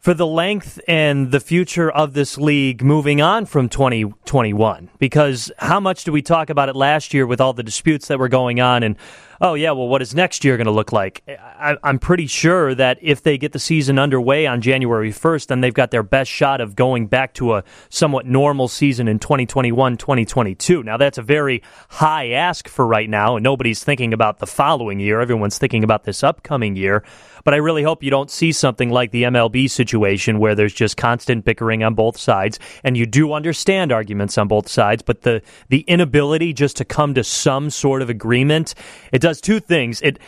for 0.00 0.14
the 0.14 0.26
length 0.26 0.80
and 0.88 1.30
the 1.30 1.40
future 1.40 1.90
of 1.90 2.14
this 2.14 2.38
league 2.38 2.82
moving 2.82 3.20
on 3.20 3.44
from 3.44 3.68
2021. 3.68 4.88
Because 4.98 5.52
how 5.58 5.78
much 5.78 6.04
do 6.04 6.12
we 6.12 6.22
talk 6.22 6.48
about 6.50 6.70
it 6.70 6.74
last 6.74 7.12
year 7.12 7.26
with 7.26 7.40
all 7.40 7.52
the 7.52 7.62
disputes 7.62 8.08
that 8.08 8.18
were 8.18 8.28
going 8.28 8.60
on 8.60 8.82
and 8.82 8.96
oh, 9.40 9.54
yeah, 9.54 9.70
well, 9.72 9.88
what 9.88 10.02
is 10.02 10.14
next 10.14 10.44
year 10.44 10.56
going 10.56 10.66
to 10.66 10.70
look 10.70 10.92
like? 10.92 11.22
I, 11.28 11.76
am 11.82 11.98
pretty 11.98 12.26
sure 12.26 12.74
that 12.74 12.98
if 13.00 13.22
they 13.22 13.38
get 13.38 13.52
the 13.52 13.58
season 13.58 13.98
underway 13.98 14.46
on 14.46 14.60
January 14.60 15.10
1st, 15.10 15.46
then 15.46 15.60
they've 15.60 15.74
got 15.74 15.90
their 15.90 16.02
best 16.02 16.30
shot 16.30 16.60
of 16.60 16.76
going 16.76 17.06
back 17.06 17.34
to 17.34 17.54
a 17.54 17.64
somewhat 17.88 18.26
normal 18.26 18.68
season 18.68 19.08
in 19.08 19.18
2021 19.18 19.96
2022. 19.96 20.82
Now, 20.82 20.96
that's 20.96 21.18
a 21.18 21.22
very 21.22 21.62
high 21.88 22.30
ask 22.30 22.68
for 22.68 22.86
right 22.86 23.08
now, 23.08 23.36
and 23.36 23.42
nobody's 23.42 23.82
thinking 23.82 24.12
about 24.12 24.38
the 24.38 24.46
following 24.46 25.00
year. 25.00 25.20
Everyone's 25.20 25.58
thinking 25.58 25.84
about 25.84 26.04
this 26.04 26.22
upcoming 26.22 26.76
year. 26.76 27.04
But 27.44 27.54
I 27.54 27.58
really 27.58 27.82
hope 27.82 28.02
you 28.02 28.10
don't 28.10 28.30
see 28.30 28.52
something 28.52 28.90
like 28.90 29.12
the 29.12 29.24
MLB 29.24 29.70
situation 29.70 30.38
where 30.38 30.54
there's 30.54 30.74
just 30.74 30.96
constant 30.96 31.44
bickering 31.44 31.82
on 31.82 31.94
both 31.94 32.18
sides. 32.18 32.58
And 32.84 32.96
you 32.96 33.06
do 33.06 33.32
understand 33.32 33.92
arguments 33.92 34.36
on 34.38 34.48
both 34.48 34.68
sides, 34.68 35.02
but 35.02 35.22
the, 35.22 35.42
the 35.68 35.80
inability 35.82 36.52
just 36.52 36.76
to 36.78 36.84
come 36.84 37.14
to 37.14 37.24
some 37.24 37.70
sort 37.70 38.02
of 38.02 38.10
agreement, 38.10 38.74
it 39.12 39.20
does 39.30 39.40
two 39.40 39.60
things. 39.60 40.02
It, 40.02 40.18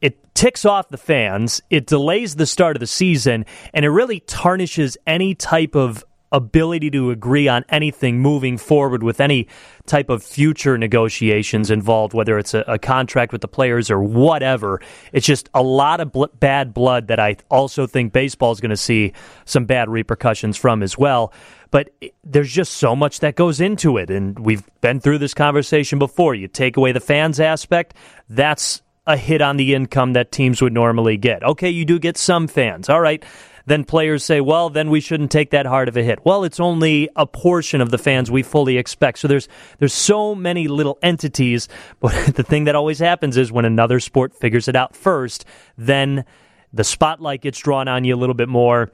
it 0.00 0.34
ticks 0.34 0.64
off 0.64 0.88
the 0.88 0.96
fans, 0.96 1.60
it 1.68 1.86
delays 1.86 2.36
the 2.36 2.46
start 2.46 2.76
of 2.76 2.80
the 2.80 2.86
season, 2.86 3.44
and 3.74 3.84
it 3.84 3.90
really 3.90 4.20
tarnishes 4.20 4.96
any 5.04 5.34
type 5.34 5.74
of 5.74 6.04
ability 6.32 6.90
to 6.90 7.10
agree 7.10 7.48
on 7.48 7.64
anything 7.68 8.20
moving 8.20 8.56
forward 8.56 9.02
with 9.02 9.20
any 9.20 9.48
type 9.86 10.10
of 10.10 10.22
future 10.22 10.78
negotiations 10.78 11.70
involved, 11.70 12.14
whether 12.14 12.38
it's 12.38 12.54
a, 12.54 12.64
a 12.68 12.78
contract 12.78 13.32
with 13.32 13.40
the 13.40 13.48
players 13.48 13.90
or 13.90 14.02
whatever. 14.02 14.80
It's 15.12 15.26
just 15.26 15.48
a 15.54 15.62
lot 15.62 16.00
of 16.00 16.12
bl- 16.12 16.26
bad 16.38 16.72
blood 16.72 17.08
that 17.08 17.18
I 17.18 17.36
also 17.50 17.86
think 17.86 18.12
baseball 18.12 18.52
is 18.52 18.60
going 18.60 18.70
to 18.70 18.76
see 18.76 19.12
some 19.44 19.64
bad 19.64 19.88
repercussions 19.88 20.56
from 20.56 20.82
as 20.82 20.96
well. 20.96 21.32
But 21.70 21.90
there's 22.24 22.52
just 22.52 22.74
so 22.74 22.96
much 22.96 23.20
that 23.20 23.36
goes 23.36 23.60
into 23.60 23.96
it. 23.96 24.10
And 24.10 24.38
we've 24.38 24.64
been 24.80 25.00
through 25.00 25.18
this 25.18 25.34
conversation 25.34 25.98
before. 25.98 26.34
You 26.34 26.48
take 26.48 26.76
away 26.76 26.92
the 26.92 27.00
fans 27.00 27.40
aspect, 27.40 27.94
that's 28.28 28.82
a 29.06 29.16
hit 29.16 29.40
on 29.40 29.56
the 29.56 29.74
income 29.74 30.12
that 30.12 30.30
teams 30.30 30.62
would 30.62 30.72
normally 30.72 31.16
get. 31.16 31.42
Okay, 31.42 31.70
you 31.70 31.84
do 31.84 31.98
get 31.98 32.16
some 32.16 32.46
fans. 32.46 32.88
All 32.88 33.00
right 33.00 33.24
then 33.70 33.84
players 33.84 34.24
say, 34.24 34.40
well, 34.40 34.68
then 34.68 34.90
we 34.90 35.00
shouldn't 35.00 35.30
take 35.30 35.50
that 35.50 35.64
hard 35.66 35.88
of 35.88 35.96
a 35.96 36.02
hit. 36.02 36.18
Well, 36.24 36.44
it's 36.44 36.58
only 36.58 37.08
a 37.14 37.26
portion 37.26 37.80
of 37.80 37.90
the 37.90 37.98
fans 37.98 38.30
we 38.30 38.42
fully 38.42 38.76
expect. 38.76 39.18
So 39.18 39.28
there's 39.28 39.48
there's 39.78 39.94
so 39.94 40.34
many 40.34 40.68
little 40.68 40.98
entities, 41.02 41.68
but 42.00 42.34
the 42.34 42.42
thing 42.42 42.64
that 42.64 42.74
always 42.74 42.98
happens 42.98 43.36
is 43.36 43.52
when 43.52 43.64
another 43.64 44.00
sport 44.00 44.34
figures 44.34 44.68
it 44.68 44.76
out 44.76 44.96
first, 44.96 45.44
then 45.78 46.24
the 46.72 46.84
spotlight 46.84 47.42
gets 47.42 47.58
drawn 47.58 47.88
on 47.88 48.04
you 48.04 48.14
a 48.14 48.18
little 48.18 48.34
bit 48.34 48.48
more. 48.48 48.90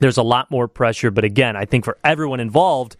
There's 0.00 0.18
a 0.18 0.22
lot 0.22 0.50
more 0.50 0.68
pressure, 0.68 1.10
but 1.10 1.24
again, 1.24 1.56
I 1.56 1.64
think 1.64 1.84
for 1.84 1.96
everyone 2.04 2.40
involved, 2.40 2.96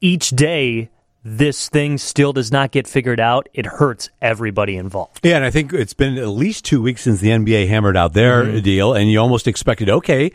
each 0.00 0.30
day 0.30 0.90
this 1.28 1.68
thing 1.68 1.98
still 1.98 2.32
does 2.32 2.50
not 2.50 2.70
get 2.70 2.86
figured 2.86 3.20
out, 3.20 3.48
it 3.52 3.66
hurts 3.66 4.10
everybody 4.20 4.76
involved. 4.76 5.20
Yeah, 5.22 5.36
and 5.36 5.44
I 5.44 5.50
think 5.50 5.72
it's 5.72 5.94
been 5.94 6.18
at 6.18 6.28
least 6.28 6.64
two 6.64 6.82
weeks 6.82 7.02
since 7.02 7.20
the 7.20 7.28
NBA 7.28 7.68
hammered 7.68 7.96
out 7.96 8.12
their 8.14 8.44
mm-hmm. 8.44 8.60
deal, 8.60 8.94
and 8.94 9.10
you 9.10 9.20
almost 9.20 9.46
expected, 9.46 9.90
okay, 9.90 10.32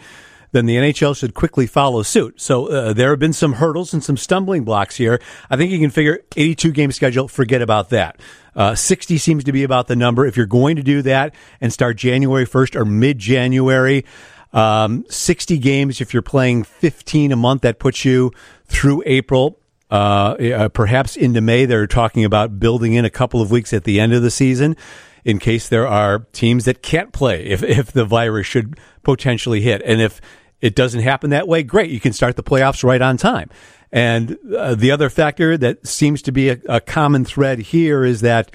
then 0.54 0.68
the 0.68 0.76
NHL 0.76 1.18
should 1.18 1.34
quickly 1.34 1.66
follow 1.66 2.04
suit. 2.04 2.40
So 2.40 2.68
uh, 2.68 2.94
there 2.94 3.10
have 3.10 3.20
been 3.20 3.34
some 3.34 3.54
hurdles 3.54 3.94
and 3.94 4.04
some 4.04 4.16
stumbling 4.16 4.64
blocks 4.64 4.96
here. 4.96 5.20
I 5.50 5.58
think 5.58 5.72
you 5.72 5.80
can 5.80 5.90
figure 5.90 6.20
82 6.36 6.72
game 6.72 6.92
schedule, 6.92 7.28
forget 7.28 7.62
about 7.62 7.90
that. 7.90 8.20
Uh, 8.56 8.76
60 8.76 9.18
seems 9.18 9.44
to 9.46 9.52
be 9.52 9.64
about 9.64 9.88
the 9.88 9.96
number. 9.96 10.26
If 10.28 10.38
you're 10.38 10.46
going 10.46 10.76
to 10.76 10.84
do 10.84 11.02
that 11.02 11.34
and 11.60 11.74
start 11.74 11.98
January 11.98 12.46
1st 12.46 12.76
or 12.76 12.86
mid 12.86 13.18
January, 13.18 14.06
um, 14.54 15.06
60 15.10 15.58
games, 15.58 16.00
if 16.00 16.14
you're 16.14 16.22
playing 16.22 16.64
15 16.64 17.32
a 17.32 17.36
month, 17.36 17.64
that 17.64 17.80
puts 17.80 18.06
you 18.06 18.32
through 18.66 19.02
April. 19.08 19.60
Uh, 19.94 20.70
perhaps 20.70 21.16
into 21.16 21.40
May, 21.40 21.66
they're 21.66 21.86
talking 21.86 22.26
about 22.26 22.60
building 22.60 22.94
in 22.96 23.06
a 23.06 23.12
couple 23.12 23.42
of 23.42 23.52
weeks 23.52 23.74
at 23.74 23.84
the 23.84 24.00
end 24.00 24.12
of 24.12 24.24
the 24.24 24.32
season 24.32 24.76
in 25.24 25.38
case 25.38 25.70
there 25.70 25.88
are 25.88 26.26
teams 26.32 26.66
that 26.66 26.82
can't 26.82 27.14
play 27.14 27.46
if, 27.46 27.62
if 27.64 27.92
the 27.92 28.04
virus 28.04 28.48
should 28.48 28.80
potentially 29.04 29.62
hit. 29.62 29.84
And 29.86 30.02
if 30.02 30.20
it 30.62 30.74
doesn't 30.74 31.02
happen 31.02 31.30
that 31.30 31.48
way, 31.48 31.62
great. 31.62 31.92
You 31.92 32.00
can 32.00 32.12
start 32.12 32.36
the 32.38 32.44
playoffs 32.44 32.84
right 32.84 33.04
on 33.04 33.18
time. 33.18 33.52
And 33.92 34.36
uh, 34.58 34.74
the 34.74 34.90
other 34.90 35.12
factor 35.12 35.58
that 35.58 35.86
seems 35.86 36.24
to 36.24 36.32
be 36.32 36.50
a, 36.50 36.58
a 36.68 36.82
common 36.82 37.24
thread 37.24 37.60
here 37.60 38.04
is 38.04 38.22
that 38.22 38.52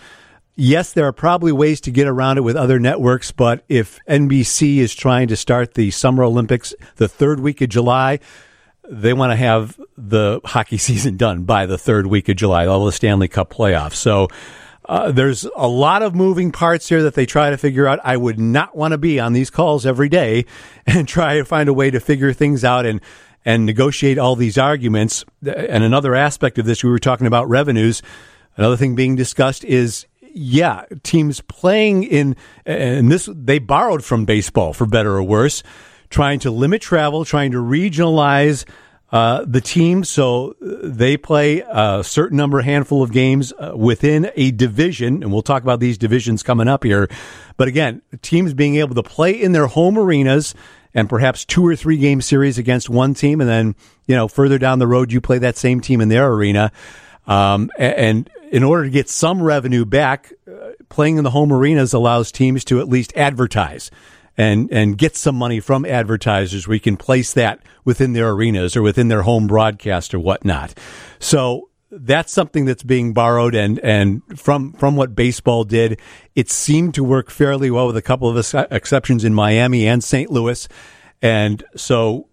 yes, 0.57 0.93
there 0.93 1.07
are 1.07 1.13
probably 1.13 1.53
ways 1.53 1.81
to 1.83 1.93
get 1.93 2.09
around 2.09 2.39
it 2.39 2.41
with 2.41 2.57
other 2.57 2.81
networks, 2.81 3.31
but 3.31 3.65
if 3.69 4.01
NBC 4.09 4.79
is 4.79 4.93
trying 4.93 5.29
to 5.29 5.37
start 5.37 5.75
the 5.75 5.93
Summer 5.93 6.25
Olympics 6.25 6.75
the 6.97 7.07
third 7.07 7.39
week 7.39 7.61
of 7.61 7.69
July, 7.69 8.19
they 8.89 9.13
want 9.13 9.33
to 9.33 9.37
have 9.37 9.79
the 9.97 10.41
hockey 10.45 10.79
season 10.79 11.17
done 11.17 11.45
by 11.45 11.67
the 11.67 11.79
third 11.79 12.07
week 12.07 12.29
of 12.29 12.37
July, 12.37 12.67
all 12.67 12.85
the 12.85 12.93
Stanley 12.93 13.29
Cup 13.29 13.53
playoffs. 13.53 13.95
So 13.95 14.29
uh, 14.89 15.13
there's 15.13 15.47
a 15.55 15.69
lot 15.69 16.03
of 16.03 16.15
moving 16.15 16.51
parts 16.51 16.89
here 16.89 17.03
that 17.03 17.15
they 17.15 17.27
try 17.27 17.51
to 17.51 17.59
figure 17.59 17.87
out. 17.87 18.01
I 18.03 18.17
would 18.17 18.39
not 18.39 18.75
want 18.75 18.93
to 18.93 18.99
be 18.99 19.21
on 19.21 19.35
these 19.35 19.51
calls 19.51 19.85
every 19.85 20.09
day 20.09 20.47
and 20.87 21.07
try 21.07 21.37
to 21.37 21.45
find 21.45 21.69
a 21.69 21.75
way 21.75 21.91
to 21.91 22.01
figure 22.01 22.33
things 22.33 22.65
out 22.65 22.87
and 22.87 23.01
and 23.45 23.65
negotiate 23.65 24.19
all 24.19 24.35
these 24.35 24.59
arguments. 24.59 25.25
And 25.43 25.85
another 25.85 26.15
aspect 26.15 26.59
of 26.59 26.67
this, 26.67 26.83
we 26.83 26.91
were 26.91 26.99
talking 26.99 27.27
about 27.27 27.49
revenues. 27.49 28.03
Another 28.57 28.77
thing 28.77 28.95
being 28.95 29.15
discussed 29.15 29.65
is 29.65 30.07
yeah, 30.35 30.85
teams 31.03 31.41
playing 31.43 32.05
in 32.05 32.37
and 32.67 33.11
this 33.11 33.29
they 33.33 33.59
borrowed 33.59 34.05
from 34.05 34.25
baseball 34.25 34.73
for 34.73 34.87
better 34.87 35.17
or 35.17 35.23
worse 35.23 35.63
trying 36.11 36.41
to 36.41 36.51
limit 36.51 36.83
travel, 36.83 37.25
trying 37.25 37.53
to 37.53 37.59
regionalize 37.59 38.65
uh, 39.11 39.45
the 39.47 39.61
team 39.61 40.05
so 40.05 40.55
they 40.61 41.17
play 41.17 41.61
a 41.61 42.03
certain 42.05 42.37
number, 42.37 42.61
handful 42.61 43.03
of 43.03 43.11
games 43.11 43.53
uh, 43.59 43.73
within 43.75 44.31
a 44.37 44.51
division, 44.51 45.23
and 45.23 45.33
we'll 45.33 45.43
talk 45.43 45.63
about 45.63 45.81
these 45.81 45.97
divisions 45.97 46.43
coming 46.43 46.69
up 46.69 46.85
here. 46.85 47.09
But 47.57 47.69
again, 47.69 48.03
teams 48.21 48.53
being 48.53 48.77
able 48.77 48.95
to 48.97 49.03
play 49.03 49.33
in 49.33 49.53
their 49.53 49.67
home 49.67 49.97
arenas 49.97 50.55
and 50.95 51.09
perhaps 51.09 51.45
two 51.45 51.67
or 51.67 51.75
three 51.75 51.97
game 51.97 52.21
series 52.21 52.59
against 52.59 52.91
one 52.91 53.15
team, 53.15 53.41
and 53.41 53.49
then 53.49 53.77
you 54.07 54.15
know 54.15 54.29
further 54.29 54.59
down 54.59 54.79
the 54.79 54.87
road 54.87 55.11
you 55.11 55.21
play 55.21 55.39
that 55.39 55.57
same 55.57 55.81
team 55.81 56.01
in 56.01 56.09
their 56.09 56.31
arena. 56.31 56.71
Um, 57.27 57.71
and 57.79 58.29
in 58.51 58.63
order 58.63 58.85
to 58.85 58.91
get 58.91 59.09
some 59.09 59.43
revenue 59.43 59.85
back, 59.85 60.33
uh, 60.51 60.71
playing 60.89 61.19
in 61.19 61.25
the 61.25 61.31
home 61.31 61.53
arenas 61.53 61.93
allows 61.93 62.33
teams 62.33 62.65
to 62.65 62.81
at 62.81 62.89
least 62.89 63.15
advertise 63.17 63.91
and 64.39 64.73
and 64.73 64.97
get 64.97 65.17
some 65.17 65.35
money 65.35 65.61
from 65.61 65.85
advertisers. 65.85 66.67
We 66.67 66.79
can 66.79 66.97
place 66.97 67.35
that 67.35 67.61
within 67.85 68.15
their 68.15 68.31
arenas 68.31 68.77
or 68.77 68.83
within 68.83 69.09
their 69.09 69.23
home 69.23 69.49
broadcast 69.49 70.15
or 70.15 70.21
whatnot. 70.21 70.79
So 71.19 71.69
that's 71.91 72.33
something 72.33 72.65
that's 72.65 72.83
being 72.83 73.13
borrowed 73.13 73.55
and 73.55 73.79
and 73.81 74.23
from 74.39 74.73
from 74.75 74.97
what 74.97 75.15
baseball 75.15 75.65
did, 75.65 76.01
it 76.35 76.49
seemed 76.49 76.95
to 76.95 77.05
work 77.05 77.31
fairly 77.31 77.71
well 77.71 77.89
with 77.89 77.97
a 77.97 78.03
couple 78.03 78.29
of 78.29 78.55
exceptions 78.71 79.25
in 79.25 79.35
Miami 79.35 79.87
and 79.87 80.03
St. 80.03 80.31
Louis, 80.31 80.69
and 81.21 81.65
so 81.77 82.29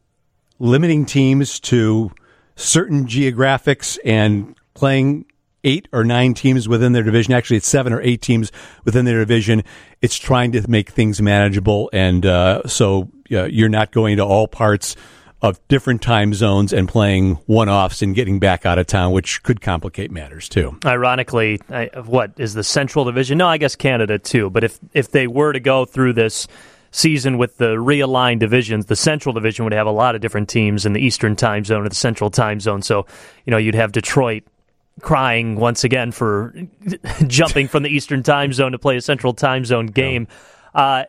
limiting 0.60 1.06
teams 1.06 1.60
to 1.60 2.12
certain 2.56 3.06
geographics 3.08 3.98
and 4.06 4.56
playing 4.74 5.26
eight 5.66 5.90
or 5.92 6.06
nine 6.06 6.34
teams 6.34 6.70
within 6.70 6.94
their 6.94 7.04
division. 7.04 7.34
Actually, 7.34 7.58
it's 7.58 7.68
seven 7.68 7.92
or 7.92 8.02
eight 8.02 8.22
teams 8.22 8.52
within 8.86 9.04
their 9.04 9.20
division. 9.20 9.64
It's 10.02 10.16
trying 10.16 10.54
to 10.54 10.70
make 10.70 10.92
things 10.92 11.22
manageable, 11.22 11.90
and 11.92 12.26
uh, 12.26 12.68
so 12.68 13.10
uh, 13.32 13.44
you're 13.46 13.70
not 13.70 13.92
going 13.92 14.18
to 14.18 14.24
all 14.24 14.48
parts 14.48 14.96
of 15.42 15.60
different 15.68 16.02
time 16.02 16.34
zones 16.34 16.74
and 16.74 16.88
playing 16.88 17.36
one 17.46 17.70
offs 17.70 18.02
and 18.02 18.16
getting 18.16 18.40
back 18.40 18.66
out 18.66 18.80
of 18.80 18.88
town, 18.88 19.12
which 19.12 19.44
could 19.44 19.62
complicate 19.62 20.10
matters 20.10 20.48
too. 20.50 20.78
Ironically, 20.86 21.60
I, 21.70 21.90
what 22.04 22.32
is 22.38 22.54
the 22.54 22.64
Central 22.64 23.06
Division? 23.06 23.38
No, 23.38 23.48
I 23.48 23.58
guess 23.58 23.76
Canada 23.76 24.18
too. 24.18 24.50
But 24.50 24.64
if 24.64 24.80
if 24.94 25.12
they 25.12 25.28
were 25.28 25.54
to 25.54 25.60
go 25.60 25.86
through 25.86 26.14
this 26.14 26.48
season 26.92 27.38
with 27.38 27.58
the 27.58 27.76
realigned 27.76 28.40
divisions, 28.40 28.86
the 28.86 28.96
Central 28.96 29.34
Division 29.34 29.66
would 29.66 29.74
have 29.74 29.86
a 29.86 29.92
lot 29.92 30.16
of 30.16 30.22
different 30.22 30.48
teams 30.48 30.86
in 30.86 30.94
the 30.94 31.00
Eastern 31.00 31.36
Time 31.36 31.66
Zone 31.66 31.86
or 31.86 31.90
the 31.90 31.96
Central 31.96 32.30
Time 32.30 32.60
Zone. 32.60 32.82
So, 32.82 33.06
you 33.46 33.52
know, 33.52 33.58
you'd 33.58 33.76
have 33.76 33.92
Detroit 33.92 34.44
crying 35.06 35.56
once 35.56 35.84
again 35.84 36.12
for 36.12 36.54
jumping 37.28 37.68
from 37.68 37.84
the 37.84 37.90
Eastern 37.90 38.24
time 38.24 38.52
zone 38.52 38.72
to 38.72 38.80
play 38.80 38.98
a 38.98 39.02
Central 39.02 39.34
time 39.34 39.64
zone 39.64 39.86
game. 39.86 40.28
Uh, 40.74 41.04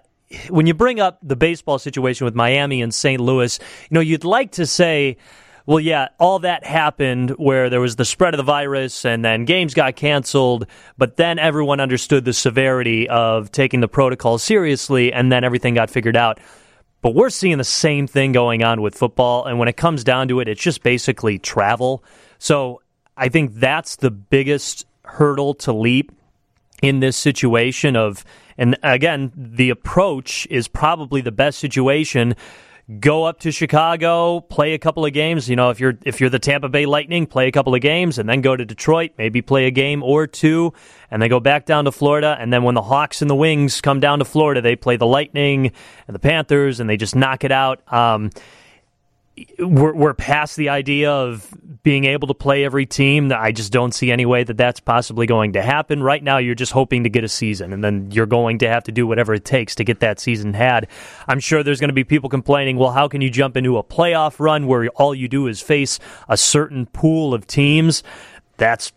when 0.51 0.67
you 0.67 0.75
bring 0.75 1.01
up 1.01 1.19
the 1.23 1.35
baseball 1.35 1.79
situation 1.79 2.27
with 2.27 2.35
Miami 2.35 2.83
and 2.83 2.93
St. 2.93 3.21
Louis, 3.21 3.59
you 3.59 3.95
know, 3.95 4.01
you'd 4.01 4.25
like 4.25 4.53
to 4.53 4.67
say, 4.67 5.17
well, 5.65 5.81
yeah, 5.81 6.09
all 6.21 6.41
that 6.41 6.65
happened 6.65 7.31
where 7.31 7.71
there 7.71 7.81
was 7.81 7.97
the 7.97 8.05
spread 8.05 8.35
of 8.35 8.39
the 8.39 8.45
virus 8.45 9.07
and 9.07 9.25
then 9.25 9.47
games 9.47 9.73
got 9.73 9.97
canceled, 9.97 10.67
but 10.99 11.17
then 11.17 11.39
everyone 11.39 11.81
understood 11.81 12.27
the 12.27 12.35
severity 12.35 13.09
of 13.09 13.51
taking 13.51 13.81
the 13.81 13.89
protocol 13.89 14.37
seriously 14.37 15.11
and 15.11 15.33
then 15.33 15.43
everything 15.43 15.73
got 15.73 15.91
figured 15.91 16.17
out. 16.17 16.39
But 17.01 17.15
we're 17.15 17.31
seeing 17.31 17.57
the 17.57 17.65
same 17.65 18.07
thing 18.07 18.33
going 18.33 18.63
on 18.63 18.83
with 18.83 18.95
football. 18.95 19.47
And 19.47 19.59
when 19.59 19.69
it 19.69 19.77
comes 19.77 20.05
down 20.05 20.29
to 20.29 20.41
it, 20.41 20.49
it's 20.49 20.63
just 20.63 20.83
basically 20.83 21.39
travel. 21.39 22.05
So 22.39 22.83
I 23.17 23.29
think 23.29 23.55
that's 23.55 23.97
the 23.97 24.11
biggest 24.11 24.87
hurdle 25.05 25.55
to 25.55 25.73
leap 25.73 26.13
in 26.83 27.01
this 27.01 27.17
situation 27.17 27.97
of 27.97 28.25
and 28.59 28.77
again 28.83 29.33
the 29.35 29.71
approach 29.71 30.47
is 30.51 30.69
probably 30.69 31.21
the 31.23 31.33
best 31.33 31.59
situation 31.59 32.35
go 33.01 33.25
up 33.25 33.41
to 33.41 33.51
Chicago, 33.51 34.41
play 34.41 34.75
a 34.75 34.79
couple 34.79 35.05
of 35.05 35.13
games. 35.13 35.49
You 35.49 35.57
know, 35.57 35.71
if 35.71 35.81
you're 35.81 35.95
if 36.05 36.21
you're 36.21 36.31
the 36.31 36.39
Tampa 36.39 36.69
Bay 36.69 36.87
Lightning, 36.87 37.27
play 37.27 37.49
a 37.49 37.53
couple 37.53 37.75
of 37.75 37.81
games, 37.81 38.19
and 38.19 38.29
then 38.29 38.41
go 38.41 38.57
to 38.57 38.65
Detroit, 38.65 39.13
maybe 39.19 39.43
play 39.43 39.67
a 39.67 39.71
game 39.71 40.03
or 40.03 40.27
two, 40.27 40.73
and 41.11 41.21
then 41.21 41.29
go 41.29 41.41
back 41.41 41.67
down 41.67 41.85
to 41.87 41.93
Florida. 41.93 42.37
And 42.39 42.53
then 42.53 42.63
when 42.63 42.75
the 42.75 42.83
Hawks 42.83 43.23
and 43.23 43.31
the 43.31 43.35
Wings 43.35 43.81
come 43.81 44.01
down 44.01 44.21
to 44.21 44.25
Florida, 44.25 44.61
they 44.61 44.77
play 44.77 44.97
the 44.97 45.07
Lightning 45.07 45.73
and 46.07 46.15
the 46.15 46.21
Panthers, 46.21 46.81
and 46.81 46.89
they 46.89 46.97
just 46.97 47.17
knock 47.17 47.45
it 47.45 47.53
out. 47.53 47.81
Um, 47.93 48.31
we're, 49.59 49.93
we're 49.95 50.15
past 50.15 50.57
the 50.57 50.69
idea 50.71 51.11
of 51.13 51.47
being 51.83 52.05
able 52.05 52.27
to 52.29 52.35
play 52.35 52.65
every 52.65 52.87
team. 52.87 53.31
I 53.33 53.53
just 53.53 53.71
don't 53.73 53.93
see 53.93 54.11
any 54.11 54.27
way 54.27 54.43
that 54.45 54.57
that's 54.57 54.81
possibly 54.81 55.27
going 55.27 55.53
to 55.53 55.63
happen. 55.63 56.03
Right 56.03 56.23
now, 56.23 56.39
you're 56.39 56.55
just 56.55 56.73
hoping 56.73 57.05
to 57.05 57.11
get 57.11 57.23
a 57.23 57.29
season, 57.29 57.73
and 57.73 57.85
then 57.85 58.11
you're 58.11 58.27
going 58.27 58.59
to 58.59 58.69
have 58.69 58.85
to 58.85 58.93
do 58.93 59.07
whatever 59.07 59.35
it 59.35 59.45
takes 59.45 59.75
to 59.77 59.85
get 59.85 60.01
that 60.01 60.19
season 60.19 60.55
had. 60.55 60.89
I'm 61.29 61.39
sure 61.41 61.63
there's 61.63 61.81
going 61.81 61.91
to 61.91 61.95
be 61.95 62.05
people 62.05 62.29
complaining, 62.31 62.77
well, 62.77 62.93
how 62.93 63.09
can 63.09 63.21
you 63.21 63.31
jump 63.31 63.57
into 63.57 63.77
a 63.79 63.85
playoff 63.85 64.41
run 64.41 64.67
where 64.67 64.89
all 64.91 65.15
you 65.15 65.29
do 65.29 65.47
is 65.47 65.61
face 65.61 65.99
a 66.29 66.37
certain 66.37 66.87
pool 66.87 67.35
of 67.35 67.47
teams? 67.47 68.03
That's 68.57 68.93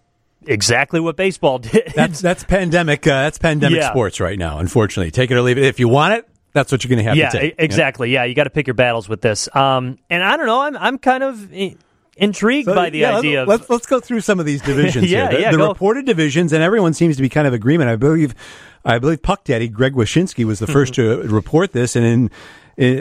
exactly 0.47 0.99
what 0.99 1.15
baseball 1.15 1.59
did. 1.59 1.91
That's 1.95 2.21
that's 2.21 2.43
pandemic. 2.43 3.05
Uh, 3.05 3.23
that's 3.23 3.37
pandemic 3.37 3.79
Yeah. 3.81 3.89
sports 3.91 4.19
right 4.19 4.39
now. 4.39 4.59
Unfortunately, 4.59 5.11
take 5.11 5.29
it 5.31 5.35
or 5.35 5.41
leave 5.41 5.57
it. 5.57 5.65
If 5.65 5.79
you 5.79 5.89
want 5.89 6.13
it, 6.15 6.27
that's 6.60 6.72
what 6.72 6.84
you're 6.84 6.89
going 6.89 7.03
to 7.03 7.10
have 7.10 7.16
yeah, 7.18 7.30
to 7.30 7.64
exactly. 7.64 8.12
Yeah, 8.12 8.26
you 8.26 8.36
got 8.36 8.43
to 8.43 8.49
pick 8.49 8.68
your 8.68 8.74
battles 8.74 9.07
with 9.07 9.22
this. 9.22 9.53
Um, 9.55 9.97
and 10.10 10.24
I 10.24 10.38
don't 10.38 10.45
know. 10.45 10.62
I'm 10.62 10.78
I'm 10.78 10.97
kind 10.97 11.24
of 11.24 11.51
intrigued 12.18 12.68
So, 12.68 12.76
by 12.76 12.89
the 12.89 12.99
yeah, 12.99 13.18
idea 13.18 13.41
of 13.43 13.47
let's 13.47 13.70
let's 13.70 13.86
go 13.86 13.99
through 13.99 14.22
some 14.22 14.39
of 14.39 14.45
these 14.45 14.62
divisions 14.62 15.10
Yeah, 15.12 15.30
here. 15.30 15.38
The, 15.38 15.41
yeah, 15.41 15.51
the 15.51 15.57
go. 15.57 15.68
reported 15.70 16.05
divisions, 16.05 16.53
and 16.53 16.62
everyone 16.62 16.93
seems 16.93 17.16
to 17.16 17.22
be 17.22 17.30
kind 17.30 17.47
of 17.47 17.53
agreement. 17.53 17.89
I 17.89 17.95
believe, 17.95 18.36
I 18.86 18.99
believe 18.99 19.22
Puck 19.22 19.45
Daddy 19.45 19.68
Greg 19.70 19.93
Wyshynski 19.93 20.45
was 20.45 20.60
the 20.60 20.68
first 20.78 20.93
to 20.95 21.24
report 21.24 21.72
this, 21.72 21.95
and 21.95 22.05
in. 22.05 22.30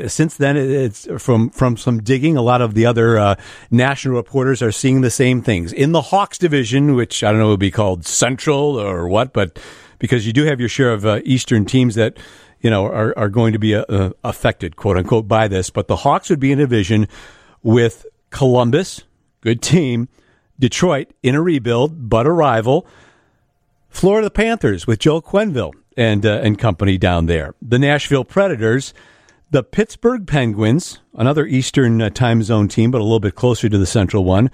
Since 0.09 0.39
then, 0.39 0.57
it's 0.57 1.07
from 1.19 1.51
from 1.51 1.77
some 1.77 2.03
digging. 2.03 2.37
A 2.37 2.43
lot 2.43 2.61
of 2.61 2.75
the 2.75 2.85
other 2.85 3.17
uh, 3.17 3.37
national 3.71 4.17
reporters 4.17 4.61
are 4.61 4.73
seeing 4.73 5.03
the 5.03 5.11
same 5.11 5.41
things 5.41 5.73
in 5.73 5.93
the 5.93 6.03
Hawks 6.03 6.37
division, 6.37 6.97
which 6.97 7.23
I 7.23 7.31
don't 7.31 7.39
know 7.39 7.47
it 7.47 7.51
would 7.51 7.61
be 7.61 7.71
called 7.71 8.05
Central 8.05 8.77
or 8.77 9.07
what, 9.07 9.33
but 9.33 9.57
because 10.01 10.27
you 10.27 10.33
do 10.33 10.45
have 10.47 10.59
your 10.59 10.69
share 10.69 10.93
of 10.93 11.07
uh, 11.07 11.21
Eastern 11.25 11.65
teams 11.65 11.95
that 11.95 12.17
you 12.61 12.71
know 12.71 12.87
are 12.87 13.17
are 13.17 13.29
going 13.29 13.53
to 13.53 13.59
be 13.59 13.75
uh, 13.75 13.85
uh, 13.89 14.11
affected, 14.25 14.77
quote 14.77 14.97
unquote, 14.97 15.29
by 15.29 15.49
this. 15.49 15.71
But 15.71 15.89
the 15.89 15.97
Hawks 15.97 16.31
would 16.31 16.41
be 16.41 16.53
in 16.53 16.59
a 16.59 16.63
division 16.63 17.09
with 17.63 18.07
Columbus, 18.31 19.05
good 19.41 19.63
team, 19.63 20.09
Detroit 20.59 21.13
in 21.23 21.35
a 21.35 21.43
rebuild, 21.43 22.09
but 22.09 22.27
a 22.27 22.33
rival, 22.33 22.87
Florida 23.89 24.31
Panthers 24.31 24.87
with 24.87 24.99
Joe 24.99 25.21
Quenneville 25.21 25.73
and 25.97 26.25
uh, 26.25 26.41
and 26.43 26.59
company 26.59 26.99
down 26.99 27.27
there, 27.27 27.55
the 27.63 27.79
Nashville 27.79 28.25
Predators, 28.25 28.95
the 29.51 29.63
Pittsburgh 29.63 30.27
Penguins, 30.27 31.01
another 31.15 31.47
Eastern 31.47 32.01
uh, 32.03 32.11
time 32.11 32.43
zone 32.43 32.69
team, 32.69 32.91
but 32.91 33.01
a 33.01 33.05
little 33.05 33.21
bit 33.21 33.35
closer 33.35 33.69
to 33.69 33.79
the 33.79 33.87
Central 33.87 34.25
one. 34.25 34.51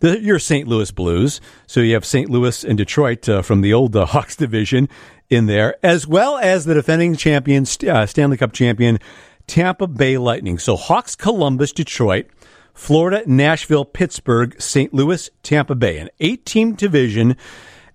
The, 0.00 0.20
your 0.20 0.38
St. 0.38 0.68
Louis 0.68 0.90
Blues. 0.90 1.40
So 1.66 1.80
you 1.80 1.94
have 1.94 2.04
St. 2.04 2.28
Louis 2.28 2.62
and 2.62 2.76
Detroit 2.76 3.26
uh, 3.26 3.40
from 3.40 3.62
the 3.62 3.72
old 3.72 3.96
uh, 3.96 4.04
Hawks 4.04 4.36
division 4.44 4.88
in 5.34 5.46
there, 5.46 5.76
as 5.82 6.06
well 6.06 6.38
as 6.38 6.64
the 6.64 6.74
defending 6.74 7.16
champion, 7.16 7.66
uh, 7.88 8.06
Stanley 8.06 8.36
Cup 8.36 8.52
champion, 8.52 8.98
Tampa 9.46 9.86
Bay 9.86 10.18
Lightning. 10.18 10.58
So 10.58 10.76
Hawks, 10.76 11.14
Columbus, 11.16 11.72
Detroit, 11.72 12.26
Florida, 12.72 13.22
Nashville, 13.26 13.84
Pittsburgh, 13.84 14.60
St. 14.60 14.92
Louis, 14.92 15.30
Tampa 15.42 15.74
Bay, 15.74 15.98
an 15.98 16.10
eight-team 16.20 16.74
division. 16.74 17.36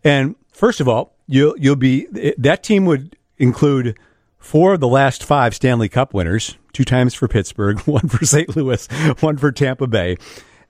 And 0.03 0.35
first 0.51 0.79
of 0.79 0.87
all, 0.87 1.15
you'll 1.27 1.57
you'll 1.57 1.75
be 1.75 2.07
that 2.37 2.63
team 2.63 2.85
would 2.85 3.15
include 3.37 3.97
four 4.37 4.73
of 4.73 4.79
the 4.79 4.87
last 4.87 5.23
five 5.23 5.53
Stanley 5.53 5.89
Cup 5.89 6.13
winners, 6.13 6.57
two 6.73 6.85
times 6.85 7.13
for 7.13 7.27
Pittsburgh, 7.27 7.79
one 7.85 8.07
for 8.07 8.25
St. 8.25 8.55
Louis, 8.55 8.87
one 9.19 9.37
for 9.37 9.51
Tampa 9.51 9.87
Bay. 9.87 10.17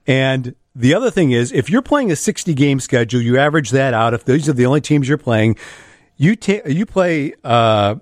And 0.06 0.54
the 0.74 0.94
other 0.94 1.10
thing 1.10 1.30
is, 1.30 1.52
if 1.52 1.70
you're 1.70 1.82
playing 1.82 2.10
a 2.10 2.16
60 2.16 2.54
game 2.54 2.80
schedule, 2.80 3.20
you 3.20 3.38
average 3.38 3.70
that 3.70 3.94
out. 3.94 4.14
If 4.14 4.24
these 4.24 4.48
are 4.48 4.52
the 4.52 4.66
only 4.66 4.80
teams 4.80 5.08
you're 5.08 5.18
playing, 5.18 5.56
you 6.20 6.36
ta- 6.36 6.66
you 6.68 6.84
play 6.84 7.32
uh, 7.42 7.94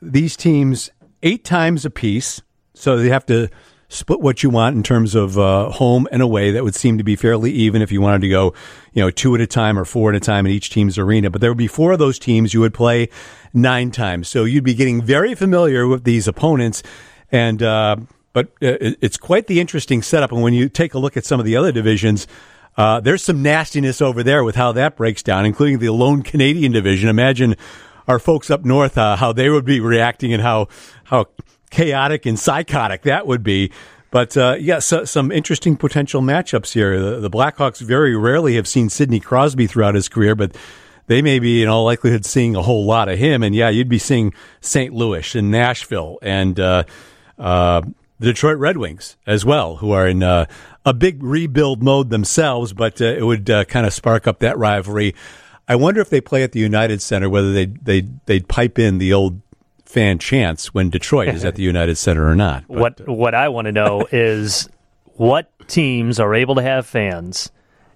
these 0.00 0.36
teams 0.36 0.90
eight 1.22 1.44
times 1.44 1.84
a 1.84 1.90
piece, 1.90 2.40
so 2.74 2.96
they 2.96 3.08
have 3.08 3.26
to 3.26 3.48
split 3.88 4.20
what 4.20 4.42
you 4.42 4.50
want 4.50 4.76
in 4.76 4.82
terms 4.82 5.14
of 5.14 5.38
uh, 5.38 5.68
home 5.70 6.06
and 6.12 6.22
away. 6.22 6.50
That 6.52 6.62
would 6.64 6.74
seem 6.74 6.98
to 6.98 7.04
be 7.04 7.16
fairly 7.16 7.50
even 7.52 7.82
if 7.82 7.90
you 7.92 8.00
wanted 8.00 8.20
to 8.22 8.28
go, 8.28 8.54
you 8.92 9.02
know, 9.02 9.10
two 9.10 9.34
at 9.34 9.40
a 9.40 9.46
time 9.46 9.78
or 9.78 9.84
four 9.84 10.10
at 10.10 10.16
a 10.16 10.20
time 10.20 10.46
in 10.46 10.52
each 10.52 10.70
team's 10.70 10.98
arena. 10.98 11.30
But 11.30 11.40
there 11.40 11.50
would 11.50 11.58
be 11.58 11.66
four 11.66 11.92
of 11.92 11.98
those 11.98 12.18
teams 12.18 12.54
you 12.54 12.60
would 12.60 12.74
play 12.74 13.08
nine 13.52 13.90
times, 13.90 14.28
so 14.28 14.44
you'd 14.44 14.64
be 14.64 14.74
getting 14.74 15.02
very 15.02 15.34
familiar 15.34 15.86
with 15.88 16.04
these 16.04 16.28
opponents 16.28 16.82
and. 17.32 17.60
Uh, 17.62 17.96
but 18.32 18.46
uh, 18.62 18.78
it- 18.80 18.98
it's 19.00 19.16
quite 19.16 19.46
the 19.46 19.60
interesting 19.60 20.02
setup. 20.02 20.32
And 20.32 20.42
when 20.42 20.54
you 20.54 20.68
take 20.68 20.94
a 20.94 20.98
look 20.98 21.16
at 21.16 21.24
some 21.24 21.38
of 21.38 21.46
the 21.46 21.54
other 21.56 21.70
divisions, 21.70 22.26
uh, 22.76 23.00
there's 23.00 23.22
some 23.22 23.42
nastiness 23.42 24.02
over 24.02 24.22
there 24.22 24.44
with 24.44 24.56
how 24.56 24.72
that 24.72 24.96
breaks 24.96 25.22
down, 25.22 25.46
including 25.46 25.78
the 25.78 25.90
lone 25.90 26.22
Canadian 26.22 26.72
division. 26.72 27.08
Imagine 27.08 27.56
our 28.08 28.18
folks 28.18 28.50
up 28.50 28.64
north 28.64 28.98
uh, 28.98 29.16
how 29.16 29.32
they 29.32 29.48
would 29.48 29.64
be 29.64 29.80
reacting 29.80 30.32
and 30.32 30.42
how 30.42 30.68
how 31.04 31.26
chaotic 31.70 32.26
and 32.26 32.38
psychotic 32.38 33.02
that 33.02 33.26
would 33.26 33.42
be. 33.42 33.70
But 34.10 34.36
uh, 34.36 34.56
yeah, 34.60 34.78
so, 34.78 35.04
some 35.04 35.32
interesting 35.32 35.76
potential 35.76 36.22
matchups 36.22 36.72
here. 36.72 37.00
The, 37.00 37.20
the 37.20 37.30
Blackhawks 37.30 37.80
very 37.80 38.16
rarely 38.16 38.54
have 38.54 38.68
seen 38.68 38.88
Sidney 38.88 39.18
Crosby 39.18 39.66
throughout 39.66 39.96
his 39.96 40.08
career, 40.08 40.36
but 40.36 40.56
they 41.06 41.20
may 41.20 41.40
be 41.40 41.62
in 41.62 41.68
all 41.68 41.84
likelihood 41.84 42.24
seeing 42.24 42.54
a 42.54 42.62
whole 42.62 42.84
lot 42.84 43.08
of 43.08 43.18
him. 43.18 43.42
And 43.42 43.54
yeah, 43.54 43.70
you'd 43.70 43.88
be 43.88 43.98
seeing 43.98 44.32
St. 44.60 44.94
Louis 44.94 45.34
and 45.34 45.50
Nashville 45.50 46.18
and 46.22 46.58
uh, 46.60 46.84
uh, 47.38 47.82
the 48.24 48.32
Detroit 48.32 48.56
Red 48.56 48.78
Wings 48.78 49.16
as 49.26 49.44
well, 49.44 49.76
who 49.76 49.92
are 49.92 50.08
in 50.08 50.22
uh, 50.22 50.46
a 50.86 50.94
big 50.94 51.22
rebuild 51.22 51.82
mode 51.82 52.08
themselves, 52.08 52.72
but 52.72 53.00
uh, 53.00 53.04
it 53.04 53.22
would 53.22 53.50
uh, 53.50 53.66
kind 53.66 53.84
of 53.84 53.92
spark 53.92 54.26
up 54.26 54.38
that 54.38 54.56
rivalry. 54.56 55.14
I 55.68 55.76
wonder 55.76 56.00
if 56.00 56.08
they 56.08 56.22
play 56.22 56.42
at 56.42 56.52
the 56.52 56.60
United 56.60 57.02
Center, 57.02 57.28
whether 57.28 57.52
they 57.52 57.66
they 57.66 58.00
they'd 58.24 58.48
pipe 58.48 58.78
in 58.78 58.96
the 58.96 59.12
old 59.12 59.42
fan 59.84 60.18
chants 60.18 60.72
when 60.72 60.88
Detroit 60.88 61.28
is 61.28 61.44
at 61.44 61.54
the 61.54 61.62
United 61.74 61.96
Center 61.96 62.26
or 62.26 62.34
not. 62.34 62.64
what 62.66 63.06
what 63.06 63.34
I 63.34 63.48
want 63.50 63.66
to 63.66 63.72
know 63.72 64.06
is 64.12 64.70
what 65.16 65.50
teams 65.68 66.18
are 66.18 66.34
able 66.34 66.54
to 66.54 66.62
have 66.62 66.86
fans, 66.86 67.52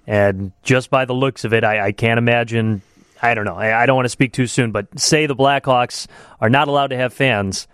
and 0.07 0.53
just 0.63 0.91
by 0.91 1.07
the 1.07 1.15
looks 1.15 1.45
of 1.45 1.55
it, 1.55 1.65
I, 1.65 1.87
I 1.87 1.93
can't 1.93 2.19
imagine. 2.19 2.83
I 3.23 3.33
don't 3.33 3.47
know. 3.47 3.57
I, 3.57 3.83
I 3.83 3.87
don't 3.87 3.97
want 3.97 4.05
to 4.05 4.11
speak 4.11 4.35
too 4.35 4.47
soon, 4.47 4.73
but 4.73 5.01
say 5.01 5.27
the 5.27 5.35
Blackhawks 5.35 6.07
are 6.39 6.51
not 6.51 6.69
allowed 6.69 6.89
to 6.89 6.97
have 6.97 7.15
fans. 7.15 7.67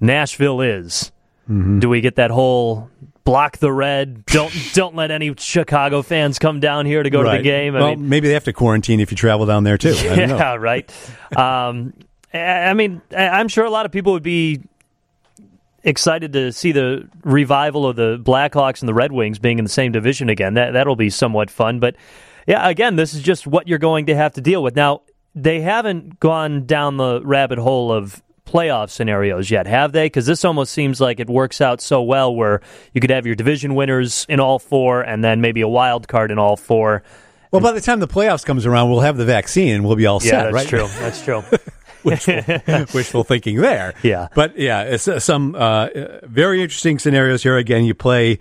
Nashville 0.00 0.62
is. 0.62 1.12
Do 1.50 1.88
we 1.88 2.00
get 2.00 2.14
that 2.16 2.30
whole 2.30 2.90
block 3.24 3.58
the 3.58 3.72
red? 3.72 4.24
Don't 4.26 4.52
don't 4.72 4.94
let 4.94 5.10
any 5.10 5.34
Chicago 5.36 6.02
fans 6.02 6.38
come 6.38 6.60
down 6.60 6.86
here 6.86 7.02
to 7.02 7.10
go 7.10 7.24
to 7.24 7.30
the 7.30 7.42
game. 7.42 7.74
I 7.74 7.80
well, 7.80 7.96
mean, 7.96 8.08
maybe 8.08 8.28
they 8.28 8.34
have 8.34 8.44
to 8.44 8.52
quarantine 8.52 9.00
if 9.00 9.10
you 9.10 9.16
travel 9.16 9.46
down 9.46 9.64
there 9.64 9.76
too. 9.76 9.94
I 9.98 10.14
don't 10.14 10.28
know. 10.28 10.36
yeah, 10.36 10.54
right. 10.60 10.88
um, 11.36 11.92
I 12.32 12.72
mean, 12.74 13.02
I'm 13.16 13.48
sure 13.48 13.64
a 13.64 13.70
lot 13.70 13.84
of 13.84 13.90
people 13.90 14.12
would 14.12 14.22
be 14.22 14.62
excited 15.82 16.32
to 16.34 16.52
see 16.52 16.70
the 16.70 17.08
revival 17.24 17.86
of 17.86 17.96
the 17.96 18.18
Blackhawks 18.18 18.80
and 18.80 18.88
the 18.88 18.94
Red 18.94 19.10
Wings 19.10 19.40
being 19.40 19.58
in 19.58 19.64
the 19.64 19.70
same 19.70 19.90
division 19.90 20.28
again. 20.28 20.54
That 20.54 20.72
that'll 20.72 20.94
be 20.94 21.10
somewhat 21.10 21.50
fun. 21.50 21.80
But 21.80 21.96
yeah, 22.46 22.68
again, 22.68 22.94
this 22.94 23.12
is 23.12 23.22
just 23.22 23.46
what 23.46 23.66
you're 23.66 23.78
going 23.78 24.06
to 24.06 24.14
have 24.14 24.34
to 24.34 24.40
deal 24.40 24.62
with. 24.62 24.76
Now, 24.76 25.02
they 25.34 25.60
haven't 25.60 26.20
gone 26.20 26.66
down 26.66 26.96
the 26.96 27.20
rabbit 27.24 27.58
hole 27.58 27.90
of 27.92 28.22
playoff 28.50 28.90
scenarios 28.90 29.50
yet, 29.50 29.66
have 29.66 29.92
they? 29.92 30.06
Because 30.06 30.26
this 30.26 30.44
almost 30.44 30.72
seems 30.72 31.00
like 31.00 31.20
it 31.20 31.28
works 31.28 31.60
out 31.60 31.80
so 31.80 32.02
well 32.02 32.34
where 32.34 32.60
you 32.92 33.00
could 33.00 33.10
have 33.10 33.26
your 33.26 33.34
division 33.34 33.74
winners 33.74 34.26
in 34.28 34.40
all 34.40 34.58
four 34.58 35.02
and 35.02 35.22
then 35.22 35.40
maybe 35.40 35.60
a 35.60 35.68
wild 35.68 36.08
card 36.08 36.30
in 36.30 36.38
all 36.38 36.56
four. 36.56 37.02
Well, 37.52 37.60
by 37.60 37.72
the 37.72 37.80
time 37.80 38.00
the 38.00 38.08
playoffs 38.08 38.44
comes 38.44 38.66
around, 38.66 38.90
we'll 38.90 39.00
have 39.00 39.16
the 39.16 39.24
vaccine 39.24 39.74
and 39.74 39.84
we'll 39.84 39.96
be 39.96 40.06
all 40.06 40.20
yeah, 40.22 40.30
set, 40.30 40.42
that's 40.42 40.54
right? 40.54 40.68
true. 40.68 40.88
That's 40.98 41.24
true. 41.24 41.42
wishful, 42.04 42.42
wishful 42.94 43.24
thinking 43.24 43.56
there. 43.56 43.94
Yeah. 44.02 44.28
But 44.34 44.58
yeah, 44.58 44.82
it's 44.82 45.08
uh, 45.08 45.20
some 45.20 45.54
uh, 45.54 45.88
very 46.22 46.62
interesting 46.62 46.98
scenarios 46.98 47.42
here. 47.42 47.56
Again, 47.56 47.84
you 47.84 47.94
play 47.94 48.38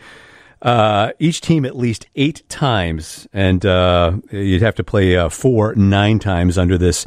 uh, 0.61 1.11
each 1.19 1.41
team 1.41 1.65
at 1.65 1.75
least 1.75 2.07
eight 2.15 2.47
times, 2.49 3.27
and 3.33 3.65
uh, 3.65 4.13
you'd 4.31 4.61
have 4.61 4.75
to 4.75 4.83
play 4.83 5.15
uh, 5.15 5.29
four, 5.29 5.75
nine 5.75 6.19
times 6.19 6.57
under 6.57 6.77
this 6.77 7.05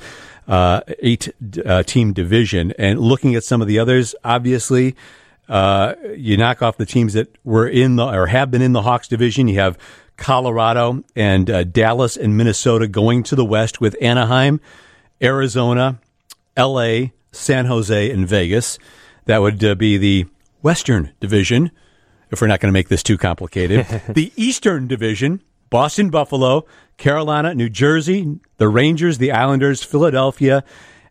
eight 0.99 1.33
uh, 1.65 1.83
team 1.83 2.13
division. 2.13 2.73
And 2.79 3.01
looking 3.01 3.35
at 3.35 3.45
some 3.45 3.61
of 3.61 3.69
the 3.69 3.79
others, 3.79 4.15
obviously, 4.25 4.95
uh, 5.49 5.95
you 6.17 6.37
knock 6.37 6.63
off 6.63 6.77
the 6.77 6.87
teams 6.87 7.15
that 7.15 7.29
were 7.45 7.69
in 7.69 7.97
the 7.97 8.07
or 8.07 8.27
have 8.27 8.51
been 8.51 8.63
in 8.63 8.73
the 8.73 8.83
Hawks 8.83 9.09
division. 9.09 9.49
You 9.49 9.59
have 9.61 9.79
Colorado 10.17 11.03
and 11.17 11.51
uh, 11.51 11.65
Dallas 11.65 12.17
and 12.17 12.37
Minnesota 12.37 12.87
going 12.87 13.23
to 13.25 13.37
the 13.37 13.45
West 13.45 13.81
with 13.81 13.97
Anaheim, 14.01 14.61
Arizona, 15.21 15.99
L.A., 16.57 17.13
San 17.33 17.67
Jose, 17.67 18.11
and 18.11 18.29
Vegas. 18.29 18.79
That 19.25 19.39
would 19.39 19.65
uh, 19.65 19.75
be 19.75 19.97
the 19.97 20.27
Western 20.63 21.13
Division, 21.21 21.71
if 22.31 22.41
we're 22.41 22.47
not 22.47 22.61
going 22.61 22.69
to 22.69 22.73
make 22.73 22.89
this 22.89 23.03
too 23.03 23.19
complicated. 23.19 23.87
the 24.09 24.33
Eastern 24.37 24.87
Division, 24.87 25.43
Boston, 25.71 26.11
Buffalo, 26.11 26.67
Carolina, 26.97 27.55
New 27.55 27.69
Jersey, 27.69 28.39
the 28.59 28.69
Rangers, 28.69 29.19
the 29.19 29.33
Islanders, 29.33 29.83
Philadelphia, 29.83 30.65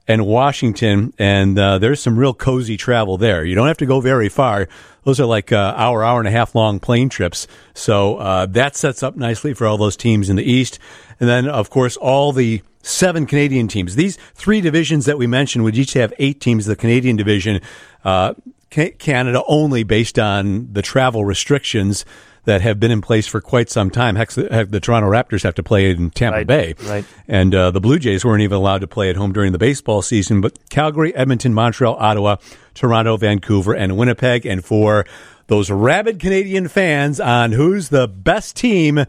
and 0.07 0.25
Washington, 0.25 1.13
and 1.19 1.57
uh, 1.57 1.77
there's 1.77 2.01
some 2.01 2.17
real 2.17 2.33
cozy 2.33 2.75
travel 2.75 3.17
there. 3.17 3.45
You 3.45 3.55
don't 3.55 3.67
have 3.67 3.77
to 3.77 3.85
go 3.85 4.01
very 4.01 4.29
far. 4.29 4.67
Those 5.03 5.19
are 5.19 5.25
like 5.25 5.51
uh, 5.51 5.73
hour, 5.77 6.03
hour 6.03 6.19
and 6.19 6.27
a 6.27 6.31
half 6.31 6.55
long 6.55 6.79
plane 6.79 7.09
trips. 7.09 7.47
So 7.73 8.17
uh, 8.17 8.45
that 8.47 8.75
sets 8.75 9.03
up 9.03 9.15
nicely 9.15 9.53
for 9.53 9.67
all 9.67 9.77
those 9.77 9.95
teams 9.95 10.29
in 10.29 10.35
the 10.35 10.43
East. 10.43 10.79
And 11.19 11.29
then, 11.29 11.47
of 11.47 11.69
course, 11.69 11.97
all 11.97 12.31
the 12.31 12.61
seven 12.81 13.25
Canadian 13.25 13.67
teams. 13.67 13.95
These 13.95 14.17
three 14.33 14.59
divisions 14.59 15.05
that 15.05 15.17
we 15.17 15.27
mentioned 15.27 15.63
would 15.63 15.77
each 15.77 15.93
have 15.93 16.13
eight 16.19 16.41
teams. 16.41 16.65
The 16.65 16.75
Canadian 16.75 17.15
division, 17.15 17.61
uh, 18.03 18.33
Canada 18.69 19.43
only 19.47 19.83
based 19.83 20.17
on 20.17 20.71
the 20.73 20.81
travel 20.81 21.25
restrictions 21.25 22.05
that 22.45 22.61
have 22.61 22.79
been 22.79 22.91
in 22.91 23.01
place 23.01 23.27
for 23.27 23.39
quite 23.39 23.69
some 23.69 23.89
time. 23.89 24.15
Heck, 24.15 24.31
the, 24.31 24.67
the 24.69 24.79
Toronto 24.79 25.09
Raptors 25.09 25.43
have 25.43 25.55
to 25.55 25.63
play 25.63 25.91
in 25.91 26.09
Tampa 26.09 26.37
right, 26.37 26.47
Bay, 26.47 26.75
right? 26.83 27.05
And 27.27 27.53
uh, 27.53 27.71
the 27.71 27.79
Blue 27.79 27.99
Jays 27.99 28.25
weren't 28.25 28.41
even 28.41 28.57
allowed 28.57 28.79
to 28.81 28.87
play 28.87 29.09
at 29.09 29.15
home 29.15 29.31
during 29.31 29.51
the 29.51 29.59
baseball 29.59 30.01
season. 30.01 30.41
But 30.41 30.69
Calgary, 30.69 31.15
Edmonton, 31.15 31.53
Montreal, 31.53 31.95
Ottawa, 31.99 32.37
Toronto, 32.73 33.17
Vancouver, 33.17 33.73
and 33.73 33.97
Winnipeg. 33.97 34.45
And 34.45 34.65
for 34.65 35.05
those 35.47 35.69
rabid 35.69 36.19
Canadian 36.19 36.67
fans 36.67 37.19
on 37.19 37.51
who's 37.51 37.89
the 37.89 38.07
best 38.07 38.55
team 38.55 39.05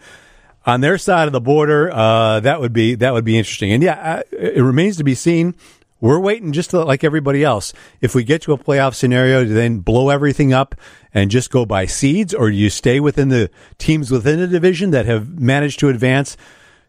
on 0.67 0.81
their 0.81 0.99
side 0.99 1.27
of 1.27 1.33
the 1.33 1.41
border, 1.41 1.91
uh, 1.93 2.41
that 2.41 2.61
would 2.61 2.73
be 2.73 2.97
that 2.97 3.13
would 3.13 3.25
be 3.25 3.39
interesting. 3.39 3.73
And 3.73 3.83
yeah, 3.83 4.23
it 4.31 4.63
remains 4.63 4.99
to 4.99 5.05
be 5.05 5.15
seen. 5.15 5.55
We're 6.03 6.19
waiting 6.19 6.51
just 6.53 6.71
to, 6.71 6.83
like 6.83 7.05
everybody 7.05 7.45
else. 7.45 7.73
If 8.01 8.13
we 8.13 8.25
get 8.25 8.43
to 8.43 8.53
a 8.53 8.59
playoff 8.59 8.95
scenario, 8.95 9.45
to 9.45 9.51
then 9.51 9.79
blow 9.79 10.09
everything 10.09 10.53
up 10.53 10.75
and 11.15 11.31
just 11.31 11.49
go 11.49 11.65
by 11.65 11.87
seeds, 11.87 12.35
or 12.35 12.51
do 12.51 12.57
you 12.57 12.71
stay 12.71 12.99
within 12.99 13.29
the 13.29 13.51
teams 13.79 14.11
within 14.11 14.41
the 14.41 14.49
division 14.49 14.91
that 14.91 15.07
have 15.07 15.39
managed 15.39 15.79
to 15.79 15.89
advance? 15.89 16.37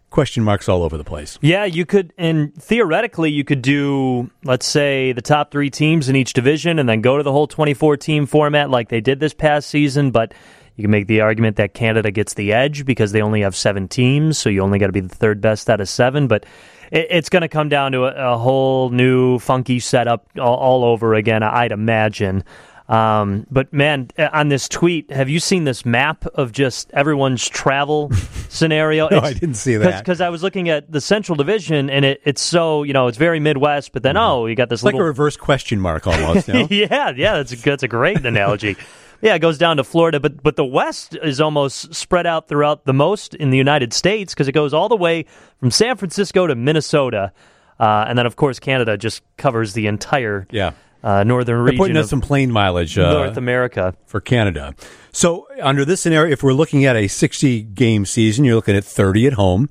Question 0.10 0.44
marks 0.44 0.68
all 0.68 0.82
over 0.82 0.98
the 0.98 1.04
place. 1.04 1.38
Yeah, 1.42 1.64
you 1.66 1.86
could, 1.86 2.12
and 2.18 2.56
theoretically, 2.56 3.30
you 3.30 3.44
could 3.44 3.62
do, 3.62 4.32
let's 4.44 4.66
say, 4.66 5.12
the 5.12 5.22
top 5.22 5.52
three 5.52 5.70
teams 5.70 6.10
in 6.10 6.16
each 6.16 6.34
division 6.34 6.80
and 6.80 6.90
then 6.90 7.02
go 7.02 7.18
to 7.18 7.24
the 7.24 7.32
whole 7.32 7.48
24 7.48 7.98
team 7.98 8.26
format 8.26 8.72
like 8.72 8.90
they 8.90 9.02
did 9.02 9.20
this 9.20 9.36
past 9.36 9.70
season. 9.70 10.10
But 10.10 10.34
you 10.76 10.84
can 10.84 10.92
make 10.92 11.08
the 11.08 11.22
argument 11.22 11.58
that 11.58 11.74
Canada 11.74 12.12
gets 12.12 12.34
the 12.34 12.52
edge 12.52 12.86
because 12.86 13.12
they 13.12 13.22
only 13.22 13.42
have 13.42 13.56
seven 13.56 13.88
teams, 13.88 14.38
so 14.38 14.50
you 14.50 14.62
only 14.62 14.80
got 14.80 14.88
to 14.88 14.94
be 14.94 15.02
the 15.02 15.16
third 15.16 15.40
best 15.40 15.70
out 15.70 15.80
of 15.80 15.88
seven. 15.88 16.28
But 16.28 16.46
it, 16.92 17.08
it's 17.10 17.30
going 17.30 17.42
to 17.42 17.48
come 17.48 17.70
down 17.70 17.92
to 17.92 18.06
a, 18.06 18.34
a, 18.34 18.38
whole 18.38 18.90
new 18.90 19.40
funky 19.40 19.80
setup 19.80 20.28
all, 20.40 20.56
all 20.56 20.84
over 20.84 21.14
again, 21.14 21.44
I'd 21.44 21.72
imagine. 21.72 22.44
Um, 22.90 23.48
but 23.50 23.72
man, 23.72 24.10
on 24.18 24.50
this 24.50 24.68
tweet, 24.68 25.10
have 25.10 25.30
you 25.30 25.40
seen 25.40 25.64
this 25.64 25.86
map 25.86 26.26
of 26.36 26.52
just 26.52 26.92
everyone's 26.92 27.48
travel 27.48 28.12
scenario? 28.50 29.08
no, 29.10 29.20
I 29.20 29.34
didn't 29.34 29.56
see 29.56 29.78
that 29.78 30.00
because 30.00 30.20
I 30.20 30.30
was 30.30 30.44
looking 30.44 30.70
at 30.70 30.92
the 30.92 31.00
Central 31.00 31.36
Division, 31.36 31.90
and 31.90 32.04
it, 32.04 32.22
it's 32.26 32.42
so 32.42 32.84
you 32.84 32.92
know 32.92 33.08
it's 33.08 33.18
very 33.18 33.40
Midwest. 33.40 33.94
But 33.94 34.04
then 34.04 34.16
mm-hmm. 34.16 34.24
oh, 34.24 34.46
you 34.48 34.56
got 34.56 34.70
this 34.70 34.80
it's 34.80 34.84
little... 34.84 35.00
like 35.00 35.06
a 35.06 35.08
reverse 35.08 35.38
question 35.38 35.80
mark 35.80 36.08
almost. 36.08 36.48
You 36.50 36.54
know? 36.54 36.68
yeah, 36.70 37.14
yeah, 37.16 37.38
that's 37.38 37.54
a, 37.54 37.56
that's 37.56 37.84
a 37.84 37.88
great 37.88 38.26
analogy. 38.26 38.76
Yeah, 39.24 39.36
it 39.36 39.40
goes 39.40 39.58
down 39.58 39.78
to 39.78 39.86
Florida, 39.86 40.20
but 40.20 40.44
but 40.44 40.58
the 40.58 40.66
West 40.66 41.16
is 41.24 41.40
almost 41.40 41.96
spread 41.96 42.28
out 42.28 42.50
throughout 42.50 42.84
the 42.84 42.94
most 42.94 43.34
in 43.34 43.52
the 43.52 43.58
United 43.58 43.94
States 43.94 44.34
because 44.34 44.50
it 44.50 44.52
goes 44.52 44.74
all 44.74 44.90
the 44.90 44.98
way 44.98 45.26
from 45.62 45.72
San 45.72 45.96
Francisco 45.96 46.46
to 46.46 46.56
Minnesota, 46.56 47.32
uh, 47.80 48.04
and 48.06 48.18
then 48.18 48.26
of 48.26 48.36
course 48.36 48.60
Canada 48.60 48.98
just 48.98 49.24
covers 49.38 49.74
the 49.74 49.88
entire 49.88 50.46
yeah. 50.52 50.74
Uh, 51.02 51.24
northern 51.24 51.58
region. 51.60 51.78
They're 51.78 51.88
putting 51.88 52.08
some 52.08 52.22
plane 52.22 52.52
mileage 52.52 52.98
uh, 52.98 53.12
North 53.12 53.38
America 53.38 53.94
for 54.06 54.22
Canada. 54.22 54.74
So 55.12 55.48
under 55.62 55.84
this 55.84 56.02
scenario, 56.02 56.32
if 56.32 56.44
we're 56.44 56.54
looking 56.54 56.86
at 56.86 56.96
a 56.96 57.10
60 57.10 57.62
game 57.64 58.06
season, 58.06 58.46
you're 58.46 58.56
looking 58.56 58.76
at 58.76 58.86
30 58.86 59.28
at 59.28 59.34
home, 59.34 59.70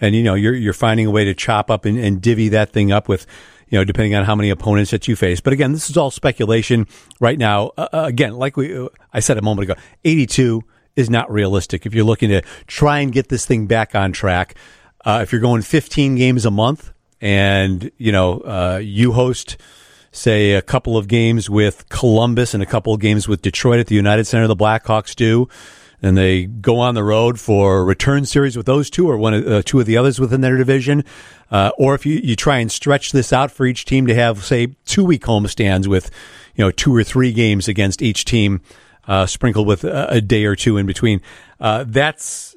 and 0.00 0.14
you 0.14 0.22
know 0.22 0.34
you're 0.34 0.54
you're 0.54 0.72
finding 0.72 1.06
a 1.06 1.10
way 1.10 1.26
to 1.26 1.34
chop 1.34 1.70
up 1.70 1.84
and, 1.84 1.98
and 1.98 2.22
divvy 2.22 2.48
that 2.48 2.72
thing 2.72 2.90
up 2.90 3.06
with 3.06 3.26
you 3.68 3.78
know, 3.78 3.84
depending 3.84 4.14
on 4.14 4.24
how 4.24 4.34
many 4.34 4.50
opponents 4.50 4.90
that 4.90 5.08
you 5.08 5.16
face. 5.16 5.40
But 5.40 5.52
again, 5.52 5.72
this 5.72 5.90
is 5.90 5.96
all 5.96 6.10
speculation 6.10 6.86
right 7.20 7.38
now. 7.38 7.72
Uh, 7.76 7.88
uh 7.92 8.04
again, 8.04 8.34
like 8.34 8.56
we, 8.56 8.76
uh, 8.76 8.88
I 9.12 9.20
said 9.20 9.38
a 9.38 9.42
moment 9.42 9.70
ago, 9.70 9.80
82 10.04 10.62
is 10.96 11.10
not 11.10 11.30
realistic. 11.30 11.86
If 11.86 11.94
you're 11.94 12.04
looking 12.04 12.30
to 12.30 12.42
try 12.66 13.00
and 13.00 13.12
get 13.12 13.28
this 13.28 13.46
thing 13.46 13.66
back 13.66 13.94
on 13.94 14.12
track, 14.12 14.54
uh, 15.04 15.20
if 15.22 15.32
you're 15.32 15.40
going 15.40 15.62
15 15.62 16.16
games 16.16 16.44
a 16.44 16.50
month 16.50 16.92
and, 17.20 17.90
you 17.98 18.12
know, 18.12 18.40
uh, 18.40 18.80
you 18.82 19.12
host, 19.12 19.56
say, 20.12 20.52
a 20.52 20.62
couple 20.62 20.96
of 20.96 21.08
games 21.08 21.50
with 21.50 21.88
Columbus 21.88 22.54
and 22.54 22.62
a 22.62 22.66
couple 22.66 22.94
of 22.94 23.00
games 23.00 23.28
with 23.28 23.42
Detroit 23.42 23.80
at 23.80 23.86
the 23.88 23.94
United 23.94 24.26
Center, 24.26 24.46
the 24.46 24.56
Blackhawks 24.56 25.14
do, 25.14 25.48
and 26.02 26.16
they 26.16 26.44
go 26.44 26.78
on 26.78 26.94
the 26.94 27.04
road 27.04 27.40
for 27.40 27.78
a 27.78 27.84
return 27.84 28.24
series 28.26 28.56
with 28.56 28.66
those 28.66 28.90
two 28.90 29.08
or 29.08 29.16
one 29.16 29.34
of, 29.34 29.46
uh, 29.46 29.62
two 29.62 29.80
of 29.80 29.86
the 29.86 29.96
others 29.96 30.20
within 30.20 30.40
their 30.40 30.56
division, 30.56 31.04
uh, 31.50 31.70
or 31.78 31.94
if 31.94 32.04
you, 32.04 32.20
you 32.22 32.36
try 32.36 32.58
and 32.58 32.70
stretch 32.70 33.12
this 33.12 33.32
out 33.32 33.50
for 33.50 33.66
each 33.66 33.84
team 33.84 34.06
to 34.06 34.14
have 34.14 34.44
say 34.44 34.74
two 34.84 35.04
week 35.04 35.22
homestands 35.22 35.86
with 35.86 36.10
you 36.54 36.64
know 36.64 36.70
two 36.70 36.94
or 36.94 37.04
three 37.04 37.32
games 37.32 37.68
against 37.68 38.02
each 38.02 38.24
team, 38.24 38.60
uh, 39.06 39.26
sprinkled 39.26 39.66
with 39.66 39.84
a, 39.84 40.14
a, 40.14 40.20
day 40.20 40.44
or 40.44 40.56
two 40.56 40.76
in 40.76 40.86
between. 40.86 41.20
Uh, 41.60 41.84
that's 41.86 42.56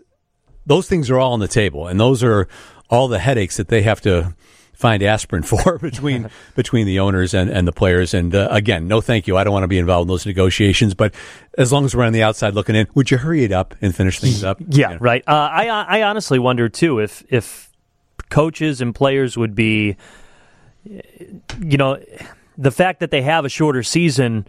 those 0.65 0.87
things 0.87 1.09
are 1.09 1.17
all 1.17 1.33
on 1.33 1.39
the 1.39 1.47
table, 1.47 1.87
and 1.87 1.99
those 1.99 2.23
are 2.23 2.47
all 2.89 3.07
the 3.07 3.19
headaches 3.19 3.57
that 3.57 3.67
they 3.67 3.81
have 3.81 4.01
to 4.01 4.33
find 4.77 5.01
aspirin 5.01 5.41
for 5.41 5.77
between 5.81 6.29
between 6.55 6.85
the 6.85 6.99
owners 6.99 7.33
and, 7.33 7.49
and 7.49 7.67
the 7.67 7.71
players. 7.71 8.13
And 8.13 8.33
uh, 8.33 8.47
again, 8.51 8.87
no 8.87 9.01
thank 9.01 9.27
you. 9.27 9.35
I 9.35 9.43
don't 9.43 9.51
want 9.51 9.63
to 9.63 9.67
be 9.67 9.79
involved 9.79 10.05
in 10.05 10.07
those 10.09 10.25
negotiations. 10.25 10.93
But 10.93 11.15
as 11.57 11.73
long 11.73 11.83
as 11.83 11.95
we're 11.95 12.03
on 12.03 12.13
the 12.13 12.23
outside 12.23 12.53
looking 12.53 12.75
in, 12.75 12.87
would 12.93 13.09
you 13.09 13.17
hurry 13.17 13.43
it 13.43 13.51
up 13.51 13.75
and 13.81 13.93
finish 13.93 14.19
things 14.19 14.43
up? 14.43 14.59
Yeah, 14.59 14.91
yeah. 14.91 14.97
right. 15.01 15.23
Uh, 15.27 15.49
I 15.51 15.67
I 15.67 16.03
honestly 16.03 16.37
wonder 16.39 16.69
too 16.69 16.99
if 16.99 17.23
if 17.29 17.71
coaches 18.29 18.79
and 18.79 18.93
players 18.93 19.35
would 19.35 19.55
be, 19.55 19.97
you 20.85 21.77
know, 21.77 21.99
the 22.57 22.71
fact 22.71 22.99
that 22.99 23.09
they 23.09 23.23
have 23.23 23.45
a 23.45 23.49
shorter 23.49 23.81
season 23.81 24.47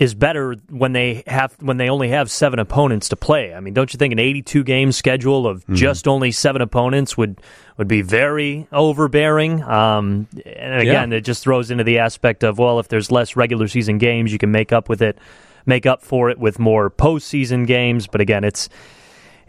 is 0.00 0.14
better 0.14 0.56
when 0.70 0.92
they 0.94 1.22
have 1.26 1.54
when 1.60 1.76
they 1.76 1.90
only 1.90 2.08
have 2.08 2.30
seven 2.30 2.58
opponents 2.58 3.10
to 3.10 3.16
play. 3.16 3.54
I 3.54 3.60
mean, 3.60 3.74
don't 3.74 3.92
you 3.92 3.98
think 3.98 4.12
an 4.12 4.18
82 4.18 4.64
game 4.64 4.92
schedule 4.92 5.46
of 5.46 5.60
mm-hmm. 5.60 5.74
just 5.74 6.08
only 6.08 6.32
seven 6.32 6.62
opponents 6.62 7.18
would 7.18 7.38
would 7.76 7.86
be 7.86 8.00
very 8.00 8.66
overbearing? 8.72 9.62
Um, 9.62 10.26
and 10.46 10.80
again, 10.80 11.10
yeah. 11.10 11.18
it 11.18 11.20
just 11.20 11.44
throws 11.44 11.70
into 11.70 11.84
the 11.84 11.98
aspect 11.98 12.42
of 12.44 12.58
well, 12.58 12.80
if 12.80 12.88
there's 12.88 13.12
less 13.12 13.36
regular 13.36 13.68
season 13.68 13.98
games, 13.98 14.32
you 14.32 14.38
can 14.38 14.50
make 14.50 14.72
up 14.72 14.88
with 14.88 15.02
it, 15.02 15.18
make 15.66 15.84
up 15.84 16.00
for 16.00 16.30
it 16.30 16.38
with 16.38 16.58
more 16.58 16.88
postseason 16.88 17.66
games. 17.66 18.06
But 18.06 18.22
again, 18.22 18.42
it's 18.42 18.70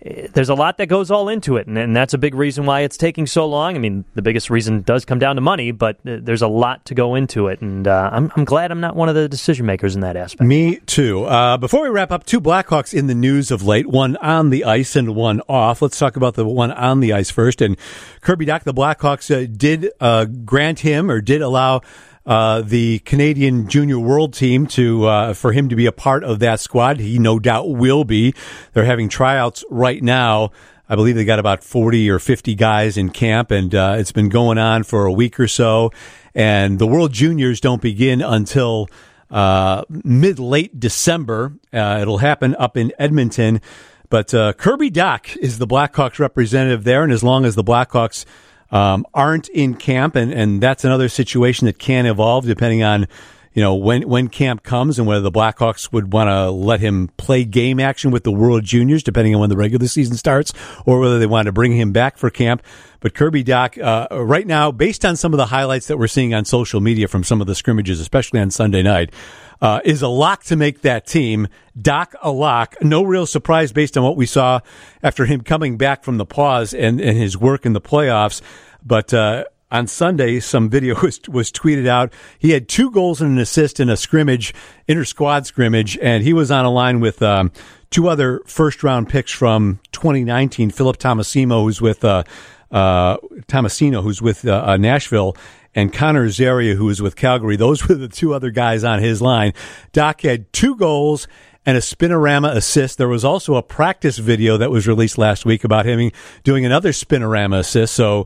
there's 0.04 0.50
a 0.50 0.56
lot 0.56 0.78
that 0.80 0.88
goes 0.88 1.12
all 1.12 1.30
into 1.30 1.58
it, 1.58 1.68
and, 1.68 1.78
and, 1.78 1.96
that's 1.96 2.14
a 2.14 2.18
big 2.18 2.34
reason 2.34 2.66
why 2.66 2.82
it's 2.82 2.98
taking 2.98 3.28
so 3.28 3.46
long. 3.46 3.76
I 3.76 3.80
mean, 3.80 4.04
the 4.16 4.24
biggest 4.24 4.50
reason 4.50 4.82
does 4.82 5.06
come 5.06 5.20
down 5.20 5.36
to 5.36 5.42
money, 5.42 5.72
but 5.72 5.98
there's 6.04 6.42
a 6.42 6.48
lot 6.48 6.84
to 6.86 6.96
go 6.96 7.14
into 7.14 7.48
it, 7.50 7.62
and 7.62 7.88
uh, 7.88 8.10
I'm, 8.12 8.32
I'm 8.36 8.44
glad 8.44 8.72
I'm 8.72 8.80
not 8.80 8.96
one 8.96 9.10
of 9.10 9.16
the 9.16 9.30
decision 9.30 9.68
makers 9.68 9.94
in 9.94 10.02
that 10.02 10.16
aspect. 10.16 10.48
Me 10.48 10.78
too. 10.88 11.26
Uh, 11.26 11.58
before 11.58 11.84
we 11.84 11.90
wrap 11.90 12.12
up, 12.12 12.26
two 12.26 12.42
Blackhawks 12.42 12.96
in 12.96 13.06
the 13.08 13.14
news 13.14 13.52
of 13.52 13.64
late, 13.64 13.86
one 13.86 14.18
on 14.18 14.50
the 14.50 14.64
ice 14.64 14.96
and 14.96 15.16
one 15.16 15.40
off. 15.48 15.84
Let's 15.84 16.00
talk 16.00 16.16
about 16.16 16.34
the 16.34 16.48
one 16.48 16.72
on 16.72 17.00
the 17.00 17.14
ice 17.14 17.30
first. 17.30 17.62
And 17.62 17.78
Kirby 18.22 18.48
Dach, 18.48 18.64
the 18.64 18.74
Blackhawks 18.74 19.30
uh, 19.30 19.48
did 19.56 19.92
uh, 20.00 20.26
grant 20.26 20.80
him 20.80 21.12
or 21.12 21.22
did 21.22 21.44
allow 21.44 21.82
uh, 22.26 22.62
the 22.62 23.00
Canadian 23.00 23.68
Junior 23.68 24.00
World 24.00 24.34
Team 24.34 24.68
to 24.68 25.06
uh, 25.06 25.34
for 25.34 25.52
him 25.52 25.70
to 25.70 25.76
be 25.76 25.86
a 25.86 25.92
part 25.92 26.24
of 26.24 26.40
that 26.40 26.60
squad. 26.60 27.00
He 27.00 27.20
no 27.20 27.40
doubt 27.40 27.70
will 27.70 28.04
be. 28.04 28.34
They're 28.74 28.86
having 28.86 29.10
tryouts 29.10 29.64
right 29.70 30.02
now. 30.02 30.52
I 30.88 30.96
believe 30.96 31.16
they 31.16 31.26
got 31.26 31.40
about 31.40 31.64
forty 31.64 32.10
or 32.10 32.20
fifty 32.20 32.54
guys 32.54 32.98
in 32.98 33.10
camp, 33.10 33.50
and 33.50 33.74
uh, 33.74 33.96
it's 33.98 34.12
been 34.12 34.30
going 34.30 34.58
on 34.58 34.84
for 34.84 35.06
a 35.06 35.12
week 35.12 35.40
or 35.40 35.48
so. 35.48 35.92
And 36.36 36.80
the 36.80 36.88
World 36.88 37.12
Juniors 37.14 37.60
don't 37.60 37.82
begin 37.82 38.22
until 38.22 38.88
uh, 39.30 39.84
mid 39.90 40.38
late 40.38 40.80
December. 40.80 41.54
Uh, 41.74 42.00
it'll 42.02 42.20
happen 42.20 42.56
up 42.56 42.78
in 42.78 42.94
Edmonton. 43.00 43.62
But 44.10 44.34
uh, 44.34 44.52
Kirby 44.52 44.92
Dach 44.92 45.38
is 45.38 45.58
the 45.58 45.66
Blackhawks 45.66 46.20
representative 46.20 46.84
there, 46.84 47.04
and 47.04 47.14
as 47.14 47.24
long 47.24 47.46
as 47.46 47.56
the 47.56 47.64
Blackhawks 47.64 48.26
um, 48.72 49.06
aren't 49.14 49.50
in 49.50 49.76
camp, 49.76 50.16
and, 50.16 50.32
and 50.34 50.62
that's 50.62 50.84
another 50.84 51.10
situation 51.10 51.66
that 51.66 51.78
can 51.78 52.06
evolve 52.06 52.46
depending 52.46 52.84
on 52.84 53.08
you 53.54 53.62
know 53.62 53.76
when 53.76 54.08
when 54.08 54.28
camp 54.28 54.64
comes 54.64 54.98
and 54.98 55.08
whether 55.08 55.22
the 55.22 55.32
Blackhawks 55.32 55.92
would 55.92 56.14
want 56.14 56.30
to 56.30 56.50
let 56.50 56.80
him 56.80 57.10
play 57.18 57.44
game 57.44 57.80
action 57.80 58.12
with 58.12 58.24
the 58.24 58.32
World 58.32 58.64
Juniors, 58.64 59.04
depending 59.04 59.36
on 59.36 59.42
when 59.42 59.50
the 59.50 59.58
regular 59.58 59.88
season 59.88 60.16
starts, 60.16 60.54
or 60.86 61.00
whether 61.00 61.20
they 61.20 61.26
want 61.26 61.48
to 61.48 61.52
bring 61.52 61.74
him 61.74 61.92
back 61.92 62.18
for 62.18 62.30
camp. 62.30 62.64
But 63.02 63.16
Kirby 63.16 63.44
Dach, 63.44 63.82
uh, 63.82 64.24
right 64.24 64.46
now, 64.46 64.72
based 64.72 65.04
on 65.04 65.16
some 65.16 65.34
of 65.34 65.38
the 65.38 65.48
highlights 65.48 65.88
that 65.88 65.98
we're 65.98 66.08
seeing 66.08 66.34
on 66.34 66.46
social 66.46 66.80
media 66.82 67.08
from 67.08 67.24
some 67.24 67.42
of 67.42 67.48
the 67.48 67.56
scrimmages, 67.56 68.00
especially 68.00 68.40
on 68.40 68.52
Sunday 68.52 68.84
night, 68.84 69.12
uh, 69.60 69.82
is 69.84 70.02
a 70.02 70.08
lock 70.08 70.44
to 70.46 70.56
make 70.56 70.82
that 70.82 71.06
team. 71.06 71.48
Dach 71.78 72.14
a 72.22 72.32
lock. 72.32 72.76
No 72.82 73.04
real 73.04 73.26
surprise 73.26 73.72
based 73.72 73.98
on 73.98 74.04
what 74.04 74.18
we 74.18 74.26
saw 74.26 74.60
after 75.04 75.26
him 75.26 75.42
coming 75.42 75.78
back 75.78 76.04
from 76.04 76.18
the 76.18 76.26
pause 76.26 76.74
and, 76.74 77.02
and 77.02 77.18
his 77.18 77.38
work 77.38 77.66
in 77.66 77.74
the 77.74 77.82
playoffs. 77.82 78.42
But 78.84 79.14
uh, 79.14 79.46
on 79.72 79.88
Sunday, 79.88 80.40
some 80.40 80.70
video 80.70 81.00
was, 81.02 81.20
was 81.28 81.52
tweeted 81.52 81.88
out. 81.88 82.14
He 82.38 82.52
had 82.52 82.68
two 82.68 82.92
goals 82.92 83.22
and 83.22 83.32
an 83.32 83.40
assist 83.40 83.80
in 83.80 83.90
a 83.90 83.98
scrimmage, 83.98 84.54
inter 84.88 85.06
squad 85.06 85.46
scrimmage, 85.46 85.98
and 86.00 86.24
he 86.24 86.34
was 86.34 86.52
on 86.52 86.66
a 86.66 86.72
line 86.72 87.00
with 87.00 87.22
um, 87.22 87.52
two 87.90 88.10
other 88.10 88.42
first 88.46 88.84
round 88.84 89.10
picks 89.10 89.32
from 89.32 89.80
2019. 89.92 90.72
Philip 90.72 90.98
Tomasino, 90.98 91.64
who's 91.64 91.82
with 91.82 92.04
uh, 92.04 92.24
uh, 92.72 93.18
Tomasino, 93.48 94.04
who's 94.04 94.22
with 94.22 94.46
uh, 94.46 94.64
uh, 94.66 94.78
Nashville, 94.78 95.36
and 95.74 95.94
Connor 95.94 96.30
Zary, 96.30 96.76
who 96.76 96.86
was 96.86 97.02
with 97.02 97.16
Calgary. 97.16 97.56
Those 97.56 97.88
were 97.88 97.96
the 97.96 98.08
two 98.08 98.34
other 98.34 98.52
guys 98.52 98.84
on 98.84 99.00
his 99.00 99.22
line. 99.22 99.54
Dach 99.94 100.22
had 100.22 100.52
two 100.52 100.76
goals 100.76 101.28
and 101.66 101.78
a 101.78 101.82
spinorama 101.82 102.56
assist. 102.56 102.98
There 102.98 103.08
was 103.08 103.24
also 103.24 103.56
a 103.56 103.62
practice 103.62 104.18
video 104.18 104.58
that 104.58 104.72
was 104.72 104.88
released 104.88 105.18
last 105.18 105.46
week 105.46 105.64
about 105.64 105.86
him 105.86 106.12
doing 106.44 106.66
another 106.66 106.90
spinorama 106.90 107.60
assist. 107.60 107.94
So 107.94 108.26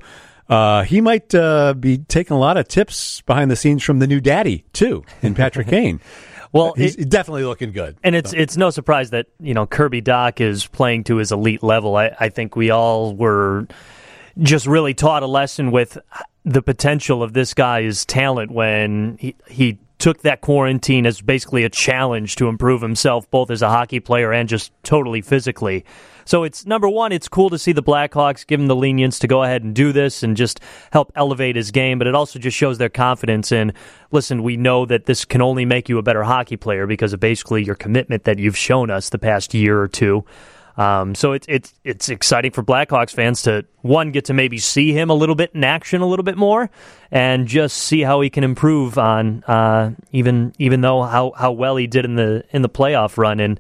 uh, 0.50 0.84
he 0.84 1.02
might 1.02 1.34
uh, 1.34 1.74
be 1.74 1.98
taking 1.98 2.36
a 2.36 2.40
lot 2.40 2.58
of 2.58 2.68
tips 2.68 3.22
behind 3.22 3.50
the 3.50 3.56
scenes 3.56 3.84
from 3.84 4.00
the 4.00 4.08
new 4.08 4.22
daddy 4.22 4.66
too, 4.74 5.04
in 5.22 5.36
Patrick 5.36 5.68
Kane. 5.70 6.00
Well, 6.52 6.74
he's 6.74 6.96
it, 6.96 7.10
definitely 7.10 7.44
looking 7.44 7.72
good, 7.72 7.98
and 8.04 8.16
it's 8.16 8.32
so. 8.32 8.38
it's 8.38 8.56
no 8.56 8.70
surprise 8.70 9.10
that 9.10 9.28
you 9.40 9.54
know 9.54 9.66
Kirby 9.66 10.02
Dach 10.02 10.40
is 10.40 10.68
playing 10.68 11.04
to 11.06 11.18
his 11.18 11.32
elite 11.32 11.64
level. 11.64 11.98
I, 11.98 12.16
I 12.20 12.30
think 12.30 12.56
we 12.56 12.70
all 12.70 13.14
were 13.14 13.68
just 14.40 14.66
really 14.66 14.94
taught 14.94 15.24
a 15.24 15.28
lesson 15.28 15.72
with 15.72 15.98
the 16.46 16.62
potential 16.62 17.24
of 17.24 17.34
this 17.34 17.54
guy's 17.54 18.06
talent 18.06 18.52
when 18.52 19.18
he 19.20 19.36
he 19.50 19.80
took 19.98 20.22
that 20.22 20.42
quarantine 20.42 21.06
as 21.06 21.22
basically 21.22 21.64
a 21.64 21.70
challenge 21.70 22.36
to 22.36 22.48
improve 22.48 22.82
himself 22.82 23.30
both 23.32 23.50
as 23.50 23.62
a 23.62 23.70
hockey 23.70 24.00
player 24.00 24.32
and 24.32 24.50
just 24.50 24.72
totally 24.84 25.22
physically. 25.22 25.86
So 26.26 26.44
it's 26.44 26.66
number 26.66 26.90
one, 26.90 27.12
it's 27.12 27.28
cool 27.28 27.52
to 27.52 27.60
see 27.60 27.72
the 27.72 27.84
Blackhawks 27.84 28.48
give 28.48 28.60
him 28.60 28.66
the 28.66 28.76
lenience 28.76 29.20
to 29.20 29.28
go 29.28 29.44
ahead 29.44 29.64
and 29.64 29.76
do 29.76 29.92
this 29.92 30.24
and 30.24 30.36
just 30.36 30.60
help 30.92 31.12
elevate 31.16 31.56
his 31.56 31.70
game, 31.70 32.00
but 32.00 32.08
it 32.08 32.16
also 32.16 32.40
just 32.40 32.58
shows 32.58 32.80
their 32.80 32.90
confidence 32.90 33.52
in 33.52 33.74
listen, 34.12 34.42
we 34.42 34.58
know 34.58 34.86
that 34.86 35.06
this 35.06 35.24
can 35.24 35.42
only 35.42 35.66
make 35.66 35.88
you 35.88 36.00
a 36.00 36.04
better 36.04 36.24
hockey 36.24 36.58
player 36.58 36.88
because 36.88 37.14
of 37.14 37.20
basically 37.20 37.64
your 37.64 37.76
commitment 37.76 38.24
that 38.24 38.40
you've 38.40 38.58
shown 38.58 38.90
us 38.90 39.10
the 39.10 39.20
past 39.20 39.54
year 39.54 39.80
or 39.80 39.88
two. 39.88 40.26
Um, 40.78 41.16
so 41.16 41.32
it's 41.32 41.46
it's 41.48 41.74
it's 41.84 42.10
exciting 42.10 42.52
for 42.52 42.64
Blackhawks 42.64 43.12
fans 43.14 43.44
to 43.44 43.66
one 43.82 44.12
get 44.12 44.26
to 44.26 44.34
maybe 44.34 44.58
see 44.58 44.92
him 44.92 45.10
a 45.10 45.14
little 45.14 45.36
bit 45.36 45.52
in 45.54 45.64
action 45.64 46.02
a 46.02 46.06
little 46.06 46.24
bit 46.24 46.38
more, 46.38 46.70
and 47.12 47.48
just 47.48 47.78
see 47.78 48.02
how 48.02 48.22
he 48.22 48.30
can 48.30 48.44
improve 48.44 48.98
on 48.98 49.44
uh, 49.44 49.92
even 50.12 50.54
even 50.60 50.82
though 50.82 51.04
how, 51.04 51.32
how 51.32 51.52
well 51.52 51.78
he 51.78 51.88
did 51.88 52.04
in 52.06 52.16
the 52.16 52.44
in 52.52 52.62
the 52.62 52.70
playoff 52.70 53.18
run. 53.18 53.40
And 53.40 53.60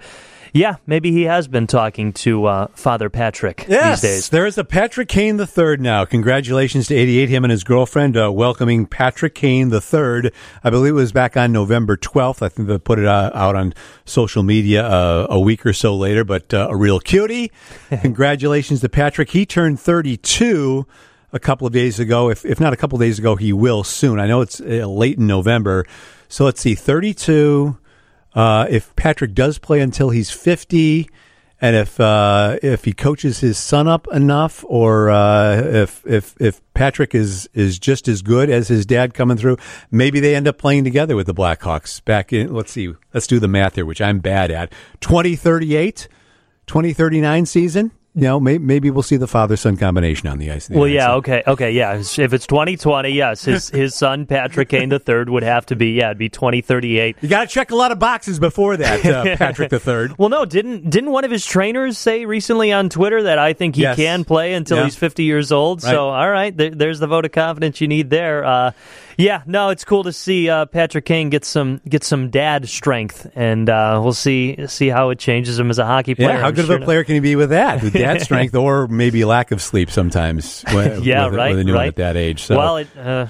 yeah, 0.55 0.77
maybe 0.87 1.11
he 1.11 1.23
has 1.23 1.49
been 1.49 1.67
talking 1.67 2.13
to 2.13 2.45
uh, 2.45 2.67
Father 2.75 3.09
Patrick 3.09 3.65
yes, 3.67 3.99
these 3.99 4.09
days. 4.09 4.29
There 4.29 4.45
is 4.45 4.57
a 4.57 4.63
Patrick 4.63 5.09
Kane 5.09 5.37
III 5.37 5.77
now. 5.79 6.05
Congratulations 6.05 6.87
to 6.87 6.95
88, 6.95 7.27
him 7.27 7.43
and 7.43 7.51
his 7.51 7.65
girlfriend, 7.65 8.15
uh, 8.15 8.31
welcoming 8.31 8.85
Patrick 8.85 9.35
Kane 9.35 9.69
III. 9.69 10.31
I 10.63 10.69
believe 10.69 10.91
it 10.91 10.93
was 10.93 11.11
back 11.11 11.35
on 11.35 11.51
November 11.51 11.97
12th. 11.97 12.41
I 12.41 12.47
think 12.47 12.69
they 12.69 12.77
put 12.77 12.99
it 12.99 13.05
uh, 13.05 13.31
out 13.33 13.57
on 13.57 13.73
social 14.05 14.43
media 14.43 14.87
uh, 14.87 15.27
a 15.29 15.37
week 15.41 15.65
or 15.65 15.73
so 15.73 15.93
later, 15.93 16.23
but 16.23 16.53
uh, 16.53 16.69
a 16.69 16.77
real 16.77 17.01
cutie. 17.01 17.51
Congratulations 17.89 18.79
to 18.79 18.87
Patrick. 18.87 19.31
He 19.31 19.45
turned 19.45 19.81
32 19.81 20.87
a 21.33 21.39
couple 21.39 21.67
of 21.67 21.73
days 21.73 21.99
ago. 21.99 22.29
If, 22.29 22.45
if 22.45 22.61
not 22.61 22.71
a 22.71 22.77
couple 22.77 22.95
of 22.95 23.01
days 23.01 23.19
ago, 23.19 23.35
he 23.35 23.51
will 23.51 23.83
soon. 23.83 24.21
I 24.21 24.27
know 24.27 24.39
it's 24.39 24.61
uh, 24.61 24.87
late 24.87 25.17
in 25.17 25.27
November. 25.27 25.85
So 26.29 26.45
let's 26.45 26.61
see, 26.61 26.75
32. 26.75 27.77
Uh, 28.35 28.67
if 28.69 28.95
Patrick 28.97 29.33
does 29.33 29.57
play 29.57 29.79
until 29.79 30.09
he's 30.09 30.29
50, 30.29 31.09
and 31.61 31.75
if 31.75 31.99
uh, 31.99 32.57
if 32.61 32.83
he 32.83 32.91
coaches 32.91 33.39
his 33.39 33.57
son 33.57 33.87
up 33.87 34.07
enough, 34.11 34.65
or 34.67 35.09
uh, 35.09 35.55
if 35.55 36.05
if 36.05 36.35
if 36.39 36.61
Patrick 36.73 37.15
is 37.15 37.49
is 37.53 37.79
just 37.79 38.09
as 38.09 38.21
good 38.21 38.49
as 38.49 38.67
his 38.67 38.85
dad 38.85 39.13
coming 39.13 39.37
through, 39.37 39.57
maybe 39.89 40.19
they 40.19 40.35
end 40.35 40.49
up 40.49 40.57
playing 40.57 40.83
together 40.83 41.15
with 41.15 41.27
the 41.27 41.33
Blackhawks 41.33 42.03
back 42.03 42.33
in. 42.33 42.53
Let's 42.53 42.73
see, 42.73 42.93
let's 43.13 43.25
do 43.25 43.39
the 43.39 43.47
math 43.47 43.75
here, 43.75 43.85
which 43.85 44.01
I'm 44.01 44.19
bad 44.19 44.51
at. 44.51 44.71
2038, 44.99 46.09
2039 46.67 47.45
season 47.45 47.91
you 48.15 48.21
know, 48.21 48.39
maybe, 48.39 48.63
maybe 48.63 48.89
we'll 48.91 49.03
see 49.03 49.17
the 49.17 49.27
father 49.27 49.57
son 49.57 49.75
combination 49.75 50.29
on 50.29 50.37
the 50.37 50.49
ice. 50.49 50.69
well, 50.69 50.87
yeah, 50.87 51.15
okay, 51.15 51.43
okay, 51.45 51.71
yeah. 51.71 51.95
If 51.97 52.33
it's 52.33 52.47
2020, 52.47 53.09
yes, 53.09 53.43
his 53.43 53.69
his 53.69 53.93
son 53.93 54.25
Patrick 54.25 54.69
Kane 54.69 54.87
the 54.87 54.99
third 54.99 55.29
would 55.29 55.43
have 55.43 55.65
to 55.67 55.75
be 55.75 55.91
yeah, 55.91 56.07
it'd 56.07 56.17
be 56.17 56.29
2038. 56.29 57.17
You 57.19 57.27
got 57.27 57.41
to 57.41 57.47
check 57.47 57.71
a 57.71 57.75
lot 57.75 57.91
of 57.91 57.99
boxes 57.99 58.39
before 58.39 58.77
that, 58.77 59.05
uh, 59.05 59.35
Patrick 59.37 59.69
third. 59.69 60.17
well, 60.17 60.29
no, 60.29 60.45
didn't 60.45 60.89
didn't 60.89 61.11
one 61.11 61.25
of 61.25 61.31
his 61.31 61.45
trainers 61.45 61.97
say 61.97 62.25
recently 62.25 62.71
on 62.71 62.89
Twitter 62.89 63.23
that 63.23 63.37
I 63.37 63.51
think 63.51 63.75
he 63.75 63.81
yes. 63.81 63.97
can 63.97 64.23
play 64.23 64.53
until 64.53 64.77
yeah. 64.77 64.85
he's 64.85 64.95
50 64.95 65.23
years 65.23 65.51
old? 65.51 65.83
Right. 65.83 65.91
So, 65.91 66.09
all 66.09 66.29
right, 66.29 66.55
there, 66.55 66.71
there's 66.71 66.99
the 66.99 67.07
vote 67.07 67.25
of 67.25 67.33
confidence 67.33 67.81
you 67.81 67.89
need 67.89 68.09
there. 68.09 68.45
Uh, 68.45 68.71
yeah, 69.17 69.43
no, 69.45 69.69
it's 69.69 69.85
cool 69.85 70.03
to 70.03 70.13
see 70.13 70.49
uh, 70.49 70.65
Patrick 70.65 71.05
Kane 71.05 71.29
get 71.29 71.45
some 71.45 71.81
get 71.87 72.03
some 72.03 72.29
dad 72.29 72.67
strength, 72.67 73.29
and 73.35 73.69
uh, 73.69 73.99
we'll 74.03 74.13
see 74.13 74.67
see 74.67 74.89
how 74.89 75.09
it 75.09 75.19
changes 75.19 75.57
him 75.57 75.69
as 75.69 75.79
a 75.79 75.85
hockey 75.85 76.15
player. 76.15 76.29
Yeah, 76.29 76.39
how 76.39 76.47
I'm 76.47 76.53
good 76.53 76.65
sure 76.65 76.75
of 76.75 76.81
a 76.81 76.85
player 76.85 77.03
can 77.03 77.15
he 77.15 77.21
be 77.21 77.35
with 77.35 77.49
that? 77.49 77.81
With 77.81 77.93
dad 77.93 78.21
strength, 78.23 78.55
or 78.55 78.87
maybe 78.87 79.23
lack 79.25 79.51
of 79.51 79.61
sleep 79.61 79.89
sometimes. 79.89 80.63
When, 80.75 81.03
yeah, 81.03 81.25
with, 81.25 81.35
right, 81.35 81.55
with 81.55 81.69
right. 81.69 81.87
at 81.87 81.95
that 81.97 82.17
age. 82.17 82.43
So. 82.43 82.57
Well, 82.57 82.77
it, 82.77 82.97
uh, 82.97 83.27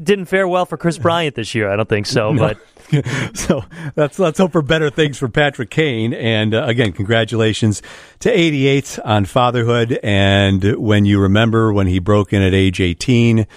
didn't 0.00 0.26
fare 0.26 0.46
well 0.46 0.66
for 0.66 0.76
Kris 0.76 0.98
Bryant 0.98 1.34
this 1.34 1.54
year. 1.54 1.68
I 1.68 1.76
don't 1.76 1.88
think 1.88 2.06
so, 2.06 2.32
no. 2.32 2.38
but. 2.38 2.58
so 3.34 3.64
let's 3.96 4.16
let's 4.20 4.38
hope 4.38 4.52
for 4.52 4.62
better 4.62 4.90
things 4.90 5.18
for 5.18 5.28
Patrick 5.28 5.70
Kane. 5.70 6.14
And 6.14 6.54
uh, 6.54 6.66
again, 6.66 6.92
congratulations 6.92 7.82
to 8.20 8.30
88 8.30 9.00
on 9.04 9.24
fatherhood. 9.24 9.98
And 10.04 10.76
when 10.76 11.04
you 11.04 11.20
remember 11.20 11.72
when 11.72 11.88
he 11.88 11.98
broke 11.98 12.32
in 12.32 12.42
at 12.42 12.54
age 12.54 12.80
18 12.80 13.48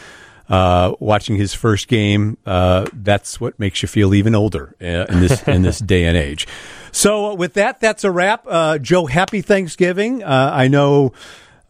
uh, 0.49 0.95
watching 0.99 1.35
his 1.35 1.53
first 1.53 1.87
game, 1.87 2.37
uh, 2.45 2.87
that's 2.91 3.39
what 3.39 3.59
makes 3.59 3.81
you 3.81 3.87
feel 3.87 4.13
even 4.13 4.33
older 4.33 4.75
uh, 4.81 5.05
in 5.05 5.19
this 5.19 5.43
in 5.47 5.61
this 5.61 5.79
day 5.79 6.05
and 6.05 6.17
age. 6.17 6.47
So, 6.91 7.27
uh, 7.27 7.35
with 7.35 7.53
that, 7.53 7.79
that's 7.79 8.03
a 8.03 8.11
wrap. 8.11 8.45
Uh, 8.47 8.79
Joe, 8.79 9.05
happy 9.05 9.41
Thanksgiving. 9.41 10.23
Uh, 10.23 10.51
I 10.53 10.67
know 10.67 11.13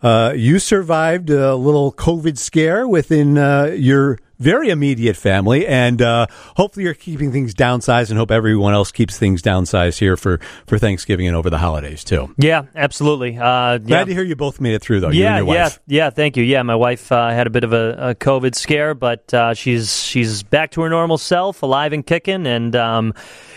you 0.02 0.60
survived 0.60 1.30
a 1.30 1.56
little 1.56 1.92
COVID 1.92 2.38
scare 2.38 2.88
within 2.88 3.36
your 3.36 4.18
very 4.40 4.70
immediate 4.70 5.16
family, 5.16 5.68
and 5.68 6.02
uh, 6.02 6.28
hopefully 6.56 6.86
you're 6.86 6.94
keeping 6.94 7.32
things 7.32 7.54
downsized, 7.54 8.10
and 8.10 8.18
hope 8.18 8.32
everyone 8.32 8.74
else 8.74 8.92
keeps 8.92 9.18
things 9.18 9.42
downsized 9.42 10.00
here 10.00 10.18
for 10.18 10.40
for 10.66 10.78
Thanksgiving 10.78 11.28
and 11.28 11.36
over 11.36 11.50
the 11.50 11.58
holidays 11.58 12.04
too. 12.04 12.34
Yeah, 12.38 12.64
absolutely. 12.76 13.38
Uh, 13.38 13.78
Glad 13.80 14.06
to 14.06 14.14
hear 14.14 14.24
you 14.24 14.36
both 14.36 14.62
made 14.62 14.74
it 14.74 14.82
through 14.82 15.02
though. 15.02 15.10
Yeah, 15.10 15.42
yeah, 15.42 15.70
yeah. 15.88 16.10
Thank 16.10 16.38
you. 16.38 16.44
Yeah, 16.44 16.64
my 16.64 16.76
wife 16.76 17.12
uh, 17.12 17.30
had 17.30 17.48
a 17.48 17.50
bit 17.50 17.64
of 17.64 17.74
a, 17.74 18.10
a 18.10 18.16
COVID 18.16 18.56
scare, 18.56 18.94
but 18.94 19.34
uh, 19.34 19.54
she's 19.54 20.04
she's 20.04 20.44
back 20.44 20.72
to 20.72 20.82
her 20.82 20.90
normal 20.90 21.18
self, 21.18 21.62
alive 21.62 21.94
and 21.94 22.06
kicking, 22.06 22.48
and 22.48 22.76
um, 22.76 23.14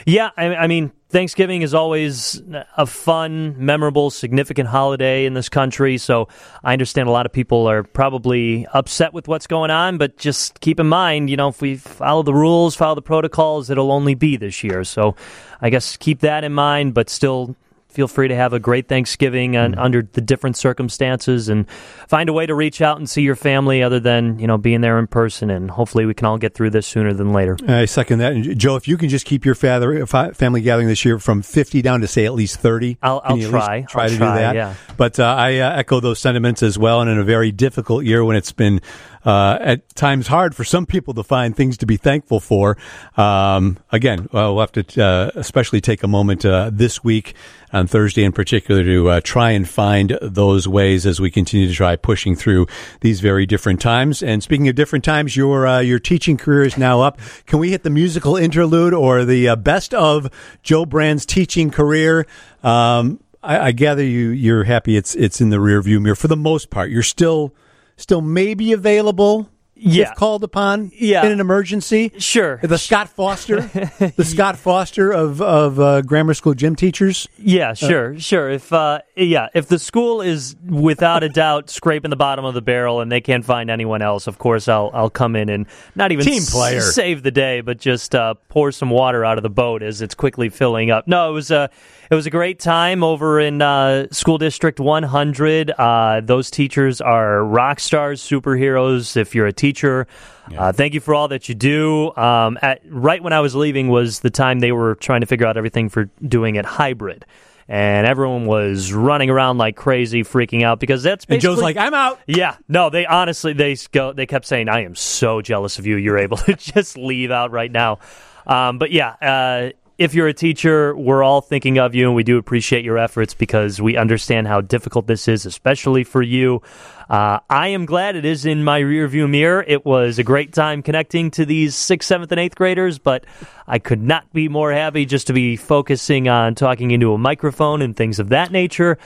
yeah, 0.07 0.31
I, 0.37 0.55
I 0.55 0.67
mean 0.67 0.93
Thanksgiving 1.13 1.61
is 1.61 1.75
always 1.75 2.41
a 2.77 2.87
fun, 2.87 3.55
memorable, 3.59 4.11
significant 4.11 4.71
holiday 4.71 5.27
in 5.27 5.35
this 5.35 5.51
country. 5.51 5.99
So 5.99 6.29
I 6.65 6.73
understand 6.73 7.07
a 7.07 7.13
lot 7.13 7.27
of 7.27 7.33
people 7.33 7.67
are 7.67 7.83
probably 7.83 8.67
upset 8.73 9.13
with 9.13 9.29
what's 9.29 9.47
going 9.47 9.71
on, 9.71 9.99
but 9.99 10.17
just 10.17 10.61
keep 10.61 10.72
in 10.81 10.89
mind, 10.89 11.31
you 11.31 11.37
know, 11.37 11.49
if 11.49 11.61
we 11.61 11.77
follow 11.77 12.23
the 12.23 12.35
rules, 12.35 12.75
follow 12.75 12.95
the 12.95 13.03
protocols, 13.03 13.71
it'll 13.71 13.93
only 13.93 14.15
be 14.15 14.37
this 14.37 14.63
year. 14.63 14.85
So 14.85 15.17
I 15.61 15.71
guess 15.71 15.97
keep 15.97 16.21
that 16.21 16.45
in 16.45 16.53
mind, 16.53 16.95
but 16.95 17.09
still 17.09 17.57
feel 17.93 18.09
free 18.09 18.29
to 18.29 18.35
have 18.35 18.53
a 18.53 18.59
great 18.59 18.89
Thanksgiving 18.89 19.57
and, 19.57 19.75
mm-hmm. 19.75 19.83
under 19.83 20.03
the 20.03 20.21
different 20.21 20.57
circumstances 20.57 21.49
and 21.49 21.69
find 22.09 22.29
a 22.29 22.33
way 22.33 22.47
to 22.47 22.55
reach 22.55 22.81
out 22.81 22.99
and 22.99 23.09
see 23.09 23.23
your 23.23 23.37
family 23.37 23.83
other 23.83 24.01
than, 24.01 24.39
you 24.39 24.47
know, 24.47 24.59
being 24.59 24.81
there 24.81 24.99
in 24.99 25.07
person. 25.07 25.51
And 25.51 25.71
hopefully 25.71 26.07
we 26.07 26.15
can 26.15 26.27
all 26.27 26.39
get 26.39 26.55
through 26.55 26.71
this 26.71 26.87
sooner 26.87 27.13
than 27.13 27.33
later. 27.33 27.57
I 27.69 27.85
second 27.85 28.19
that. 28.21 28.33
And 28.33 28.59
Joe, 28.59 28.77
if 28.77 28.89
you 28.89 28.97
can 28.97 29.09
just 29.09 29.27
keep 29.27 29.45
your 29.45 29.55
father, 29.55 30.07
family 30.07 30.63
gathering 30.63 30.89
this 30.89 31.05
year 31.05 31.19
from 31.19 31.43
50 31.43 31.83
down 31.83 32.01
to 32.01 32.09
say 32.09 32.25
at 32.25 32.35
least 32.35 32.59
30, 32.61 32.99
I'll, 33.03 33.21
I'll 33.25 33.39
try. 33.39 33.83
Try 33.83 34.05
I'll 34.05 34.09
to 34.09 34.17
try, 34.17 34.35
do 34.35 34.41
that. 34.41 34.55
Yeah. 34.55 34.75
But 34.97 35.21
uh, 35.21 35.25
I 35.25 35.59
uh, 35.59 35.77
echo 35.77 36.01
those 36.01 36.19
sentiments 36.19 36.63
as 36.63 36.79
well. 36.79 37.01
And 37.01 37.11
in 37.11 37.19
a 37.19 37.25
very 37.25 37.53
difficult 37.53 38.05
year 38.05 38.25
when 38.25 38.37
it's 38.37 38.53
been 38.53 38.81
uh, 39.25 39.59
at 39.61 39.95
times 39.95 40.27
hard 40.27 40.55
for 40.55 40.65
some 40.65 40.87
people 40.87 41.15
to 41.15 41.23
find 41.23 41.57
things 41.57 41.77
to 41.79 41.87
be 41.87 41.97
thankful 41.97 42.41
for. 42.41 42.77
Um, 43.17 43.79
again, 43.91 44.29
we'll 44.33 44.61
have 44.61 44.73
to 44.73 45.03
uh, 45.03 45.31
especially 45.35 45.81
take 45.81 46.03
a 46.03 46.09
moment 46.09 46.45
uh, 46.45 46.71
this 46.73 47.05
week 47.05 47.35
on 47.73 47.87
Thursday 47.87 48.25
in 48.25 48.33
particular 48.33 48.85
to 48.85 49.09
uh, 49.09 49.21
try 49.23 49.51
and 49.51 49.69
find 49.69 50.19
those 50.21 50.69
ways 50.69 51.07
as 51.07 51.21
we 51.21 51.31
continue 51.31 51.69
to 51.69 51.75
try 51.75 51.97
pushing 51.97 52.37
through 52.37 52.67
these 53.01 53.21
very 53.21 53.47
different 53.47 53.81
times. 53.81 54.23
And 54.23 54.43
speaking 54.43 54.69
of 54.69 54.75
different 54.75 55.05
times, 55.05 55.37
your 55.37 55.67
uh, 55.67 55.81
your 55.81 55.99
teaching 55.99 56.37
career 56.37 56.65
is 56.65 56.77
now 56.77 57.01
up. 57.01 57.19
Can 57.47 57.59
we 57.59 57.71
hit 57.71 57.83
the 57.83 57.91
musical 57.91 58.37
interlude 58.37 58.95
or 58.95 59.25
the 59.25 59.49
uh, 59.49 59.57
best 59.57 59.95
of 59.95 60.31
Joe 60.63 60.87
Brand's 60.87 61.27
teaching 61.27 61.71
career? 61.71 62.27
Um, 62.63 63.21
I, 63.43 63.59
I, 63.59 63.73
gather 63.73 64.05
you 64.05 64.29
you're 64.29 64.65
happy 64.65 64.97
it's 64.97 65.17
it's 65.17 65.41
in 65.41 65.51
the 65.51 65.57
rearview 65.57 66.01
mirror 66.01 66.15
for 66.15 66.29
the 66.29 66.37
most 66.37 66.71
part. 66.71 66.91
You're 66.91 67.03
still 67.03 67.55
still 67.97 68.21
maybe 68.21 68.73
available 68.73 69.49
yeah. 69.83 70.11
if 70.11 70.15
called 70.17 70.45
upon 70.45 70.93
yeah. 70.95 71.25
in 71.25 71.33
an 71.33 71.41
emergency. 71.41 72.13
Sure. 72.19 72.59
The 72.63 72.79
Scott 72.79 73.09
Foster, 73.09 73.61
the 74.17 74.25
Scott 74.25 74.57
Foster 74.57 75.11
of 75.11 75.41
of 75.41 75.81
uh, 75.81 76.03
grammar 76.03 76.35
school 76.35 76.55
gym 76.55 76.77
teachers. 76.77 77.29
Yeah, 77.39 77.71
uh, 77.71 77.75
sure, 77.75 78.15
uh, 78.15 78.19
sure. 78.19 78.51
If 78.51 78.73
uh, 78.73 79.01
yeah, 79.17 79.49
if 79.55 79.69
the 79.69 79.79
school 79.79 80.21
is 80.21 80.57
without 80.65 81.23
a 81.23 81.29
doubt 81.29 81.71
scraping 81.71 82.11
the 82.11 82.17
bottom 82.17 82.45
of 82.45 82.55
the 82.55 82.63
barrel 82.63 83.01
and 83.01 83.11
they 83.11 83.21
can't 83.21 83.45
find 83.45 83.71
anyone 83.71 84.03
else, 84.03 84.27
of 84.27 84.39
course 84.39 84.69
I'll 84.69 84.91
I'll 84.95 85.11
come 85.11 85.37
in 85.37 85.49
and 85.49 85.67
not 85.95 86.13
even 86.13 86.25
team 86.25 86.43
player 86.45 86.81
save 86.81 87.23
the 87.23 87.31
day, 87.31 87.61
but 87.61 87.79
just 87.79 88.15
uh, 88.15 88.35
pour 88.49 88.73
some 88.73 88.91
water 88.91 89.25
out 89.25 89.39
of 89.39 89.43
the 89.43 89.51
boat 89.51 89.83
as 89.83 90.03
it's 90.03 90.15
quickly 90.15 90.49
filling 90.49 90.91
up. 90.91 91.09
No, 91.09 91.31
it 91.31 91.33
was 91.33 91.51
a 91.51 91.71
it 92.13 92.15
was 92.15 92.27
a 92.27 92.31
great 92.31 92.59
time 92.59 93.03
over 93.03 93.41
in 93.41 93.63
uh, 93.63 94.07
School 94.11 94.37
District 94.37 94.79
100. 94.79 95.71
Uh, 95.71 96.21
those 96.23 96.51
teachers 96.51 97.01
are 97.01 97.43
rock 97.43 97.81
stars, 97.81 98.21
superheroes. 98.21 99.17
If 99.17 99.35
you're 99.35 99.47
a 99.47 99.53
teacher, 99.53 100.07
uh, 100.55 100.73
thank 100.73 100.93
you 100.93 101.01
for 101.01 101.15
all 101.15 101.29
that 101.29 101.49
you 101.49 101.55
do. 101.55 102.15
Um, 102.15 102.59
at, 102.61 102.83
right 102.85 103.23
when 103.23 103.33
I 103.33 103.41
was 103.41 103.55
leaving 103.55 103.89
was 103.89 104.21
the 104.21 104.29
time 104.29 104.61
they 104.61 104.73
were 104.73 104.97
trying 104.97 105.23
to 105.23 105.27
figure 105.27 105.47
out 105.47 105.57
everything 105.57 105.89
for 105.89 106.11
doing 106.21 106.57
it 106.57 106.67
hybrid. 106.67 107.25
And 107.67 108.07
everyone 108.07 108.45
was 108.45 108.93
running 108.93 109.31
around 109.31 109.57
like 109.57 109.77
crazy, 109.77 110.23
freaking 110.23 110.65
out 110.65 110.81
because 110.81 111.03
that's 111.03 111.25
And 111.27 111.41
Joe's 111.41 111.63
like, 111.63 111.79
I'm 111.79 111.95
out. 111.95 112.21
yeah, 112.27 112.59
no, 112.69 112.91
they 112.91 113.07
honestly 113.07 113.55
they 113.55 113.75
go 113.91 114.13
they 114.13 114.27
kept 114.27 114.45
saying, 114.45 114.69
"I 114.69 114.83
am 114.83 114.95
so 114.97 115.41
jealous 115.41 115.79
of 115.79 115.87
you. 115.87 115.97
You're 115.97 116.19
able 116.19 116.37
to 116.49 116.57
just 116.57 116.99
leave 116.99 117.31
out 117.31 117.53
right 117.53 117.73
now." 117.73 118.01
Um, 118.47 118.79
but 118.79 118.91
yeah, 118.91 119.15
uh, 119.23 119.71
if 119.99 120.15
you're 120.15 120.29
a 120.29 120.35
teacher, 120.35 120.97
we're 120.97 121.23
all 121.23 121.41
thinking 121.41 121.79
of 121.79 121.95
you, 121.95 122.07
and 122.07 122.15
we 122.15 122.23
do 122.23 122.39
appreciate 122.39 122.85
your 122.85 122.99
efforts 122.99 123.35
because 123.35 123.81
we 123.81 123.97
understand 123.97 124.47
how 124.47 124.61
difficult 124.61 125.07
this 125.07 125.29
is, 125.29 125.47
especially 125.47 126.05
for 126.05 126.23
you. 126.23 126.63
Uh, 127.11 127.41
I 127.51 127.69
am 127.69 127.85
glad 127.85 128.17
it 128.17 128.25
is 128.25 128.47
in 128.47 128.65
my 128.65 128.81
rearview 128.81 129.29
mirror. 129.29 129.65
It 129.67 129.85
was 129.85 130.19
a 130.19 130.25
great 130.25 130.53
time 130.53 130.83
connecting 130.83 131.31
to 131.33 131.45
these 131.45 131.75
sixth, 131.75 132.09
seventh, 132.09 132.33
and 132.33 132.41
eighth 132.41 132.55
graders, 132.55 132.99
but 132.99 133.25
I 133.67 133.79
could 133.79 134.03
not 134.03 134.33
be 134.33 134.49
more 134.49 134.73
happy 134.73 135.05
just 135.05 135.27
to 135.27 135.33
be 135.33 135.57
focusing 135.57 136.29
on 136.29 136.55
talking 136.55 136.91
into 136.91 137.13
a 137.13 137.19
microphone 137.19 137.83
and 137.83 137.97
things 137.97 138.19
of 138.19 138.31
that 138.31 138.51
nature. 138.51 138.99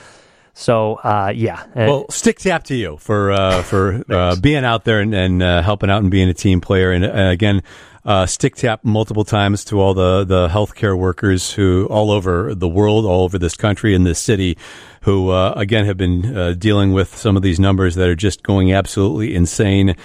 So, 0.57 0.95
uh, 0.95 1.31
yeah. 1.35 1.59
Uh, 1.75 1.85
Well, 1.85 2.05
stick 2.09 2.39
tap 2.39 2.63
to 2.65 2.75
you 2.75 2.97
for 2.97 3.31
uh, 3.31 3.61
for 3.61 4.03
uh, 4.09 4.35
being 4.37 4.65
out 4.65 4.85
there 4.85 5.01
and, 5.01 5.13
and 5.13 5.43
uh, 5.43 5.61
helping 5.61 5.91
out 5.91 6.01
and 6.01 6.09
being 6.09 6.29
a 6.29 6.33
team 6.33 6.61
player. 6.61 6.91
And 6.91 7.05
uh, 7.05 7.29
again, 7.29 7.61
uh, 8.07 8.25
stick 8.25 8.55
tap 8.55 8.85
multiple 8.85 9.25
times 9.25 9.65
to 9.65 9.81
all 9.81 9.93
the 9.93 10.23
the 10.23 10.47
healthcare 10.47 10.97
workers 10.97 11.51
who 11.51 11.85
all 11.87 12.09
over 12.09 12.55
the 12.55 12.67
world, 12.67 13.05
all 13.05 13.25
over 13.25 13.37
this 13.37 13.55
country 13.55 13.93
and 13.93 14.07
this 14.07 14.17
city, 14.17 14.57
who 15.01 15.29
uh, 15.29 15.53
again 15.57 15.85
have 15.85 15.97
been 15.97 16.35
uh, 16.35 16.53
dealing 16.53 16.93
with 16.93 17.15
some 17.15 17.35
of 17.35 17.43
these 17.43 17.59
numbers 17.59 17.95
that 17.95 18.07
are 18.07 18.15
just 18.15 18.43
going 18.43 18.71
absolutely 18.71 19.35
insane. 19.35 19.95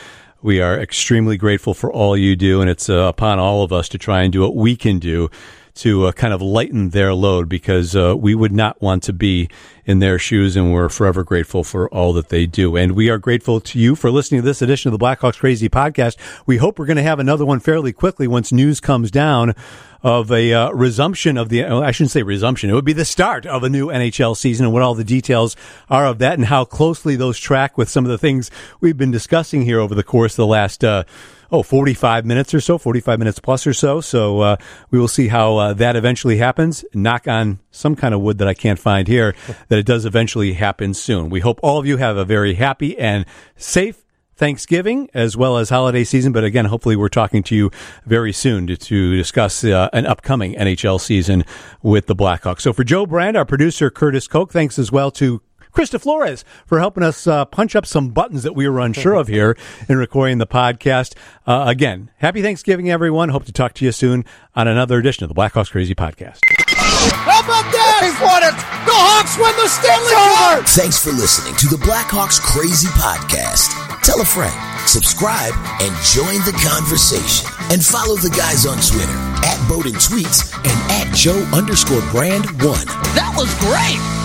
We 0.42 0.60
are 0.60 0.76
extremely 0.76 1.36
grateful 1.36 1.72
for 1.72 1.92
all 1.92 2.16
you 2.16 2.34
do, 2.34 2.60
and 2.60 2.68
it's 2.68 2.90
uh, 2.90 2.94
upon 2.94 3.38
all 3.38 3.62
of 3.62 3.72
us 3.72 3.88
to 3.90 3.98
try 3.98 4.22
and 4.22 4.32
do 4.32 4.40
what 4.40 4.56
we 4.56 4.74
can 4.74 4.98
do 4.98 5.30
to 5.74 6.06
uh, 6.06 6.12
kind 6.12 6.34
of 6.34 6.42
lighten 6.42 6.90
their 6.90 7.14
load 7.14 7.48
because 7.48 7.96
uh, 7.96 8.14
we 8.16 8.34
would 8.34 8.52
not 8.52 8.80
want 8.82 9.02
to 9.04 9.12
be 9.12 9.48
in 9.84 9.98
their 9.98 10.18
shoes, 10.18 10.54
and 10.54 10.72
we're 10.72 10.88
forever 10.88 11.24
grateful 11.24 11.64
for 11.64 11.88
all 11.88 12.12
that 12.12 12.28
they 12.28 12.46
do. 12.46 12.76
And 12.76 12.92
we 12.92 13.10
are 13.10 13.18
grateful 13.18 13.60
to 13.60 13.78
you 13.78 13.96
for 13.96 14.10
listening 14.10 14.42
to 14.42 14.44
this 14.44 14.62
edition 14.62 14.92
of 14.92 14.98
the 14.98 15.04
Blackhawks 15.04 15.38
Crazy 15.38 15.68
podcast. 15.68 16.16
We 16.46 16.58
hope 16.58 16.78
we're 16.78 16.86
going 16.86 16.96
to 16.98 17.02
have 17.02 17.18
another 17.18 17.44
one 17.44 17.58
fairly 17.58 17.92
quickly 17.92 18.28
once 18.28 18.52
news 18.52 18.80
comes 18.80 19.10
down 19.10 19.54
of 20.02 20.32
a 20.32 20.52
uh, 20.52 20.70
resumption 20.72 21.38
of 21.38 21.48
the, 21.48 21.62
well, 21.62 21.82
I 21.82 21.92
shouldn't 21.92 22.10
say 22.10 22.22
resumption, 22.22 22.70
it 22.70 22.74
would 22.74 22.84
be 22.84 22.92
the 22.92 23.04
start 23.04 23.46
of 23.46 23.62
a 23.62 23.68
new 23.68 23.86
NHL 23.86 24.36
season 24.36 24.66
and 24.66 24.72
what 24.72 24.82
all 24.82 24.94
the 24.94 25.04
details 25.04 25.56
are 25.88 26.06
of 26.06 26.18
that 26.18 26.34
and 26.34 26.46
how 26.46 26.64
closely 26.64 27.14
those 27.14 27.38
track 27.38 27.78
with 27.78 27.88
some 27.88 28.04
of 28.04 28.10
the 28.10 28.18
things 28.18 28.50
we've 28.80 28.96
been 28.96 29.12
discussing 29.12 29.62
here 29.62 29.78
over 29.78 29.94
the 29.94 30.02
course 30.02 30.32
of 30.32 30.38
the 30.38 30.46
last, 30.46 30.82
uh, 30.82 31.04
oh, 31.52 31.62
45 31.62 32.24
minutes 32.24 32.54
or 32.54 32.60
so, 32.60 32.78
45 32.78 33.18
minutes 33.18 33.38
plus 33.38 33.66
or 33.66 33.74
so. 33.74 34.00
So 34.00 34.40
uh, 34.40 34.56
we 34.90 34.98
will 34.98 35.08
see 35.08 35.28
how 35.28 35.58
uh, 35.58 35.72
that 35.74 35.94
eventually 35.94 36.38
happens. 36.38 36.84
Knock 36.94 37.28
on 37.28 37.60
some 37.70 37.94
kind 37.94 38.14
of 38.14 38.22
wood 38.22 38.38
that 38.38 38.48
I 38.48 38.54
can't 38.54 38.78
find 38.78 39.06
here, 39.06 39.36
that 39.68 39.78
it 39.78 39.86
does 39.86 40.06
eventually 40.06 40.54
happen 40.54 40.94
soon. 40.94 41.30
We 41.30 41.40
hope 41.40 41.60
all 41.62 41.78
of 41.78 41.86
you 41.86 41.98
have 41.98 42.16
a 42.16 42.24
very 42.24 42.54
happy 42.54 42.98
and 42.98 43.26
safe 43.56 44.02
Thanksgiving 44.34 45.08
as 45.14 45.36
well 45.36 45.58
as 45.58 45.68
holiday 45.68 46.04
season. 46.04 46.32
But 46.32 46.42
again, 46.42 46.64
hopefully 46.64 46.96
we're 46.96 47.08
talking 47.08 47.42
to 47.44 47.54
you 47.54 47.70
very 48.06 48.32
soon 48.32 48.66
to, 48.66 48.76
to 48.76 49.16
discuss 49.16 49.62
uh, 49.62 49.88
an 49.92 50.06
upcoming 50.06 50.54
NHL 50.54 51.00
season 51.00 51.44
with 51.82 52.06
the 52.06 52.16
Blackhawks. 52.16 52.62
So 52.62 52.72
for 52.72 52.82
Joe 52.82 53.06
Brand, 53.06 53.36
our 53.36 53.44
producer, 53.44 53.90
Curtis 53.90 54.26
Koch, 54.26 54.50
thanks 54.50 54.78
as 54.78 54.90
well 54.90 55.10
to 55.12 55.42
Krista 55.72 56.00
Flores 56.00 56.44
for 56.66 56.78
helping 56.78 57.02
us 57.02 57.26
uh, 57.26 57.44
punch 57.46 57.74
up 57.74 57.86
some 57.86 58.10
buttons 58.10 58.42
that 58.42 58.54
we 58.54 58.68
were 58.68 58.78
unsure 58.80 59.14
of 59.14 59.28
here 59.28 59.56
in 59.88 59.96
recording 59.96 60.38
the 60.38 60.46
podcast. 60.46 61.14
Uh, 61.46 61.64
again, 61.66 62.10
happy 62.18 62.42
Thanksgiving, 62.42 62.90
everyone. 62.90 63.30
Hope 63.30 63.44
to 63.46 63.52
talk 63.52 63.72
to 63.74 63.84
you 63.84 63.92
soon 63.92 64.24
on 64.54 64.68
another 64.68 64.98
edition 64.98 65.24
of 65.24 65.28
the 65.28 65.34
Blackhawks 65.34 65.70
Crazy 65.70 65.94
Podcast. 65.94 66.38
How 66.46 67.40
about 67.40 67.66
that? 67.72 67.98
They 68.04 68.12
won 68.22 68.42
it. 68.44 68.54
The 68.86 68.94
Hawks 68.94 69.34
win 69.40 69.54
the 69.58 69.66
Stanley 69.66 70.14
Cup. 70.14 70.68
Thanks 70.76 70.98
for 71.02 71.10
listening 71.10 71.56
to 71.56 71.66
the 71.68 71.80
Blackhawks 71.82 72.38
Crazy 72.40 72.88
Podcast. 72.98 73.72
Tell 74.02 74.20
a 74.20 74.24
friend, 74.24 74.54
subscribe, 74.86 75.54
and 75.80 75.90
join 76.14 76.38
the 76.46 76.54
conversation. 76.62 77.48
And 77.70 77.82
follow 77.82 78.16
the 78.16 78.30
guys 78.30 78.66
on 78.66 78.76
Twitter 78.82 79.18
at 79.46 79.58
Boden 79.68 79.94
Tweets 79.98 80.52
and 80.52 80.76
at 81.00 81.14
Joe 81.14 81.38
underscore 81.56 82.02
brand 82.10 82.44
one. 82.62 82.86
That 83.16 83.32
was 83.34 83.48
great. 83.58 84.21